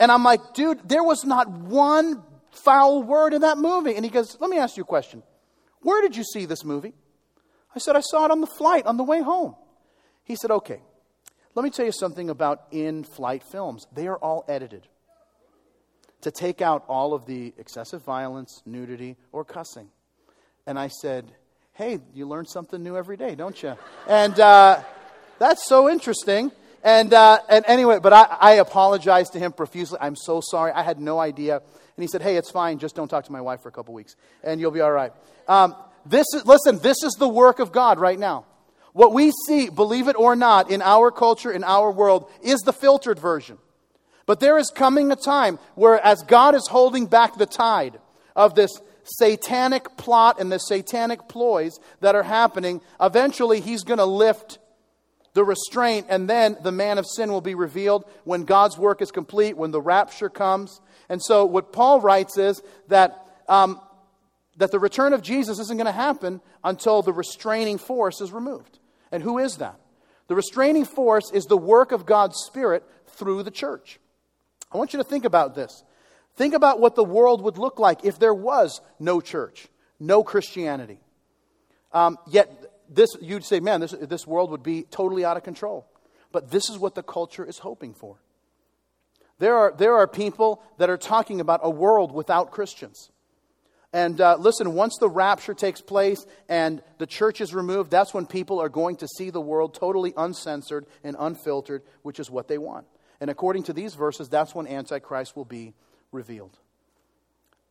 And 0.00 0.10
I'm 0.10 0.24
like, 0.24 0.40
dude, 0.54 0.86
there 0.88 1.04
was 1.04 1.24
not 1.24 1.48
one 1.48 2.22
foul 2.50 3.02
word 3.02 3.32
in 3.32 3.42
that 3.42 3.58
movie. 3.58 3.94
And 3.94 4.04
he 4.04 4.10
goes, 4.10 4.36
let 4.40 4.50
me 4.50 4.58
ask 4.58 4.76
you 4.76 4.82
a 4.82 4.86
question. 4.86 5.22
Where 5.82 6.02
did 6.02 6.16
you 6.16 6.24
see 6.24 6.46
this 6.46 6.64
movie? 6.64 6.94
I 7.74 7.78
said, 7.78 7.96
I 7.96 8.00
saw 8.00 8.24
it 8.24 8.30
on 8.30 8.40
the 8.40 8.46
flight 8.46 8.86
on 8.86 8.96
the 8.96 9.04
way 9.04 9.22
home. 9.22 9.54
He 10.30 10.36
said, 10.36 10.52
Okay, 10.52 10.80
let 11.56 11.64
me 11.64 11.70
tell 11.70 11.84
you 11.84 11.90
something 11.90 12.30
about 12.30 12.62
in 12.70 13.02
flight 13.02 13.42
films. 13.42 13.88
They 13.92 14.06
are 14.06 14.16
all 14.16 14.44
edited 14.46 14.86
to 16.20 16.30
take 16.30 16.62
out 16.62 16.84
all 16.86 17.14
of 17.14 17.26
the 17.26 17.52
excessive 17.58 18.04
violence, 18.04 18.62
nudity, 18.64 19.16
or 19.32 19.44
cussing. 19.44 19.88
And 20.68 20.78
I 20.78 20.86
said, 20.86 21.32
Hey, 21.72 21.98
you 22.14 22.28
learn 22.28 22.46
something 22.46 22.80
new 22.80 22.96
every 22.96 23.16
day, 23.16 23.34
don't 23.34 23.60
you? 23.60 23.74
And 24.06 24.38
uh, 24.38 24.84
that's 25.40 25.66
so 25.66 25.90
interesting. 25.90 26.52
and, 26.84 27.12
uh, 27.12 27.40
and 27.48 27.64
anyway, 27.66 27.98
but 28.00 28.12
I, 28.12 28.36
I 28.40 28.52
apologized 28.52 29.32
to 29.32 29.40
him 29.40 29.50
profusely. 29.50 29.98
I'm 30.00 30.14
so 30.14 30.40
sorry. 30.40 30.70
I 30.70 30.84
had 30.84 31.00
no 31.00 31.18
idea. 31.18 31.56
And 31.56 32.02
he 32.02 32.06
said, 32.06 32.22
hey, 32.22 32.36
it's 32.36 32.52
fine. 32.52 32.78
Just 32.78 32.94
don't 32.94 33.08
talk 33.08 33.24
to 33.24 33.32
my 33.32 33.40
wife 33.40 33.62
for 33.62 33.68
a 33.68 33.72
couple 33.72 33.94
weeks, 33.94 34.14
and 34.44 34.60
you'll 34.60 34.70
be 34.70 34.80
all 34.80 34.92
right. 34.92 35.12
Um, 35.48 35.74
this 36.06 36.26
is, 36.36 36.46
listen, 36.46 36.78
this 36.78 37.02
is 37.02 37.14
the 37.18 37.28
work 37.28 37.58
of 37.58 37.72
God 37.72 37.98
right 37.98 38.18
now. 38.18 38.44
What 38.92 39.12
we 39.12 39.32
see, 39.46 39.68
believe 39.68 40.08
it 40.08 40.16
or 40.16 40.34
not, 40.34 40.70
in 40.70 40.82
our 40.82 41.10
culture, 41.10 41.52
in 41.52 41.64
our 41.64 41.90
world, 41.90 42.30
is 42.42 42.60
the 42.60 42.72
filtered 42.72 43.18
version. 43.18 43.58
But 44.26 44.40
there 44.40 44.58
is 44.58 44.70
coming 44.70 45.12
a 45.12 45.16
time 45.16 45.58
where, 45.74 45.98
as 46.04 46.22
God 46.22 46.54
is 46.54 46.66
holding 46.66 47.06
back 47.06 47.36
the 47.36 47.46
tide 47.46 47.98
of 48.34 48.54
this 48.54 48.70
satanic 49.04 49.96
plot 49.96 50.40
and 50.40 50.50
the 50.50 50.58
satanic 50.58 51.28
ploys 51.28 51.78
that 52.00 52.14
are 52.14 52.22
happening, 52.22 52.80
eventually 53.00 53.60
He's 53.60 53.84
going 53.84 53.98
to 53.98 54.04
lift 54.04 54.58
the 55.32 55.44
restraint, 55.44 56.06
and 56.08 56.28
then 56.28 56.56
the 56.62 56.72
man 56.72 56.98
of 56.98 57.06
sin 57.06 57.30
will 57.30 57.40
be 57.40 57.54
revealed 57.54 58.04
when 58.24 58.44
God's 58.44 58.76
work 58.76 59.00
is 59.00 59.12
complete, 59.12 59.56
when 59.56 59.70
the 59.70 59.80
rapture 59.80 60.28
comes. 60.28 60.80
And 61.08 61.22
so, 61.22 61.44
what 61.44 61.72
Paul 61.72 62.00
writes 62.00 62.36
is 62.36 62.60
that, 62.88 63.26
um, 63.48 63.80
that 64.56 64.72
the 64.72 64.80
return 64.80 65.12
of 65.12 65.22
Jesus 65.22 65.60
isn't 65.60 65.76
going 65.76 65.86
to 65.86 65.92
happen 65.92 66.40
until 66.64 67.02
the 67.02 67.12
restraining 67.12 67.78
force 67.78 68.20
is 68.20 68.32
removed. 68.32 68.79
And 69.12 69.22
who 69.22 69.38
is 69.38 69.56
that? 69.56 69.78
The 70.28 70.34
restraining 70.36 70.84
force 70.84 71.30
is 71.32 71.46
the 71.46 71.56
work 71.56 71.92
of 71.92 72.06
God's 72.06 72.36
Spirit 72.46 72.84
through 73.08 73.42
the 73.42 73.50
church. 73.50 73.98
I 74.72 74.78
want 74.78 74.92
you 74.92 74.98
to 74.98 75.04
think 75.04 75.24
about 75.24 75.54
this. 75.54 75.82
Think 76.36 76.54
about 76.54 76.80
what 76.80 76.94
the 76.94 77.04
world 77.04 77.42
would 77.42 77.58
look 77.58 77.78
like 77.78 78.04
if 78.04 78.18
there 78.18 78.34
was 78.34 78.80
no 78.98 79.20
church, 79.20 79.66
no 79.98 80.22
Christianity. 80.22 81.00
Um, 81.92 82.18
yet 82.28 82.48
this, 82.88 83.10
you'd 83.20 83.44
say, 83.44 83.60
man, 83.60 83.80
this, 83.80 83.90
this 83.90 84.26
world 84.26 84.50
would 84.50 84.62
be 84.62 84.82
totally 84.82 85.24
out 85.24 85.36
of 85.36 85.42
control. 85.42 85.86
But 86.32 86.50
this 86.50 86.70
is 86.70 86.78
what 86.78 86.94
the 86.94 87.02
culture 87.02 87.44
is 87.44 87.58
hoping 87.58 87.94
for. 87.94 88.16
There 89.38 89.56
are, 89.56 89.74
there 89.76 89.96
are 89.96 90.06
people 90.06 90.62
that 90.78 90.90
are 90.90 90.98
talking 90.98 91.40
about 91.40 91.60
a 91.62 91.70
world 91.70 92.12
without 92.12 92.50
Christians. 92.52 93.09
And 93.92 94.20
uh, 94.20 94.36
listen, 94.38 94.74
once 94.74 94.98
the 94.98 95.08
rapture 95.08 95.54
takes 95.54 95.80
place 95.80 96.24
and 96.48 96.80
the 96.98 97.06
church 97.06 97.40
is 97.40 97.52
removed, 97.52 97.90
that's 97.90 98.14
when 98.14 98.26
people 98.26 98.60
are 98.60 98.68
going 98.68 98.96
to 98.96 99.08
see 99.08 99.30
the 99.30 99.40
world 99.40 99.74
totally 99.74 100.12
uncensored 100.16 100.86
and 101.02 101.16
unfiltered, 101.18 101.82
which 102.02 102.20
is 102.20 102.30
what 102.30 102.46
they 102.46 102.58
want. 102.58 102.86
And 103.20 103.30
according 103.30 103.64
to 103.64 103.72
these 103.72 103.94
verses, 103.94 104.28
that's 104.28 104.54
when 104.54 104.68
Antichrist 104.68 105.36
will 105.36 105.44
be 105.44 105.74
revealed. 106.12 106.56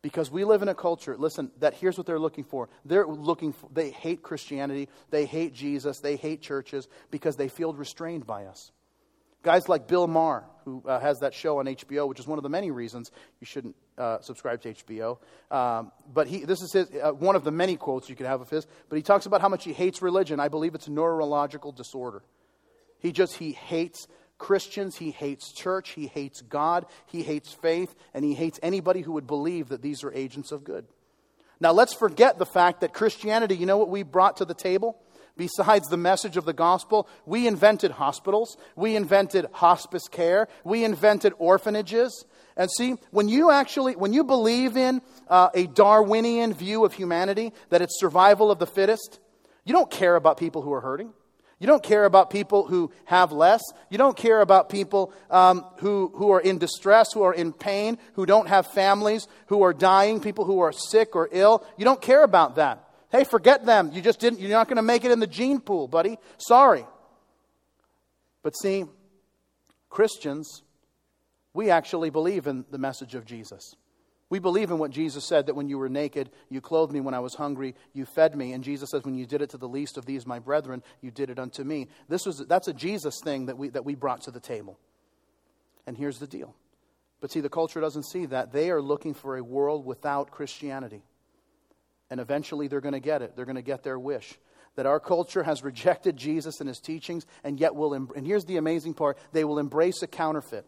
Because 0.02 0.30
we 0.30 0.44
live 0.44 0.62
in 0.62 0.68
a 0.68 0.74
culture, 0.74 1.16
listen, 1.16 1.50
that 1.58 1.74
here's 1.74 1.98
what 1.98 2.06
they're 2.06 2.18
looking 2.18 2.44
for. 2.44 2.68
They're 2.84 3.06
looking 3.06 3.52
for, 3.52 3.68
they 3.72 3.90
hate 3.90 4.22
Christianity, 4.22 4.88
they 5.10 5.26
hate 5.26 5.52
Jesus, 5.52 6.00
they 6.00 6.16
hate 6.16 6.40
churches 6.40 6.88
because 7.10 7.36
they 7.36 7.48
feel 7.48 7.74
restrained 7.74 8.26
by 8.26 8.44
us. 8.44 8.72
Guys 9.42 9.68
like 9.68 9.88
Bill 9.88 10.06
Maher, 10.06 10.44
who 10.64 10.82
uh, 10.86 11.00
has 11.00 11.18
that 11.20 11.34
show 11.34 11.58
on 11.58 11.66
HBO, 11.66 12.06
which 12.08 12.20
is 12.20 12.26
one 12.26 12.38
of 12.38 12.42
the 12.42 12.50
many 12.50 12.70
reasons 12.70 13.10
you 13.40 13.46
shouldn't 13.46 13.74
uh, 13.96 14.20
subscribe 14.20 14.60
to 14.62 14.74
HBO. 14.74 15.18
Um, 15.50 15.92
but 16.12 16.26
he, 16.26 16.44
this 16.44 16.60
is 16.60 16.72
his, 16.72 16.90
uh, 17.02 17.12
one 17.12 17.36
of 17.36 17.44
the 17.44 17.50
many 17.50 17.76
quotes 17.76 18.08
you 18.08 18.16
could 18.16 18.26
have 18.26 18.40
of 18.40 18.50
his. 18.50 18.66
But 18.88 18.96
he 18.96 19.02
talks 19.02 19.26
about 19.26 19.40
how 19.40 19.48
much 19.48 19.64
he 19.64 19.72
hates 19.72 20.02
religion. 20.02 20.40
I 20.40 20.48
believe 20.48 20.74
it's 20.74 20.88
a 20.88 20.92
neurological 20.92 21.72
disorder. 21.72 22.22
He 22.98 23.12
just, 23.12 23.36
he 23.36 23.52
hates 23.52 24.06
Christians, 24.36 24.96
he 24.96 25.10
hates 25.10 25.52
church, 25.52 25.90
he 25.90 26.06
hates 26.06 26.42
God, 26.42 26.86
he 27.06 27.22
hates 27.22 27.52
faith, 27.52 27.94
and 28.12 28.24
he 28.24 28.34
hates 28.34 28.58
anybody 28.62 29.00
who 29.00 29.12
would 29.12 29.26
believe 29.26 29.68
that 29.68 29.82
these 29.82 30.04
are 30.04 30.12
agents 30.12 30.52
of 30.52 30.64
good. 30.64 30.86
Now, 31.60 31.72
let's 31.72 31.94
forget 31.94 32.38
the 32.38 32.46
fact 32.46 32.80
that 32.80 32.94
Christianity, 32.94 33.56
you 33.56 33.66
know 33.66 33.76
what 33.76 33.90
we 33.90 34.02
brought 34.02 34.38
to 34.38 34.46
the 34.46 34.54
table? 34.54 34.98
Besides 35.36 35.88
the 35.88 35.96
message 35.96 36.36
of 36.36 36.44
the 36.44 36.52
gospel, 36.52 37.08
we 37.26 37.46
invented 37.46 37.92
hospitals, 37.92 38.56
we 38.76 38.96
invented 38.96 39.46
hospice 39.52 40.08
care, 40.08 40.48
we 40.64 40.84
invented 40.84 41.32
orphanages. 41.38 42.24
And 42.56 42.70
see, 42.70 42.96
when 43.10 43.28
you 43.28 43.50
actually, 43.50 43.96
when 43.96 44.12
you 44.12 44.24
believe 44.24 44.76
in 44.76 45.00
uh, 45.28 45.48
a 45.54 45.66
Darwinian 45.66 46.52
view 46.52 46.84
of 46.84 46.92
humanity, 46.92 47.52
that 47.70 47.80
it's 47.80 47.98
survival 47.98 48.50
of 48.50 48.58
the 48.58 48.66
fittest, 48.66 49.18
you 49.64 49.72
don't 49.72 49.90
care 49.90 50.16
about 50.16 50.36
people 50.36 50.62
who 50.62 50.72
are 50.72 50.80
hurting. 50.80 51.12
You 51.60 51.66
don't 51.66 51.82
care 51.82 52.06
about 52.06 52.30
people 52.30 52.66
who 52.66 52.90
have 53.04 53.32
less. 53.32 53.60
You 53.90 53.98
don't 53.98 54.16
care 54.16 54.40
about 54.40 54.70
people 54.70 55.12
um, 55.30 55.66
who, 55.78 56.10
who 56.14 56.32
are 56.32 56.40
in 56.40 56.56
distress, 56.56 57.12
who 57.12 57.22
are 57.22 57.34
in 57.34 57.52
pain, 57.52 57.98
who 58.14 58.24
don't 58.24 58.48
have 58.48 58.66
families, 58.68 59.28
who 59.48 59.62
are 59.62 59.74
dying, 59.74 60.20
people 60.20 60.46
who 60.46 60.60
are 60.60 60.72
sick 60.72 61.14
or 61.14 61.28
ill. 61.30 61.64
You 61.76 61.84
don't 61.84 62.00
care 62.00 62.24
about 62.24 62.56
that. 62.56 62.89
Hey, 63.10 63.24
forget 63.24 63.66
them. 63.66 63.90
You 63.92 64.02
just 64.02 64.20
didn't, 64.20 64.40
you're 64.40 64.50
not 64.50 64.68
going 64.68 64.76
to 64.76 64.82
make 64.82 65.04
it 65.04 65.10
in 65.10 65.18
the 65.18 65.26
gene 65.26 65.60
pool, 65.60 65.88
buddy. 65.88 66.18
Sorry. 66.38 66.86
But 68.42 68.52
see, 68.52 68.84
Christians, 69.88 70.62
we 71.52 71.70
actually 71.70 72.10
believe 72.10 72.46
in 72.46 72.64
the 72.70 72.78
message 72.78 73.14
of 73.14 73.26
Jesus. 73.26 73.74
We 74.28 74.38
believe 74.38 74.70
in 74.70 74.78
what 74.78 74.92
Jesus 74.92 75.26
said 75.26 75.46
that 75.46 75.56
when 75.56 75.68
you 75.68 75.76
were 75.76 75.88
naked, 75.88 76.30
you 76.48 76.60
clothed 76.60 76.92
me. 76.92 77.00
When 77.00 77.14
I 77.14 77.18
was 77.18 77.34
hungry, 77.34 77.74
you 77.92 78.06
fed 78.06 78.36
me. 78.36 78.52
And 78.52 78.62
Jesus 78.62 78.90
says, 78.90 79.02
when 79.02 79.16
you 79.16 79.26
did 79.26 79.42
it 79.42 79.50
to 79.50 79.58
the 79.58 79.68
least 79.68 79.98
of 79.98 80.06
these, 80.06 80.24
my 80.24 80.38
brethren, 80.38 80.84
you 81.00 81.10
did 81.10 81.30
it 81.30 81.40
unto 81.40 81.64
me. 81.64 81.88
This 82.08 82.24
was, 82.24 82.44
that's 82.48 82.68
a 82.68 82.72
Jesus 82.72 83.20
thing 83.24 83.46
that 83.46 83.58
we, 83.58 83.70
that 83.70 83.84
we 83.84 83.96
brought 83.96 84.22
to 84.22 84.30
the 84.30 84.38
table. 84.38 84.78
And 85.84 85.96
here's 85.96 86.20
the 86.20 86.28
deal. 86.28 86.54
But 87.20 87.32
see, 87.32 87.40
the 87.40 87.48
culture 87.48 87.80
doesn't 87.80 88.04
see 88.04 88.26
that. 88.26 88.52
They 88.52 88.70
are 88.70 88.80
looking 88.80 89.14
for 89.14 89.36
a 89.36 89.42
world 89.42 89.84
without 89.84 90.30
Christianity. 90.30 91.02
And 92.10 92.20
eventually 92.20 92.68
they're 92.68 92.80
going 92.80 92.92
to 92.92 93.00
get 93.00 93.22
it. 93.22 93.36
They're 93.36 93.44
going 93.44 93.56
to 93.56 93.62
get 93.62 93.82
their 93.82 93.98
wish. 93.98 94.38
That 94.76 94.86
our 94.86 95.00
culture 95.00 95.42
has 95.42 95.62
rejected 95.62 96.16
Jesus 96.16 96.60
and 96.60 96.68
his 96.68 96.80
teachings, 96.80 97.26
and 97.44 97.58
yet 97.58 97.74
will, 97.74 97.94
em- 97.94 98.10
and 98.14 98.26
here's 98.26 98.44
the 98.44 98.56
amazing 98.56 98.94
part 98.94 99.18
they 99.32 99.44
will 99.44 99.58
embrace 99.58 100.02
a 100.02 100.06
counterfeit 100.06 100.66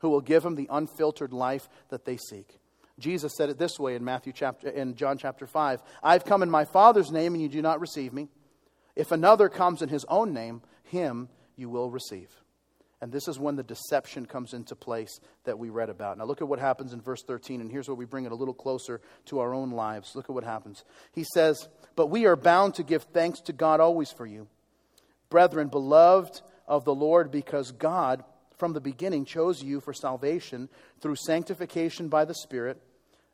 who 0.00 0.10
will 0.10 0.20
give 0.20 0.42
them 0.42 0.54
the 0.54 0.68
unfiltered 0.70 1.32
life 1.32 1.68
that 1.88 2.04
they 2.04 2.16
seek. 2.16 2.58
Jesus 2.98 3.34
said 3.36 3.48
it 3.48 3.58
this 3.58 3.78
way 3.78 3.94
in 3.94 4.04
Matthew 4.04 4.32
chapter 4.32 4.68
in 4.68 4.94
John 4.94 5.18
chapter 5.18 5.46
5. 5.46 5.82
I've 6.02 6.24
come 6.24 6.42
in 6.42 6.50
my 6.50 6.64
Father's 6.64 7.12
name 7.12 7.34
and 7.34 7.42
you 7.42 7.48
do 7.48 7.62
not 7.62 7.80
receive 7.80 8.12
me. 8.12 8.28
If 8.96 9.12
another 9.12 9.48
comes 9.48 9.82
in 9.82 9.88
his 9.88 10.04
own 10.08 10.32
name, 10.32 10.62
him 10.82 11.28
you 11.56 11.68
will 11.68 11.90
receive. 11.90 12.28
And 13.00 13.12
this 13.12 13.28
is 13.28 13.38
when 13.38 13.54
the 13.54 13.62
deception 13.62 14.26
comes 14.26 14.54
into 14.54 14.74
place 14.74 15.20
that 15.44 15.58
we 15.58 15.70
read 15.70 15.88
about. 15.88 16.18
Now, 16.18 16.24
look 16.24 16.42
at 16.42 16.48
what 16.48 16.58
happens 16.58 16.92
in 16.92 17.00
verse 17.00 17.22
13, 17.22 17.60
and 17.60 17.70
here's 17.70 17.86
where 17.86 17.94
we 17.94 18.04
bring 18.04 18.24
it 18.24 18.32
a 18.32 18.36
little 18.36 18.54
closer 18.54 19.00
to 19.26 19.38
our 19.38 19.54
own 19.54 19.70
lives. 19.70 20.16
Look 20.16 20.28
at 20.28 20.34
what 20.34 20.44
happens. 20.44 20.84
He 21.12 21.24
says, 21.32 21.68
But 21.94 22.08
we 22.08 22.26
are 22.26 22.34
bound 22.34 22.74
to 22.74 22.82
give 22.82 23.04
thanks 23.04 23.40
to 23.42 23.52
God 23.52 23.78
always 23.78 24.10
for 24.10 24.26
you, 24.26 24.48
brethren, 25.30 25.68
beloved 25.68 26.42
of 26.66 26.84
the 26.84 26.94
Lord, 26.94 27.30
because 27.30 27.70
God 27.70 28.24
from 28.56 28.72
the 28.72 28.80
beginning 28.80 29.24
chose 29.24 29.62
you 29.62 29.80
for 29.80 29.92
salvation 29.92 30.68
through 31.00 31.16
sanctification 31.16 32.08
by 32.08 32.24
the 32.24 32.34
Spirit 32.34 32.82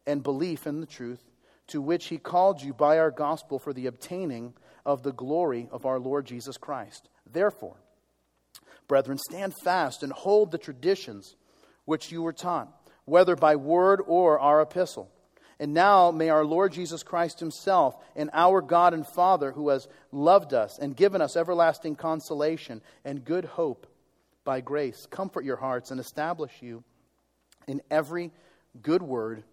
and 0.07 0.23
belief 0.23 0.67
in 0.67 0.81
the 0.81 0.87
truth, 0.87 1.23
to 1.69 1.81
which 1.81 2.09
he 2.09 2.19
called 2.19 2.61
you 2.61 2.75
by 2.75 2.99
our 2.99 3.11
gospel 3.11 3.59
for 3.59 3.73
the 3.73 3.87
obtaining 3.87 4.53
of 4.85 5.03
the 5.03 5.13
glory 5.13 5.67
of 5.73 5.87
our 5.87 5.99
Lord 5.99 6.27
Jesus 6.27 6.59
Christ. 6.59 7.09
Therefore, 7.31 7.77
brethren, 8.89 9.19
stand 9.19 9.55
fast 9.63 10.03
and 10.03 10.13
hold 10.13 10.51
the 10.51 10.59
traditions 10.59 11.37
which 11.85 12.11
you 12.13 12.23
were 12.23 12.33
taught, 12.33 12.69
whether 13.05 13.37
by 13.37 13.57
word 13.57 14.01
or 14.07 14.39
our 14.39 14.61
epistle. 14.61 15.11
And 15.61 15.73
now 15.73 16.11
may 16.11 16.31
our 16.31 16.45
Lord 16.45 16.73
Jesus 16.73 17.03
Christ 17.03 17.41
Himself 17.41 17.97
and 18.17 18.31
our 18.33 18.61
God 18.61 18.93
and 18.93 19.07
Father, 19.07 19.53
who 19.53 19.69
has 19.69 19.89
loved 20.11 20.53
us 20.53 20.79
and 20.79 20.97
given 20.97 21.23
us 21.23 21.37
everlasting 21.37 21.97
consolation 21.97 22.83
and 23.05 23.25
good 23.25 23.45
hope 23.45 23.87
by 24.45 24.61
grace, 24.61 25.07
comfort 25.11 25.45
your 25.45 25.57
hearts 25.57 25.91
and 25.91 26.01
establish 26.01 26.53
you 26.61 26.83
in 27.67 27.81
every 27.91 28.31
good 28.83 29.03
word 29.03 29.45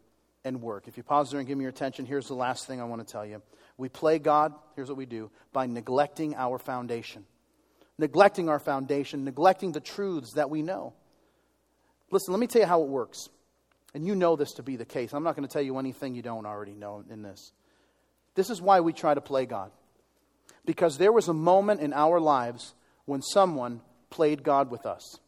and 0.43 0.61
work. 0.61 0.87
If 0.87 0.97
you 0.97 1.03
pause 1.03 1.31
there 1.31 1.39
and 1.39 1.47
give 1.47 1.57
me 1.57 1.63
your 1.63 1.69
attention, 1.69 2.05
here's 2.05 2.27
the 2.27 2.33
last 2.33 2.67
thing 2.67 2.81
I 2.81 2.85
want 2.85 3.05
to 3.05 3.11
tell 3.11 3.25
you. 3.25 3.41
We 3.77 3.89
play 3.89 4.19
God, 4.19 4.53
here's 4.75 4.89
what 4.89 4.97
we 4.97 5.05
do, 5.05 5.31
by 5.53 5.65
neglecting 5.67 6.35
our 6.35 6.57
foundation. 6.57 7.25
Neglecting 8.01 8.49
our 8.49 8.57
foundation, 8.57 9.23
neglecting 9.23 9.73
the 9.73 9.79
truths 9.79 10.33
that 10.33 10.49
we 10.49 10.63
know. 10.63 10.93
Listen, 12.09 12.33
let 12.33 12.39
me 12.39 12.47
tell 12.47 12.63
you 12.63 12.67
how 12.67 12.81
it 12.81 12.89
works. 12.89 13.29
And 13.93 14.07
you 14.07 14.15
know 14.15 14.35
this 14.35 14.53
to 14.53 14.63
be 14.63 14.75
the 14.75 14.85
case. 14.85 15.13
I'm 15.13 15.23
not 15.23 15.35
going 15.35 15.47
to 15.47 15.53
tell 15.53 15.61
you 15.61 15.77
anything 15.77 16.15
you 16.15 16.23
don't 16.23 16.47
already 16.47 16.73
know 16.73 17.03
in 17.11 17.21
this. 17.21 17.51
This 18.33 18.49
is 18.49 18.59
why 18.59 18.79
we 18.79 18.91
try 18.91 19.13
to 19.13 19.21
play 19.21 19.45
God. 19.45 19.69
Because 20.65 20.97
there 20.97 21.11
was 21.11 21.27
a 21.27 21.33
moment 21.33 21.79
in 21.81 21.93
our 21.93 22.19
lives 22.19 22.73
when 23.05 23.21
someone 23.21 23.81
played 24.09 24.43
God 24.43 24.71
with 24.71 24.87
us. 24.87 25.19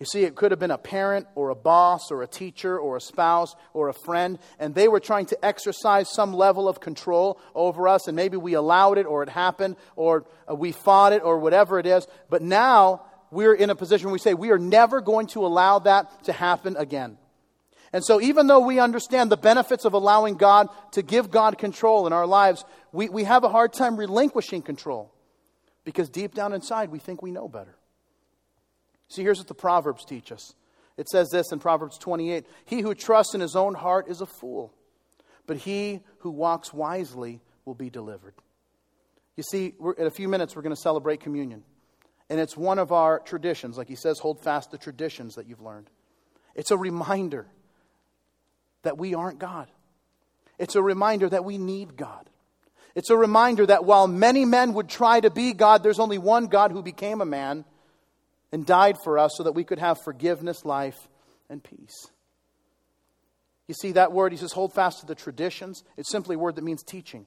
You 0.00 0.06
see, 0.06 0.22
it 0.22 0.36
could 0.36 0.52
have 0.52 0.60
been 0.60 0.70
a 0.70 0.78
parent 0.78 1.26
or 1.34 1.48
a 1.48 1.56
boss 1.56 2.12
or 2.12 2.22
a 2.22 2.26
teacher 2.28 2.78
or 2.78 2.96
a 2.96 3.00
spouse 3.00 3.56
or 3.74 3.88
a 3.88 3.92
friend, 3.92 4.38
and 4.60 4.72
they 4.72 4.86
were 4.86 5.00
trying 5.00 5.26
to 5.26 5.44
exercise 5.44 6.08
some 6.08 6.32
level 6.32 6.68
of 6.68 6.78
control 6.78 7.40
over 7.52 7.88
us, 7.88 8.06
and 8.06 8.14
maybe 8.14 8.36
we 8.36 8.54
allowed 8.54 8.98
it 8.98 9.06
or 9.06 9.24
it 9.24 9.28
happened 9.28 9.74
or 9.96 10.24
uh, 10.48 10.54
we 10.54 10.70
fought 10.70 11.12
it 11.12 11.22
or 11.24 11.38
whatever 11.38 11.80
it 11.80 11.86
is. 11.86 12.06
But 12.30 12.42
now 12.42 13.06
we're 13.32 13.54
in 13.54 13.70
a 13.70 13.74
position 13.74 14.06
where 14.06 14.12
we 14.12 14.20
say 14.20 14.34
we 14.34 14.52
are 14.52 14.58
never 14.58 15.00
going 15.00 15.26
to 15.28 15.44
allow 15.44 15.80
that 15.80 16.24
to 16.24 16.32
happen 16.32 16.76
again. 16.76 17.18
And 17.92 18.04
so, 18.04 18.20
even 18.20 18.46
though 18.46 18.60
we 18.60 18.78
understand 18.78 19.32
the 19.32 19.36
benefits 19.36 19.84
of 19.84 19.94
allowing 19.94 20.36
God 20.36 20.68
to 20.92 21.02
give 21.02 21.30
God 21.30 21.58
control 21.58 22.06
in 22.06 22.12
our 22.12 22.26
lives, 22.26 22.64
we, 22.92 23.08
we 23.08 23.24
have 23.24 23.42
a 23.42 23.48
hard 23.48 23.72
time 23.72 23.96
relinquishing 23.96 24.62
control 24.62 25.12
because 25.84 26.08
deep 26.08 26.34
down 26.34 26.52
inside 26.52 26.90
we 26.90 26.98
think 26.98 27.20
we 27.20 27.30
know 27.32 27.48
better. 27.48 27.77
See, 29.08 29.22
here's 29.22 29.38
what 29.38 29.48
the 29.48 29.54
Proverbs 29.54 30.04
teach 30.04 30.30
us. 30.32 30.54
It 30.96 31.08
says 31.08 31.30
this 31.30 31.52
in 31.52 31.60
Proverbs 31.60 31.96
28 31.98 32.44
He 32.64 32.80
who 32.80 32.94
trusts 32.94 33.34
in 33.34 33.40
his 33.40 33.56
own 33.56 33.74
heart 33.74 34.08
is 34.08 34.20
a 34.20 34.26
fool, 34.26 34.72
but 35.46 35.56
he 35.56 36.00
who 36.18 36.30
walks 36.30 36.72
wisely 36.72 37.40
will 37.64 37.74
be 37.74 37.90
delivered. 37.90 38.34
You 39.36 39.44
see, 39.44 39.74
in 39.96 40.06
a 40.06 40.10
few 40.10 40.28
minutes, 40.28 40.56
we're 40.56 40.62
going 40.62 40.74
to 40.74 40.80
celebrate 40.80 41.20
communion. 41.20 41.62
And 42.28 42.40
it's 42.40 42.56
one 42.56 42.78
of 42.78 42.92
our 42.92 43.20
traditions. 43.20 43.78
Like 43.78 43.88
he 43.88 43.94
says, 43.94 44.18
hold 44.18 44.42
fast 44.42 44.70
the 44.70 44.78
traditions 44.78 45.36
that 45.36 45.46
you've 45.46 45.62
learned. 45.62 45.88
It's 46.54 46.72
a 46.72 46.76
reminder 46.76 47.46
that 48.82 48.98
we 48.98 49.14
aren't 49.14 49.38
God. 49.38 49.68
It's 50.58 50.74
a 50.74 50.82
reminder 50.82 51.28
that 51.28 51.44
we 51.44 51.56
need 51.56 51.96
God. 51.96 52.28
It's 52.94 53.10
a 53.10 53.16
reminder 53.16 53.64
that 53.66 53.84
while 53.84 54.08
many 54.08 54.44
men 54.44 54.74
would 54.74 54.88
try 54.88 55.20
to 55.20 55.30
be 55.30 55.52
God, 55.52 55.82
there's 55.82 56.00
only 56.00 56.18
one 56.18 56.48
God 56.48 56.72
who 56.72 56.82
became 56.82 57.20
a 57.20 57.24
man 57.26 57.64
and 58.52 58.64
died 58.64 58.96
for 59.04 59.18
us 59.18 59.32
so 59.36 59.42
that 59.44 59.52
we 59.52 59.64
could 59.64 59.78
have 59.78 59.98
forgiveness, 60.02 60.64
life, 60.64 60.96
and 61.48 61.62
peace. 61.62 62.08
You 63.66 63.74
see 63.74 63.92
that 63.92 64.12
word, 64.12 64.32
he 64.32 64.38
says, 64.38 64.52
hold 64.52 64.72
fast 64.72 65.00
to 65.00 65.06
the 65.06 65.14
traditions. 65.14 65.84
It's 65.96 66.10
simply 66.10 66.36
a 66.36 66.38
word 66.38 66.56
that 66.56 66.64
means 66.64 66.82
teaching. 66.82 67.26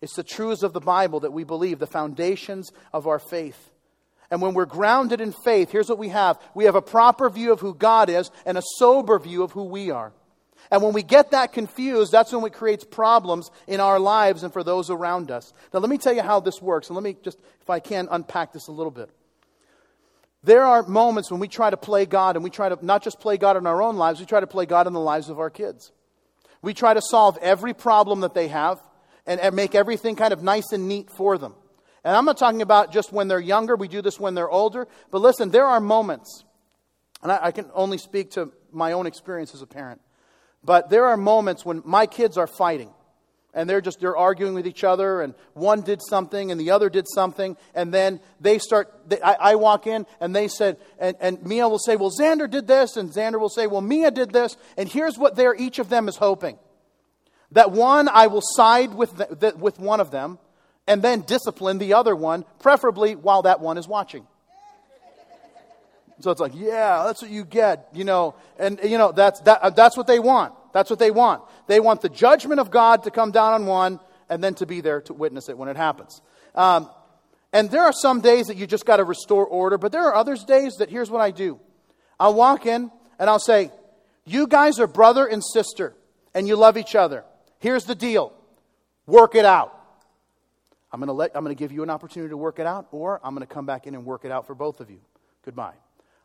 It's 0.00 0.14
the 0.14 0.22
truths 0.22 0.62
of 0.62 0.72
the 0.72 0.80
Bible 0.80 1.20
that 1.20 1.32
we 1.32 1.44
believe, 1.44 1.78
the 1.78 1.86
foundations 1.86 2.70
of 2.92 3.06
our 3.06 3.18
faith. 3.18 3.70
And 4.30 4.40
when 4.40 4.54
we're 4.54 4.66
grounded 4.66 5.20
in 5.20 5.32
faith, 5.32 5.70
here's 5.70 5.88
what 5.88 5.98
we 5.98 6.08
have 6.08 6.38
we 6.54 6.64
have 6.64 6.74
a 6.74 6.82
proper 6.82 7.28
view 7.28 7.52
of 7.52 7.60
who 7.60 7.74
God 7.74 8.08
is 8.08 8.30
and 8.46 8.56
a 8.56 8.62
sober 8.78 9.18
view 9.18 9.42
of 9.42 9.52
who 9.52 9.64
we 9.64 9.90
are. 9.90 10.12
And 10.70 10.82
when 10.82 10.92
we 10.92 11.02
get 11.02 11.32
that 11.32 11.52
confused, 11.52 12.12
that's 12.12 12.32
when 12.32 12.44
it 12.44 12.52
creates 12.52 12.84
problems 12.84 13.50
in 13.66 13.80
our 13.80 13.98
lives 13.98 14.44
and 14.44 14.52
for 14.52 14.62
those 14.62 14.88
around 14.88 15.30
us. 15.30 15.52
Now, 15.72 15.80
let 15.80 15.90
me 15.90 15.98
tell 15.98 16.12
you 16.12 16.22
how 16.22 16.38
this 16.40 16.62
works, 16.62 16.88
and 16.88 16.94
let 16.94 17.02
me 17.02 17.16
just, 17.24 17.38
if 17.60 17.70
I 17.70 17.80
can, 17.80 18.06
unpack 18.10 18.52
this 18.52 18.68
a 18.68 18.72
little 18.72 18.92
bit. 18.92 19.10
There 20.42 20.64
are 20.64 20.82
moments 20.82 21.30
when 21.30 21.40
we 21.40 21.48
try 21.48 21.68
to 21.68 21.76
play 21.76 22.06
God, 22.06 22.36
and 22.36 22.42
we 22.42 22.50
try 22.50 22.68
to 22.68 22.78
not 22.84 23.02
just 23.02 23.20
play 23.20 23.36
God 23.36 23.56
in 23.56 23.66
our 23.66 23.82
own 23.82 23.96
lives, 23.96 24.20
we 24.20 24.26
try 24.26 24.40
to 24.40 24.46
play 24.46 24.66
God 24.66 24.86
in 24.86 24.92
the 24.92 25.00
lives 25.00 25.28
of 25.28 25.38
our 25.38 25.50
kids. 25.50 25.92
We 26.62 26.74
try 26.74 26.94
to 26.94 27.02
solve 27.02 27.38
every 27.42 27.74
problem 27.74 28.20
that 28.20 28.34
they 28.34 28.48
have 28.48 28.80
and, 29.26 29.40
and 29.40 29.54
make 29.54 29.74
everything 29.74 30.16
kind 30.16 30.32
of 30.32 30.42
nice 30.42 30.72
and 30.72 30.88
neat 30.88 31.10
for 31.10 31.36
them. 31.36 31.54
And 32.04 32.16
I'm 32.16 32.24
not 32.24 32.38
talking 32.38 32.62
about 32.62 32.92
just 32.92 33.12
when 33.12 33.28
they're 33.28 33.38
younger, 33.40 33.76
we 33.76 33.88
do 33.88 34.00
this 34.00 34.18
when 34.18 34.34
they're 34.34 34.50
older. 34.50 34.88
But 35.10 35.20
listen, 35.20 35.50
there 35.50 35.66
are 35.66 35.80
moments, 35.80 36.44
and 37.22 37.30
I, 37.30 37.46
I 37.46 37.50
can 37.52 37.70
only 37.74 37.98
speak 37.98 38.30
to 38.32 38.50
my 38.72 38.92
own 38.92 39.06
experience 39.06 39.54
as 39.54 39.60
a 39.60 39.66
parent, 39.66 40.00
but 40.64 40.88
there 40.88 41.06
are 41.06 41.16
moments 41.18 41.64
when 41.64 41.82
my 41.84 42.06
kids 42.06 42.38
are 42.38 42.46
fighting 42.46 42.92
and 43.54 43.68
they're 43.68 43.80
just 43.80 44.00
they're 44.00 44.16
arguing 44.16 44.54
with 44.54 44.66
each 44.66 44.84
other 44.84 45.22
and 45.22 45.34
one 45.54 45.80
did 45.80 46.00
something 46.08 46.50
and 46.50 46.60
the 46.60 46.70
other 46.70 46.88
did 46.88 47.06
something 47.08 47.56
and 47.74 47.92
then 47.92 48.20
they 48.40 48.58
start 48.58 48.92
they, 49.08 49.20
I, 49.20 49.32
I, 49.52 49.54
walk 49.56 49.86
in 49.86 50.06
and 50.20 50.34
they 50.34 50.48
said 50.48 50.78
and, 50.98 51.16
and 51.20 51.44
mia 51.44 51.68
will 51.68 51.78
say 51.78 51.96
well 51.96 52.12
xander 52.12 52.48
did 52.48 52.66
this 52.66 52.96
and 52.96 53.10
xander 53.10 53.40
will 53.40 53.48
say 53.48 53.66
well 53.66 53.80
mia 53.80 54.10
did 54.10 54.32
this 54.32 54.56
and 54.76 54.88
here's 54.88 55.18
what 55.18 55.34
they're 55.34 55.54
each 55.54 55.78
of 55.78 55.88
them 55.88 56.08
is 56.08 56.16
hoping 56.16 56.58
that 57.52 57.72
one, 57.72 58.08
I 58.08 58.28
will 58.28 58.42
side 58.42 58.94
with, 58.94 59.16
the, 59.16 59.34
the, 59.34 59.56
with 59.56 59.78
one 59.78 60.00
of 60.00 60.10
them 60.10 60.38
and 60.86 61.02
then 61.02 61.22
discipline 61.22 61.78
the 61.78 61.94
other 61.94 62.14
one, 62.14 62.44
preferably 62.60 63.16
while 63.16 63.42
that 63.42 63.60
one 63.60 63.78
is 63.78 63.88
watching. 63.88 64.26
So 66.20 66.30
it's 66.30 66.40
like, 66.40 66.52
yeah, 66.54 67.04
that's 67.06 67.22
what 67.22 67.30
you 67.30 67.44
get, 67.44 67.88
you 67.94 68.04
know, 68.04 68.34
and 68.58 68.78
you 68.84 68.98
know 68.98 69.10
that's 69.10 69.40
that, 69.40 69.74
that's 69.74 69.96
what 69.96 70.06
they 70.06 70.18
want. 70.18 70.52
That's 70.72 70.90
what 70.90 70.98
they 70.98 71.10
want. 71.10 71.42
They 71.66 71.80
want 71.80 72.00
the 72.00 72.08
judgment 72.08 72.60
of 72.60 72.70
God 72.70 73.04
to 73.04 73.10
come 73.10 73.30
down 73.30 73.54
on 73.54 73.66
one, 73.66 74.00
and 74.28 74.42
then 74.42 74.54
to 74.54 74.66
be 74.66 74.80
there 74.80 75.00
to 75.02 75.14
witness 75.14 75.48
it 75.48 75.58
when 75.58 75.68
it 75.68 75.76
happens. 75.76 76.20
Um, 76.54 76.88
and 77.52 77.70
there 77.70 77.82
are 77.82 77.92
some 77.92 78.20
days 78.20 78.46
that 78.46 78.56
you 78.56 78.66
just 78.66 78.86
got 78.86 78.98
to 78.98 79.04
restore 79.04 79.44
order, 79.44 79.76
but 79.76 79.92
there 79.92 80.04
are 80.04 80.14
others 80.14 80.44
days 80.44 80.76
that 80.76 80.88
here's 80.88 81.10
what 81.10 81.20
I 81.20 81.32
do. 81.32 81.58
I'll 82.18 82.34
walk 82.34 82.66
in 82.66 82.90
and 83.18 83.30
I'll 83.30 83.40
say, 83.40 83.72
"You 84.24 84.46
guys 84.46 84.78
are 84.78 84.86
brother 84.86 85.26
and 85.26 85.42
sister, 85.44 85.94
and 86.32 86.46
you 86.46 86.56
love 86.56 86.76
each 86.76 86.94
other. 86.94 87.24
Here's 87.58 87.84
the 87.84 87.94
deal 87.94 88.32
work 89.06 89.34
it 89.34 89.44
out. 89.44 89.76
I'm 90.92 91.00
going 91.00 91.08
to 91.08 91.12
let 91.12 91.32
I'm 91.34 91.44
going 91.44 91.54
to 91.54 91.58
give 91.58 91.72
you 91.72 91.82
an 91.82 91.90
opportunity 91.90 92.30
to 92.30 92.36
work 92.36 92.58
it 92.58 92.66
out, 92.66 92.86
or 92.92 93.20
I'm 93.24 93.34
going 93.34 93.46
to 93.46 93.52
come 93.52 93.66
back 93.66 93.86
in 93.86 93.94
and 93.94 94.04
work 94.04 94.24
it 94.24 94.30
out 94.30 94.46
for 94.46 94.54
both 94.54 94.80
of 94.80 94.90
you. 94.90 95.00
Goodbye. 95.44 95.74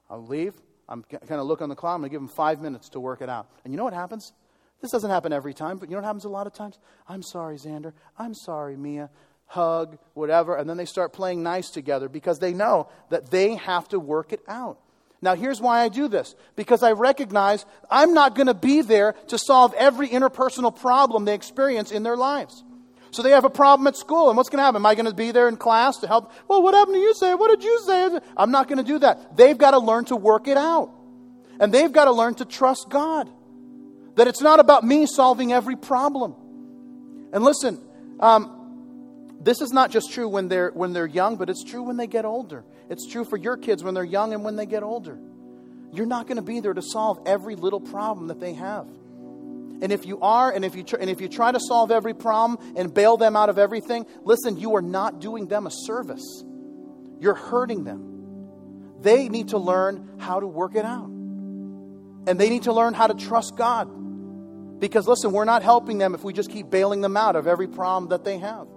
I'll 0.10 0.26
leave. 0.26 0.54
I'm 0.88 1.04
kind 1.04 1.42
of 1.42 1.48
look 1.48 1.62
on 1.62 1.70
the 1.70 1.76
clock. 1.76 1.96
I'm 1.96 2.02
going 2.02 2.10
to 2.10 2.14
give 2.14 2.22
them 2.22 2.28
five 2.28 2.62
minutes 2.62 2.90
to 2.90 3.00
work 3.00 3.22
it 3.22 3.30
out. 3.30 3.48
And 3.64 3.74
you 3.74 3.78
know 3.78 3.84
what 3.84 3.94
happens? 3.94 4.34
This 4.82 4.92
doesn't 4.92 5.10
happen 5.10 5.34
every 5.34 5.54
time, 5.54 5.78
but 5.78 5.90
you 5.90 5.96
know 5.96 6.02
what 6.02 6.06
happens 6.06 6.26
a 6.26 6.30
lot 6.30 6.48
of 6.48 6.54
times? 6.54 6.78
I'm 7.08 7.24
sorry, 7.24 7.58
Xander. 7.58 7.94
I'm 8.20 8.34
sorry, 8.34 8.76
Mia. 8.76 9.10
Hug, 9.48 9.98
whatever. 10.14 10.56
And 10.56 10.70
then 10.70 10.78
they 10.78 10.86
start 10.86 11.14
playing 11.14 11.44
nice 11.44 11.70
together 11.70 12.10
because 12.10 12.40
they 12.40 12.54
know 12.54 12.90
that 13.10 13.32
they 13.32 13.56
have 13.56 13.88
to 13.90 14.00
work 14.00 14.34
it 14.34 14.42
out. 14.48 14.80
Now, 15.22 15.34
here's 15.34 15.62
why 15.62 15.82
I 15.82 15.90
do 15.90 16.08
this 16.08 16.36
because 16.56 16.84
I 16.84 16.92
recognize 16.92 17.66
I'm 17.90 18.14
not 18.14 18.36
going 18.36 18.48
to 18.48 18.54
be 18.54 18.82
there 18.82 19.14
to 19.30 19.38
solve 19.40 19.74
every 19.76 20.10
interpersonal 20.10 20.76
problem 20.76 21.26
they 21.26 21.34
experience 21.34 21.92
in 21.92 22.04
their 22.04 22.18
lives. 22.18 22.64
So 23.16 23.24
they 23.24 23.32
have 23.32 23.46
a 23.46 23.50
problem 23.50 23.88
at 23.88 23.96
school, 23.96 24.28
and 24.28 24.36
what's 24.36 24.50
going 24.50 24.58
to 24.58 24.64
happen? 24.64 24.82
Am 24.82 24.86
I 24.86 24.94
going 24.94 25.06
to 25.06 25.14
be 25.14 25.32
there 25.32 25.48
in 25.48 25.56
class 25.56 26.00
to 26.00 26.08
help? 26.08 26.34
Well, 26.50 26.62
what 26.62 26.74
happened 26.74 26.96
to 26.96 27.00
you 27.00 27.14
say? 27.14 27.34
What 27.34 27.50
did 27.50 27.64
you 27.64 27.80
say? 27.86 28.20
I'm 28.36 28.52
not 28.52 28.68
going 28.68 28.78
to 28.78 28.84
do 28.84 29.00
that. 29.00 29.38
They've 29.38 29.58
got 29.58 29.72
to 29.72 29.80
learn 29.80 30.04
to 30.06 30.18
work 30.18 30.50
it 30.50 30.58
out. 30.58 30.92
And 31.58 31.74
they've 31.74 31.94
got 31.94 32.06
to 32.06 32.12
learn 32.12 32.36
to 32.36 32.46
trust 32.46 32.90
God. 32.90 33.30
That 34.16 34.28
it's 34.28 34.42
not 34.42 34.60
about 34.60 34.84
me 34.84 35.06
solving 35.06 35.54
every 35.54 35.78
problem. 35.78 36.36
And 37.32 37.42
listen, 37.42 37.80
um, 38.20 39.32
this 39.40 39.62
is 39.62 39.72
not 39.72 39.92
just 39.92 40.12
true 40.12 40.28
when 40.28 40.50
they're, 40.50 40.72
when 40.72 40.92
they're 40.92 41.06
young, 41.06 41.38
but 41.38 41.50
it's 41.50 41.64
true 41.64 41.84
when 41.84 41.96
they 41.96 42.08
get 42.08 42.26
older. 42.26 42.66
It's 42.90 43.10
true 43.10 43.24
for 43.24 43.38
your 43.38 43.56
kids 43.56 43.82
when 43.82 43.94
they're 43.94 44.04
young 44.04 44.34
and 44.34 44.44
when 44.44 44.58
they 44.58 44.66
get 44.66 44.84
older. 44.84 45.18
You're 45.94 46.06
not 46.06 46.28
going 46.28 46.36
to 46.36 46.44
be 46.44 46.60
there 46.60 46.74
to 46.74 46.82
solve 46.82 47.20
every 47.26 47.56
little 47.56 47.80
problem 47.80 48.28
that 48.28 48.42
they 48.42 48.56
have. 48.56 48.88
And 49.82 49.92
if 49.92 50.06
you 50.06 50.20
are, 50.22 50.52
and 50.52 50.64
if 50.64 50.76
you, 50.76 50.84
tr- 50.84 50.98
and 50.98 51.10
if 51.10 51.20
you 51.22 51.28
try 51.28 51.52
to 51.52 51.60
solve 51.60 51.92
every 51.92 52.14
problem 52.14 52.76
and 52.78 52.94
bail 52.94 53.18
them 53.18 53.36
out 53.36 53.50
of 53.50 53.58
everything, 53.58 54.06
listen, 54.24 54.58
you 54.58 54.76
are 54.76 54.82
not 54.82 55.20
doing 55.20 55.48
them 55.48 55.68
a 55.68 55.72
service. 55.72 56.44
You're 57.20 57.36
hurting 57.36 57.84
them. 57.84 58.16
They 59.02 59.30
need 59.30 59.50
to 59.50 59.58
learn 59.58 60.18
how 60.18 60.40
to 60.40 60.48
work 60.48 60.76
it 60.76 60.86
out. 60.86 61.08
And 61.08 62.40
they 62.40 62.50
need 62.50 62.64
to 62.64 62.74
learn 62.74 62.94
how 62.94 63.08
to 63.08 63.14
trust 63.14 63.56
God. 63.56 64.80
Because 64.80 65.08
listen, 65.08 65.32
we're 65.32 65.46
not 65.46 65.64
helping 65.64 65.98
them 65.98 66.16
if 66.16 66.24
we 66.24 66.34
just 66.34 66.50
keep 66.50 66.70
bailing 66.70 67.02
them 67.02 67.16
out 67.16 67.36
of 67.36 67.48
every 67.48 67.68
problem 67.68 68.10
that 68.10 68.24
they 68.24 68.38
have. 68.40 68.68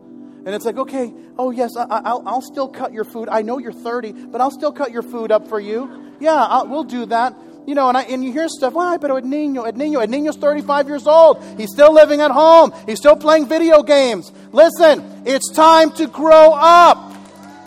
And 0.45 0.55
it's 0.55 0.65
like, 0.65 0.79
okay, 0.79 1.13
oh, 1.37 1.51
yes, 1.51 1.77
I, 1.77 2.13
will 2.13 2.27
I'll 2.27 2.43
still 2.43 2.69
cut 2.69 2.93
your 2.93 3.05
food. 3.05 3.29
I 3.29 3.43
know 3.43 3.59
you're 3.59 3.73
30, 3.73 4.13
but 4.13 4.41
I'll 4.41 4.51
still 4.51 4.73
cut 4.73 4.93
your 4.93 5.03
food 5.03 5.33
up 5.33 5.49
for 5.49 5.61
you. 5.61 6.15
Yeah, 6.21 6.35
I'll, 6.35 6.69
we'll 6.69 6.85
do 6.85 7.07
that. 7.07 7.35
You 7.69 7.75
know, 7.75 7.87
and, 7.89 7.99
I, 7.99 8.05
and 8.05 8.25
you 8.25 8.33
hear 8.33 8.49
stuff, 8.49 8.73
well, 8.73 8.99
pero 8.99 9.17
Ed 9.17 9.27
Nino, 9.27 9.65
Ed 9.65 9.77
Nino, 9.77 10.01
Ed 10.01 10.09
Nino's 10.09 10.39
35 10.39 10.89
years 10.89 11.07
old. 11.07 11.45
He's 11.59 11.71
still 11.71 11.93
living 11.93 12.23
at 12.23 12.31
home. 12.31 12.73
He's 12.87 12.97
still 12.97 13.15
playing 13.15 13.47
video 13.47 13.83
games. 13.83 14.33
Listen, 14.53 15.23
it's 15.27 15.53
time 15.53 15.91
to 15.93 16.07
grow 16.07 16.55
up. 16.55 17.13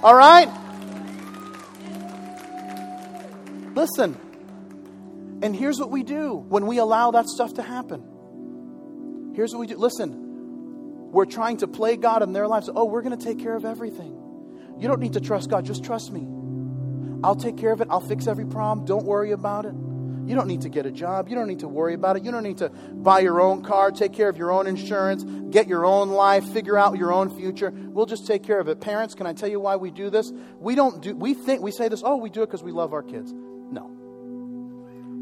All 0.02 0.16
right? 0.16 0.50
Listen. 3.76 4.18
And 5.44 5.56
here's 5.56 5.80
what 5.80 5.92
we 5.92 6.02
do 6.02 6.34
when 6.34 6.66
we 6.66 6.80
allow 6.80 7.12
that 7.12 7.28
stuff 7.28 7.54
to 7.54 7.62
happen. 7.62 9.34
Here's 9.36 9.52
what 9.52 9.60
we 9.60 9.68
do. 9.68 9.78
Listen, 9.78 11.12
we're 11.12 11.26
trying 11.26 11.58
to 11.58 11.68
play 11.68 11.96
God 11.96 12.24
in 12.24 12.34
their 12.34 12.48
lives. 12.48 12.72
Oh, 12.74 12.86
we're 12.86 13.04
going 13.04 13.16
to 13.16 13.24
take 13.24 13.38
care 13.38 13.56
of 13.56 13.66
everything. 13.66 14.18
You 14.80 14.88
don't 14.88 15.00
need 15.00 15.14
to 15.14 15.22
trust 15.22 15.52
God, 15.52 15.64
just 15.64 15.84
trust 15.84 16.12
me. 16.12 16.28
I'll 17.24 17.36
take 17.36 17.56
care 17.56 17.72
of 17.72 17.82
it. 17.82 17.88
I'll 17.92 18.02
fix 18.02 18.26
every 18.26 18.48
problem. 18.48 18.88
Don't 18.88 19.06
worry 19.06 19.30
about 19.30 19.68
it. 19.68 19.76
You 20.26 20.36
don't 20.36 20.48
need 20.48 20.62
to 20.62 20.70
get 20.70 20.86
a 20.86 20.92
job. 20.92 21.28
You 21.30 21.36
don't 21.36 21.48
need 21.48 21.60
to 21.60 21.68
worry 21.68 21.94
about 21.94 22.16
it. 22.16 22.24
You 22.24 22.32
don't 22.32 22.44
need 22.44 22.60
to 22.60 22.70
buy 22.70 23.20
your 23.20 23.42
own 23.42 23.64
car, 23.64 23.92
take 23.92 24.14
care 24.14 24.30
of 24.30 24.38
your 24.38 24.52
own 24.52 24.68
insurance, 24.68 25.24
get 25.52 25.68
your 25.68 25.86
own 25.86 26.10
life, 26.10 26.46
figure 26.46 26.78
out 26.78 26.98
your 26.98 27.12
own 27.12 27.30
future. 27.30 27.72
We'll 27.72 28.06
just 28.06 28.28
take 28.28 28.44
care 28.44 28.60
of 28.60 28.68
it. 28.68 28.80
Parents, 28.80 29.16
can 29.16 29.26
I 29.26 29.34
tell 29.34 29.50
you 29.50 29.60
why 29.60 29.76
we 29.76 29.92
do 29.92 30.10
this? 30.10 30.32
We 30.60 30.76
don't 30.76 31.02
do 31.02 31.16
we 31.16 31.34
think 31.34 31.62
we 31.62 31.72
say 31.72 31.88
this, 31.90 32.02
"Oh, 32.06 32.18
we 32.18 32.30
do 32.30 32.44
it 32.44 32.48
because 32.48 32.64
we 32.64 32.72
love 32.72 32.94
our 32.94 33.04
kids." 33.04 33.34
No. 33.34 33.92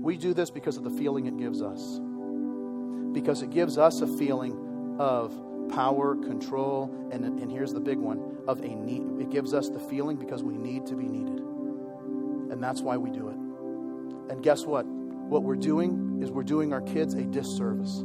We 0.02 0.18
do 0.18 0.34
this 0.34 0.50
because 0.50 0.78
of 0.78 0.84
the 0.84 0.92
feeling 0.92 1.26
it 1.26 1.38
gives 1.38 1.62
us. 1.62 2.00
Because 3.14 3.42
it 3.42 3.50
gives 3.50 3.78
us 3.78 4.02
a 4.02 4.08
feeling 4.08 4.98
of 5.00 5.34
power, 5.70 6.16
control, 6.16 7.10
and, 7.12 7.24
and 7.24 7.52
here's 7.52 7.74
the 7.74 7.80
big 7.80 7.98
one 7.98 8.38
of 8.48 8.60
a 8.60 8.76
need. 8.76 9.22
It 9.22 9.30
gives 9.30 9.54
us 9.54 9.70
the 9.70 9.80
feeling 9.80 10.18
because 10.18 10.44
we 10.44 10.58
need 10.58 10.86
to 10.88 10.96
be 10.96 11.08
needed. 11.08 11.40
And 12.52 12.64
that's 12.64 12.82
why 12.82 12.98
we 12.98 13.12
do 13.12 13.30
it. 13.30 13.39
And 14.30 14.44
guess 14.44 14.66
what? 14.66 14.86
What 14.86 15.44
we're 15.44 15.56
doing 15.56 16.20
is 16.22 16.32
we're 16.32 16.44
doing 16.44 16.74
our 16.74 16.82
kids 16.82 17.14
a 17.14 17.24
disservice. 17.24 17.98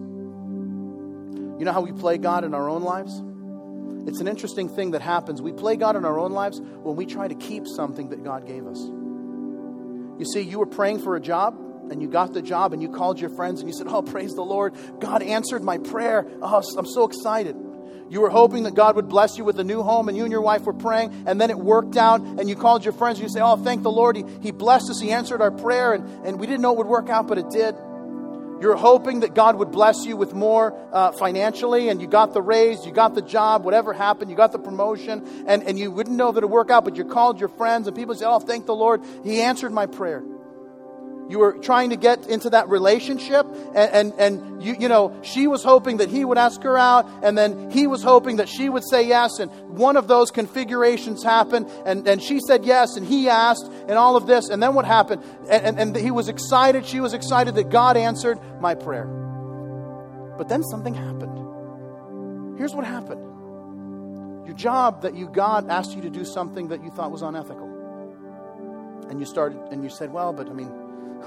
You 1.58 1.64
know 1.64 1.72
how 1.72 1.82
we 1.82 1.92
play 1.92 2.18
God 2.18 2.44
in 2.44 2.54
our 2.54 2.68
own 2.68 2.82
lives? 2.82 3.22
It's 4.08 4.20
an 4.20 4.28
interesting 4.28 4.68
thing 4.68 4.90
that 4.90 5.02
happens. 5.02 5.40
We 5.40 5.52
play 5.52 5.76
God 5.76 5.96
in 5.96 6.04
our 6.04 6.18
own 6.18 6.32
lives 6.32 6.60
when 6.60 6.96
we 6.96 7.06
try 7.06 7.28
to 7.28 7.34
keep 7.34 7.66
something 7.66 8.10
that 8.10 8.22
God 8.22 8.46
gave 8.46 8.66
us. 8.66 8.78
You 10.18 10.24
see, 10.32 10.40
you 10.42 10.58
were 10.58 10.66
praying 10.66 11.00
for 11.00 11.16
a 11.16 11.20
job, 11.20 11.58
and 11.90 12.00
you 12.02 12.08
got 12.08 12.32
the 12.32 12.42
job 12.42 12.72
and 12.72 12.82
you 12.82 12.88
called 12.88 13.20
your 13.20 13.30
friends 13.30 13.60
and 13.60 13.68
you 13.68 13.74
said, 13.76 13.86
Oh, 13.88 14.02
praise 14.02 14.32
the 14.32 14.42
Lord. 14.42 14.74
God 15.00 15.22
answered 15.22 15.62
my 15.62 15.78
prayer. 15.78 16.26
Oh, 16.40 16.62
I'm 16.78 16.86
so 16.86 17.04
excited. 17.04 17.56
You 18.10 18.20
were 18.20 18.30
hoping 18.30 18.64
that 18.64 18.74
God 18.74 18.96
would 18.96 19.08
bless 19.08 19.38
you 19.38 19.44
with 19.44 19.58
a 19.58 19.64
new 19.64 19.82
home, 19.82 20.08
and 20.08 20.16
you 20.16 20.24
and 20.24 20.32
your 20.32 20.42
wife 20.42 20.62
were 20.62 20.72
praying, 20.72 21.24
and 21.26 21.40
then 21.40 21.50
it 21.50 21.58
worked 21.58 21.96
out, 21.96 22.20
and 22.20 22.48
you 22.48 22.56
called 22.56 22.84
your 22.84 22.92
friends, 22.92 23.18
and 23.18 23.28
you 23.28 23.32
say, 23.32 23.40
Oh, 23.40 23.56
thank 23.56 23.82
the 23.82 23.90
Lord. 23.90 24.16
He, 24.16 24.24
he 24.40 24.50
blessed 24.50 24.90
us. 24.90 25.00
He 25.00 25.10
answered 25.10 25.40
our 25.40 25.50
prayer, 25.50 25.92
and, 25.92 26.26
and 26.26 26.38
we 26.38 26.46
didn't 26.46 26.60
know 26.60 26.72
it 26.72 26.78
would 26.78 26.86
work 26.86 27.08
out, 27.08 27.26
but 27.26 27.38
it 27.38 27.50
did. 27.50 27.74
You're 28.60 28.76
hoping 28.76 29.20
that 29.20 29.34
God 29.34 29.56
would 29.56 29.72
bless 29.72 30.06
you 30.06 30.16
with 30.16 30.32
more 30.32 30.78
uh, 30.92 31.12
financially, 31.12 31.88
and 31.88 32.00
you 32.00 32.06
got 32.06 32.32
the 32.32 32.40
raise, 32.40 32.86
you 32.86 32.92
got 32.92 33.14
the 33.14 33.22
job, 33.22 33.64
whatever 33.64 33.92
happened, 33.92 34.30
you 34.30 34.36
got 34.36 34.52
the 34.52 34.58
promotion, 34.58 35.44
and, 35.46 35.62
and 35.64 35.78
you 35.78 35.90
wouldn't 35.90 36.16
know 36.16 36.30
that 36.30 36.42
it 36.42 36.46
would 36.46 36.52
work 36.52 36.70
out, 36.70 36.84
but 36.84 36.96
you 36.96 37.04
called 37.04 37.40
your 37.40 37.48
friends, 37.48 37.88
and 37.88 37.96
people 37.96 38.14
say, 38.14 38.24
Oh, 38.26 38.38
thank 38.38 38.66
the 38.66 38.74
Lord. 38.74 39.02
He 39.24 39.40
answered 39.40 39.72
my 39.72 39.86
prayer. 39.86 40.22
You 41.28 41.38
were 41.38 41.52
trying 41.54 41.90
to 41.90 41.96
get 41.96 42.26
into 42.26 42.50
that 42.50 42.68
relationship, 42.68 43.46
and, 43.74 44.12
and, 44.12 44.12
and 44.18 44.62
you, 44.62 44.76
you 44.78 44.88
know, 44.88 45.18
she 45.22 45.46
was 45.46 45.64
hoping 45.64 45.96
that 45.98 46.10
he 46.10 46.24
would 46.24 46.36
ask 46.36 46.62
her 46.62 46.76
out, 46.76 47.08
and 47.22 47.36
then 47.36 47.70
he 47.70 47.86
was 47.86 48.02
hoping 48.02 48.36
that 48.36 48.48
she 48.48 48.68
would 48.68 48.82
say 48.86 49.06
yes, 49.06 49.38
and 49.38 49.50
one 49.70 49.96
of 49.96 50.06
those 50.06 50.30
configurations 50.30 51.22
happened, 51.22 51.66
and, 51.86 52.06
and 52.06 52.22
she 52.22 52.40
said 52.40 52.64
yes, 52.64 52.96
and 52.96 53.06
he 53.06 53.28
asked, 53.28 53.70
and 53.88 53.92
all 53.92 54.16
of 54.16 54.26
this, 54.26 54.50
and 54.50 54.62
then 54.62 54.74
what 54.74 54.84
happened? 54.84 55.22
And, 55.48 55.78
and, 55.78 55.80
and 55.80 55.96
he 55.96 56.10
was 56.10 56.28
excited, 56.28 56.84
she 56.84 57.00
was 57.00 57.14
excited 57.14 57.54
that 57.54 57.70
God 57.70 57.96
answered 57.96 58.38
my 58.60 58.74
prayer. 58.74 59.06
But 60.36 60.48
then 60.48 60.62
something 60.62 60.94
happened. 60.94 62.58
Here's 62.58 62.74
what 62.74 62.84
happened 62.84 63.22
your 64.46 64.54
job 64.54 65.02
that 65.02 65.14
you 65.14 65.26
God 65.26 65.70
asked 65.70 65.96
you 65.96 66.02
to 66.02 66.10
do 66.10 66.22
something 66.24 66.68
that 66.68 66.84
you 66.84 66.90
thought 66.90 67.10
was 67.10 67.22
unethical. 67.22 67.70
And 69.08 69.18
you 69.18 69.24
started, 69.26 69.58
and 69.70 69.82
you 69.82 69.88
said, 69.88 70.12
well, 70.12 70.32
but 70.34 70.48
I 70.48 70.52
mean, 70.52 70.70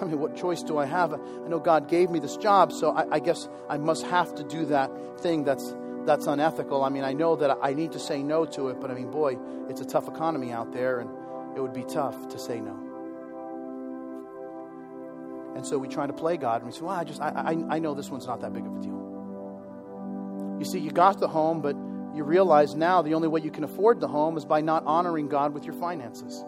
I 0.01 0.05
mean, 0.05 0.19
what 0.19 0.35
choice 0.35 0.63
do 0.63 0.77
I 0.77 0.85
have? 0.85 1.13
I 1.13 1.47
know 1.47 1.59
God 1.59 1.89
gave 1.89 2.09
me 2.09 2.19
this 2.19 2.37
job, 2.37 2.71
so 2.71 2.91
I, 2.91 3.15
I 3.15 3.19
guess 3.19 3.47
I 3.69 3.77
must 3.77 4.05
have 4.05 4.33
to 4.35 4.43
do 4.43 4.65
that 4.65 4.91
thing 5.21 5.43
that's 5.43 5.73
that's 6.05 6.25
unethical. 6.25 6.83
I 6.83 6.89
mean, 6.89 7.03
I 7.03 7.13
know 7.13 7.35
that 7.35 7.57
I 7.61 7.73
need 7.73 7.91
to 7.91 7.99
say 7.99 8.23
no 8.23 8.45
to 8.45 8.69
it, 8.69 8.79
but 8.79 8.89
I 8.89 8.93
mean, 8.93 9.11
boy, 9.11 9.37
it's 9.69 9.81
a 9.81 9.85
tough 9.85 10.07
economy 10.07 10.51
out 10.51 10.71
there, 10.71 10.99
and 10.99 11.09
it 11.55 11.59
would 11.59 11.73
be 11.73 11.83
tough 11.83 12.29
to 12.29 12.39
say 12.39 12.61
no. 12.61 12.83
And 15.55 15.65
so 15.65 15.77
we 15.77 15.87
try 15.89 16.07
to 16.07 16.13
play 16.13 16.37
God, 16.37 16.61
and 16.61 16.71
we 16.71 16.71
say, 16.71 16.81
well, 16.81 16.95
I 16.95 17.03
just, 17.03 17.19
I, 17.19 17.29
I, 17.29 17.75
I 17.75 17.79
know 17.79 17.93
this 17.93 18.09
one's 18.09 18.25
not 18.25 18.39
that 18.41 18.53
big 18.53 18.65
of 18.65 18.77
a 18.77 18.79
deal. 18.79 20.55
You 20.59 20.65
see, 20.65 20.79
you 20.79 20.91
got 20.91 21.19
the 21.19 21.27
home, 21.27 21.61
but 21.61 21.75
you 22.15 22.23
realize 22.23 22.73
now 22.73 23.01
the 23.01 23.13
only 23.13 23.27
way 23.27 23.41
you 23.41 23.51
can 23.51 23.65
afford 23.65 23.99
the 23.99 24.07
home 24.07 24.37
is 24.37 24.45
by 24.45 24.61
not 24.61 24.85
honoring 24.85 25.27
God 25.27 25.53
with 25.53 25.65
your 25.65 25.75
finances 25.75 26.43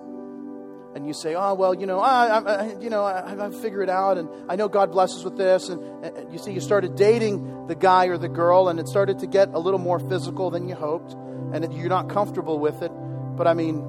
and 0.96 1.06
you 1.06 1.14
say, 1.14 1.36
"Oh 1.36 1.54
well, 1.54 1.74
you 1.74 1.86
know, 1.86 2.00
I, 2.00 2.40
I 2.40 2.80
you 2.80 2.90
know, 2.90 3.04
I, 3.04 3.46
I 3.46 3.50
figure 3.52 3.82
it 3.82 3.90
out, 3.90 4.18
and 4.18 4.30
I 4.50 4.56
know 4.56 4.68
God 4.68 4.92
blesses 4.92 5.24
with 5.24 5.38
this." 5.38 5.70
And, 5.70 5.82
and, 6.04 6.34
you 6.34 6.40
see, 6.40 6.52
you 6.52 6.62
started 6.62 6.96
dating 6.96 7.68
the 7.68 7.76
guy 7.76 8.08
or 8.08 8.18
the 8.18 8.30
girl, 8.30 8.70
and 8.70 8.80
it 8.80 8.88
started 8.88 9.20
to 9.20 9.28
get 9.28 9.50
a 9.50 9.60
little 9.60 9.80
more 9.80 10.00
physical 10.00 10.50
than 10.50 10.68
you 10.68 10.76
hoped, 10.76 11.14
and 11.54 11.72
you're 11.74 11.90
not 11.90 12.10
comfortable 12.10 12.60
with 12.60 12.82
it. 12.82 12.92
But 12.92 13.48
I 13.48 13.54
mean, 13.54 13.86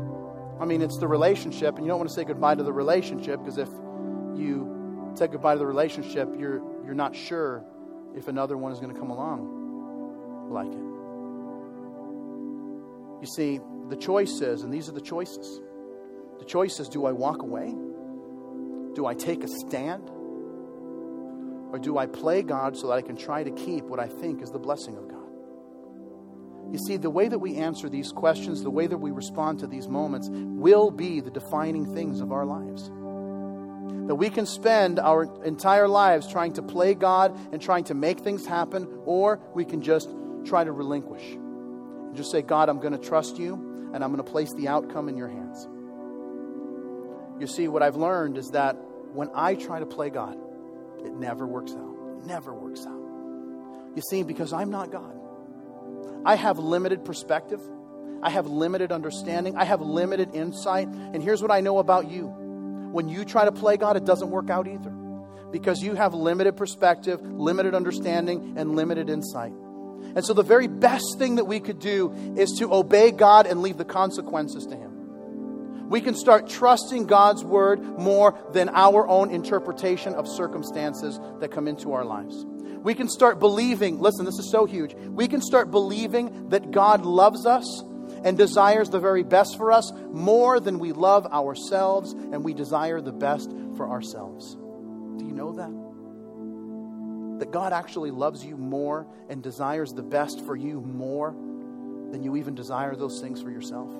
I 0.60 0.66
mean, 0.66 0.82
it's 0.82 0.98
the 0.98 1.08
relationship, 1.08 1.76
and 1.76 1.84
you 1.84 1.88
don't 1.88 1.98
want 1.98 2.10
to 2.10 2.14
say 2.14 2.24
goodbye 2.24 2.54
to 2.54 2.62
the 2.62 2.72
relationship 2.72 3.40
because 3.40 3.58
if 3.58 3.68
you 4.36 5.12
say 5.14 5.26
goodbye 5.26 5.54
to 5.54 5.58
the 5.58 5.66
relationship, 5.66 6.28
you're 6.38 6.62
you're 6.84 6.94
not 6.94 7.16
sure 7.16 7.64
if 8.14 8.28
another 8.28 8.56
one 8.56 8.72
is 8.72 8.80
going 8.80 8.92
to 8.92 8.98
come 8.98 9.10
along 9.10 10.50
like 10.50 10.68
it. 10.68 10.90
You 13.22 13.26
see, 13.26 13.60
the 13.88 13.96
choice 13.96 14.40
is, 14.40 14.62
and 14.62 14.72
these 14.72 14.88
are 14.88 14.92
the 14.92 15.00
choices 15.00 15.60
the 16.40 16.46
choice 16.46 16.80
is 16.80 16.88
do 16.88 17.04
I 17.04 17.12
walk 17.12 17.42
away? 17.42 17.72
Do 18.94 19.06
I 19.06 19.14
take 19.14 19.44
a 19.44 19.48
stand? 19.48 20.10
Or 21.70 21.78
do 21.78 21.98
I 21.98 22.06
play 22.06 22.42
God 22.42 22.76
so 22.76 22.88
that 22.88 22.94
I 22.94 23.02
can 23.02 23.16
try 23.16 23.44
to 23.44 23.50
keep 23.50 23.84
what 23.84 24.00
I 24.00 24.08
think 24.08 24.42
is 24.42 24.50
the 24.50 24.58
blessing 24.58 24.96
of 24.96 25.06
God? 25.06 25.20
You 26.72 26.78
see, 26.78 26.96
the 26.96 27.10
way 27.10 27.28
that 27.28 27.38
we 27.38 27.56
answer 27.56 27.88
these 27.88 28.10
questions, 28.10 28.62
the 28.62 28.70
way 28.70 28.86
that 28.86 28.96
we 28.96 29.10
respond 29.10 29.58
to 29.60 29.66
these 29.66 29.86
moments, 29.86 30.28
will 30.30 30.90
be 30.90 31.20
the 31.20 31.30
defining 31.30 31.94
things 31.94 32.20
of 32.20 32.32
our 32.32 32.46
lives. 32.46 32.88
That 34.08 34.14
we 34.14 34.30
can 34.30 34.46
spend 34.46 34.98
our 34.98 35.24
entire 35.44 35.88
lives 35.88 36.26
trying 36.26 36.54
to 36.54 36.62
play 36.62 36.94
God 36.94 37.38
and 37.52 37.60
trying 37.60 37.84
to 37.84 37.94
make 37.94 38.20
things 38.20 38.46
happen, 38.46 38.88
or 39.04 39.40
we 39.54 39.64
can 39.66 39.82
just 39.82 40.08
try 40.46 40.64
to 40.64 40.72
relinquish 40.72 41.24
and 41.32 42.16
just 42.16 42.30
say, 42.30 42.40
God, 42.40 42.70
I'm 42.70 42.80
going 42.80 42.98
to 42.98 42.98
trust 42.98 43.38
you, 43.38 43.90
and 43.92 44.02
I'm 44.02 44.12
going 44.12 44.24
to 44.24 44.30
place 44.30 44.52
the 44.54 44.68
outcome 44.68 45.08
in 45.08 45.16
your 45.16 45.28
hands. 45.28 45.68
You 47.40 47.46
see, 47.46 47.68
what 47.68 47.82
I've 47.82 47.96
learned 47.96 48.36
is 48.36 48.50
that 48.50 48.74
when 49.14 49.30
I 49.34 49.54
try 49.54 49.80
to 49.80 49.86
play 49.86 50.10
God, 50.10 50.36
it 51.02 51.12
never 51.14 51.46
works 51.46 51.72
out. 51.72 52.26
Never 52.26 52.52
works 52.52 52.84
out. 52.86 53.00
You 53.96 54.02
see, 54.02 54.22
because 54.22 54.52
I'm 54.52 54.70
not 54.70 54.92
God. 54.92 55.16
I 56.26 56.34
have 56.34 56.58
limited 56.58 57.02
perspective. 57.02 57.60
I 58.22 58.28
have 58.28 58.46
limited 58.46 58.92
understanding. 58.92 59.56
I 59.56 59.64
have 59.64 59.80
limited 59.80 60.34
insight. 60.34 60.88
And 60.88 61.22
here's 61.22 61.40
what 61.40 61.50
I 61.50 61.60
know 61.60 61.78
about 61.78 62.10
you 62.10 62.26
when 62.92 63.08
you 63.08 63.24
try 63.24 63.46
to 63.46 63.52
play 63.52 63.78
God, 63.78 63.96
it 63.96 64.04
doesn't 64.04 64.30
work 64.30 64.50
out 64.50 64.68
either. 64.68 64.90
Because 65.50 65.82
you 65.82 65.94
have 65.94 66.12
limited 66.12 66.56
perspective, 66.56 67.22
limited 67.22 67.74
understanding, 67.74 68.54
and 68.58 68.76
limited 68.76 69.08
insight. 69.08 69.52
And 70.14 70.24
so, 70.24 70.34
the 70.34 70.42
very 70.42 70.68
best 70.68 71.18
thing 71.18 71.36
that 71.36 71.46
we 71.46 71.58
could 71.58 71.78
do 71.78 72.12
is 72.36 72.52
to 72.58 72.72
obey 72.72 73.10
God 73.10 73.46
and 73.46 73.62
leave 73.62 73.78
the 73.78 73.84
consequences 73.84 74.66
to 74.66 74.76
Him 74.76 74.89
we 75.90 76.00
can 76.00 76.14
start 76.14 76.48
trusting 76.48 77.06
God's 77.06 77.44
word 77.44 77.82
more 77.98 78.38
than 78.52 78.68
our 78.68 79.08
own 79.08 79.30
interpretation 79.30 80.14
of 80.14 80.28
circumstances 80.28 81.18
that 81.40 81.50
come 81.50 81.66
into 81.66 81.92
our 81.92 82.04
lives. 82.04 82.46
We 82.46 82.94
can 82.94 83.08
start 83.08 83.40
believing, 83.40 83.98
listen, 83.98 84.24
this 84.24 84.38
is 84.38 84.52
so 84.52 84.66
huge. 84.66 84.94
We 84.94 85.26
can 85.26 85.42
start 85.42 85.72
believing 85.72 86.50
that 86.50 86.70
God 86.70 87.04
loves 87.04 87.44
us 87.44 87.82
and 88.22 88.38
desires 88.38 88.88
the 88.88 89.00
very 89.00 89.24
best 89.24 89.56
for 89.56 89.72
us 89.72 89.92
more 90.12 90.60
than 90.60 90.78
we 90.78 90.92
love 90.92 91.26
ourselves 91.26 92.12
and 92.12 92.44
we 92.44 92.54
desire 92.54 93.00
the 93.00 93.12
best 93.12 93.50
for 93.76 93.88
ourselves. 93.88 94.54
Do 94.54 95.24
you 95.26 95.32
know 95.32 95.52
that? 95.54 97.40
That 97.40 97.50
God 97.50 97.72
actually 97.72 98.12
loves 98.12 98.44
you 98.44 98.56
more 98.56 99.08
and 99.28 99.42
desires 99.42 99.90
the 99.90 100.04
best 100.04 100.46
for 100.46 100.54
you 100.54 100.80
more 100.80 101.32
than 101.32 102.22
you 102.22 102.36
even 102.36 102.54
desire 102.54 102.94
those 102.94 103.20
things 103.20 103.42
for 103.42 103.50
yourself. 103.50 103.90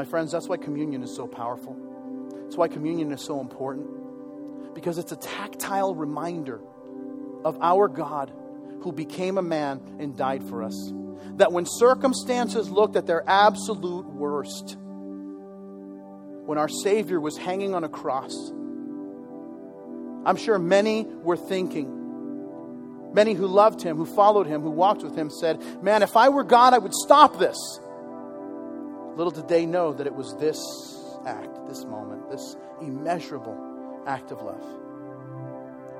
My 0.00 0.06
friends, 0.06 0.32
that's 0.32 0.48
why 0.48 0.56
communion 0.56 1.02
is 1.02 1.14
so 1.14 1.26
powerful. 1.26 1.76
That's 2.44 2.56
why 2.56 2.68
communion 2.68 3.12
is 3.12 3.20
so 3.20 3.38
important. 3.38 4.74
Because 4.74 4.96
it's 4.96 5.12
a 5.12 5.16
tactile 5.16 5.94
reminder 5.94 6.58
of 7.44 7.58
our 7.60 7.86
God 7.86 8.32
who 8.80 8.92
became 8.92 9.36
a 9.36 9.42
man 9.42 9.82
and 9.98 10.16
died 10.16 10.42
for 10.42 10.62
us. 10.62 10.90
That 11.32 11.52
when 11.52 11.66
circumstances 11.66 12.70
looked 12.70 12.96
at 12.96 13.06
their 13.06 13.22
absolute 13.28 14.06
worst, 14.06 14.78
when 16.46 16.56
our 16.56 16.70
Savior 16.70 17.20
was 17.20 17.36
hanging 17.36 17.74
on 17.74 17.84
a 17.84 17.88
cross, 17.90 18.32
I'm 20.24 20.36
sure 20.36 20.58
many 20.58 21.04
were 21.04 21.36
thinking, 21.36 23.12
many 23.12 23.34
who 23.34 23.46
loved 23.46 23.82
him, 23.82 23.98
who 23.98 24.06
followed 24.06 24.46
him, 24.46 24.62
who 24.62 24.70
walked 24.70 25.02
with 25.02 25.14
him, 25.14 25.28
said, 25.28 25.62
Man, 25.82 26.02
if 26.02 26.16
I 26.16 26.30
were 26.30 26.44
God, 26.44 26.72
I 26.72 26.78
would 26.78 26.94
stop 26.94 27.38
this. 27.38 27.58
Little 29.16 29.30
did 29.30 29.48
they 29.48 29.66
know 29.66 29.92
that 29.92 30.06
it 30.06 30.14
was 30.14 30.34
this 30.36 30.58
act, 31.26 31.66
this 31.68 31.84
moment, 31.84 32.30
this 32.30 32.56
immeasurable 32.80 34.02
act 34.06 34.30
of 34.30 34.40
love 34.42 34.64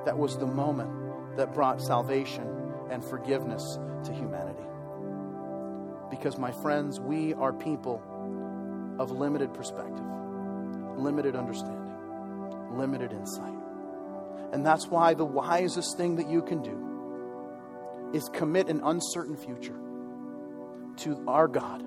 that 0.05 0.17
was 0.17 0.37
the 0.37 0.47
moment 0.47 1.37
that 1.37 1.53
brought 1.53 1.81
salvation 1.81 2.47
and 2.89 3.03
forgiveness 3.03 3.77
to 4.03 4.13
humanity. 4.13 4.63
Because, 6.09 6.37
my 6.37 6.51
friends, 6.51 6.99
we 6.99 7.33
are 7.35 7.53
people 7.53 8.01
of 8.99 9.11
limited 9.11 9.53
perspective, 9.53 10.05
limited 10.97 11.35
understanding, 11.35 12.77
limited 12.77 13.11
insight. 13.13 13.53
And 14.51 14.65
that's 14.65 14.87
why 14.87 15.13
the 15.13 15.25
wisest 15.25 15.95
thing 15.95 16.17
that 16.17 16.29
you 16.29 16.41
can 16.41 16.61
do 16.61 18.11
is 18.13 18.27
commit 18.33 18.67
an 18.67 18.81
uncertain 18.83 19.37
future 19.37 19.79
to 20.97 21.23
our 21.27 21.47
God 21.47 21.83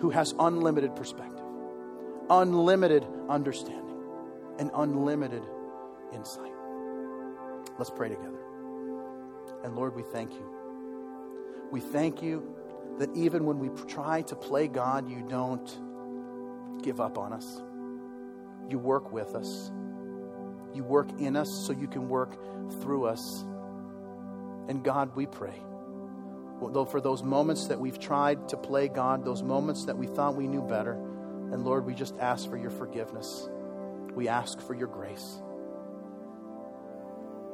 who 0.00 0.10
has 0.10 0.34
unlimited 0.38 0.94
perspective, 0.94 1.44
unlimited 2.30 3.06
understanding, 3.28 3.96
and 4.58 4.70
unlimited 4.74 5.42
insight. 6.12 6.52
Let's 7.78 7.90
pray 7.90 8.08
together. 8.08 8.40
And 9.64 9.74
Lord, 9.74 9.94
we 9.96 10.02
thank 10.02 10.32
you. 10.32 10.46
We 11.70 11.80
thank 11.80 12.22
you 12.22 12.54
that 12.98 13.14
even 13.14 13.44
when 13.44 13.58
we 13.58 13.68
try 13.86 14.22
to 14.22 14.36
play 14.36 14.68
God, 14.68 15.10
you 15.10 15.26
don't 15.28 16.82
give 16.82 17.00
up 17.00 17.18
on 17.18 17.32
us. 17.32 17.62
You 18.70 18.78
work 18.78 19.12
with 19.12 19.34
us. 19.34 19.70
You 20.74 20.84
work 20.84 21.08
in 21.20 21.36
us 21.36 21.50
so 21.66 21.72
you 21.72 21.88
can 21.88 22.08
work 22.08 22.36
through 22.82 23.06
us. 23.06 23.44
And 24.68 24.82
God, 24.82 25.14
we 25.16 25.26
pray 25.26 25.60
though 26.60 26.84
for 26.84 27.00
those 27.00 27.22
moments 27.22 27.66
that 27.66 27.78
we've 27.78 27.98
tried 27.98 28.48
to 28.48 28.56
play 28.56 28.88
God, 28.88 29.24
those 29.24 29.42
moments 29.42 29.84
that 29.84 29.96
we 29.96 30.06
thought 30.06 30.34
we 30.34 30.48
knew 30.48 30.62
better. 30.62 30.92
And 30.92 31.64
Lord, 31.64 31.86
we 31.86 31.94
just 31.94 32.16
ask 32.18 32.48
for 32.48 32.56
your 32.56 32.70
forgiveness. 32.70 33.48
We 34.14 34.28
ask 34.28 34.60
for 34.60 34.74
your 34.74 34.88
grace. 34.88 35.42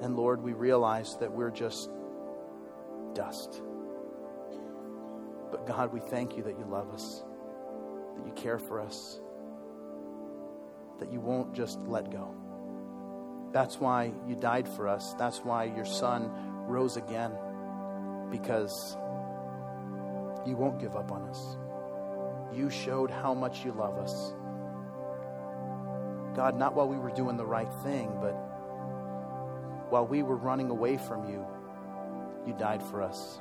And 0.01 0.17
Lord, 0.17 0.43
we 0.43 0.53
realize 0.53 1.17
that 1.19 1.33
we're 1.33 1.51
just 1.51 1.91
dust. 3.15 3.61
But 5.51 5.67
God, 5.67 5.93
we 5.93 6.01
thank 6.01 6.37
you 6.37 6.43
that 6.45 6.59
you 6.59 6.65
love 6.65 6.93
us, 6.95 7.23
that 8.17 8.27
you 8.27 8.33
care 8.33 8.59
for 8.59 8.81
us, 8.81 9.21
that 10.99 11.13
you 11.13 11.21
won't 11.21 11.55
just 11.55 11.79
let 11.87 12.11
go. 12.11 12.35
That's 13.53 13.79
why 13.79 14.13
you 14.27 14.35
died 14.35 14.67
for 14.67 14.89
us. 14.89 15.15
That's 15.15 15.39
why 15.39 15.65
your 15.65 15.85
son 15.85 16.31
rose 16.67 16.97
again, 16.97 17.33
because 18.33 18.97
you 20.45 20.57
won't 20.57 20.81
give 20.81 20.97
up 20.97 21.13
on 21.13 21.23
us. 21.29 21.57
You 22.53 22.69
showed 22.69 23.11
how 23.11 23.35
much 23.35 23.65
you 23.65 23.73
love 23.73 23.97
us. 23.99 24.35
God, 26.35 26.59
not 26.59 26.75
while 26.75 26.89
we 26.89 26.97
were 26.97 27.11
doing 27.11 27.37
the 27.37 27.47
right 27.47 27.73
thing, 27.85 28.11
but 28.21 28.33
while 29.91 30.07
we 30.07 30.23
were 30.23 30.37
running 30.37 30.71
away 30.71 30.97
from 30.97 31.29
you, 31.29 31.47
you 32.47 32.55
died 32.55 32.83
for 32.83 33.03
us. 33.03 33.39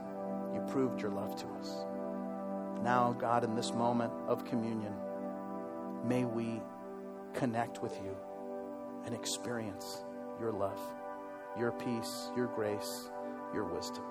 You 0.54 0.62
proved 0.68 1.02
your 1.02 1.12
love 1.12 1.36
to 1.38 1.48
us. 1.60 1.74
Now, 2.84 3.16
God, 3.18 3.44
in 3.44 3.56
this 3.56 3.74
moment 3.74 4.12
of 4.28 4.44
communion, 4.46 4.94
may 6.06 6.26
we 6.26 6.62
connect 7.34 7.82
with 7.82 7.96
you 8.04 8.16
and 9.06 9.16
experience 9.16 10.04
your 10.40 10.52
love, 10.52 10.80
your 11.58 11.72
peace, 11.72 12.30
your 12.36 12.48
grace, 12.48 13.10
your 13.54 13.64
wisdom. 13.64 14.11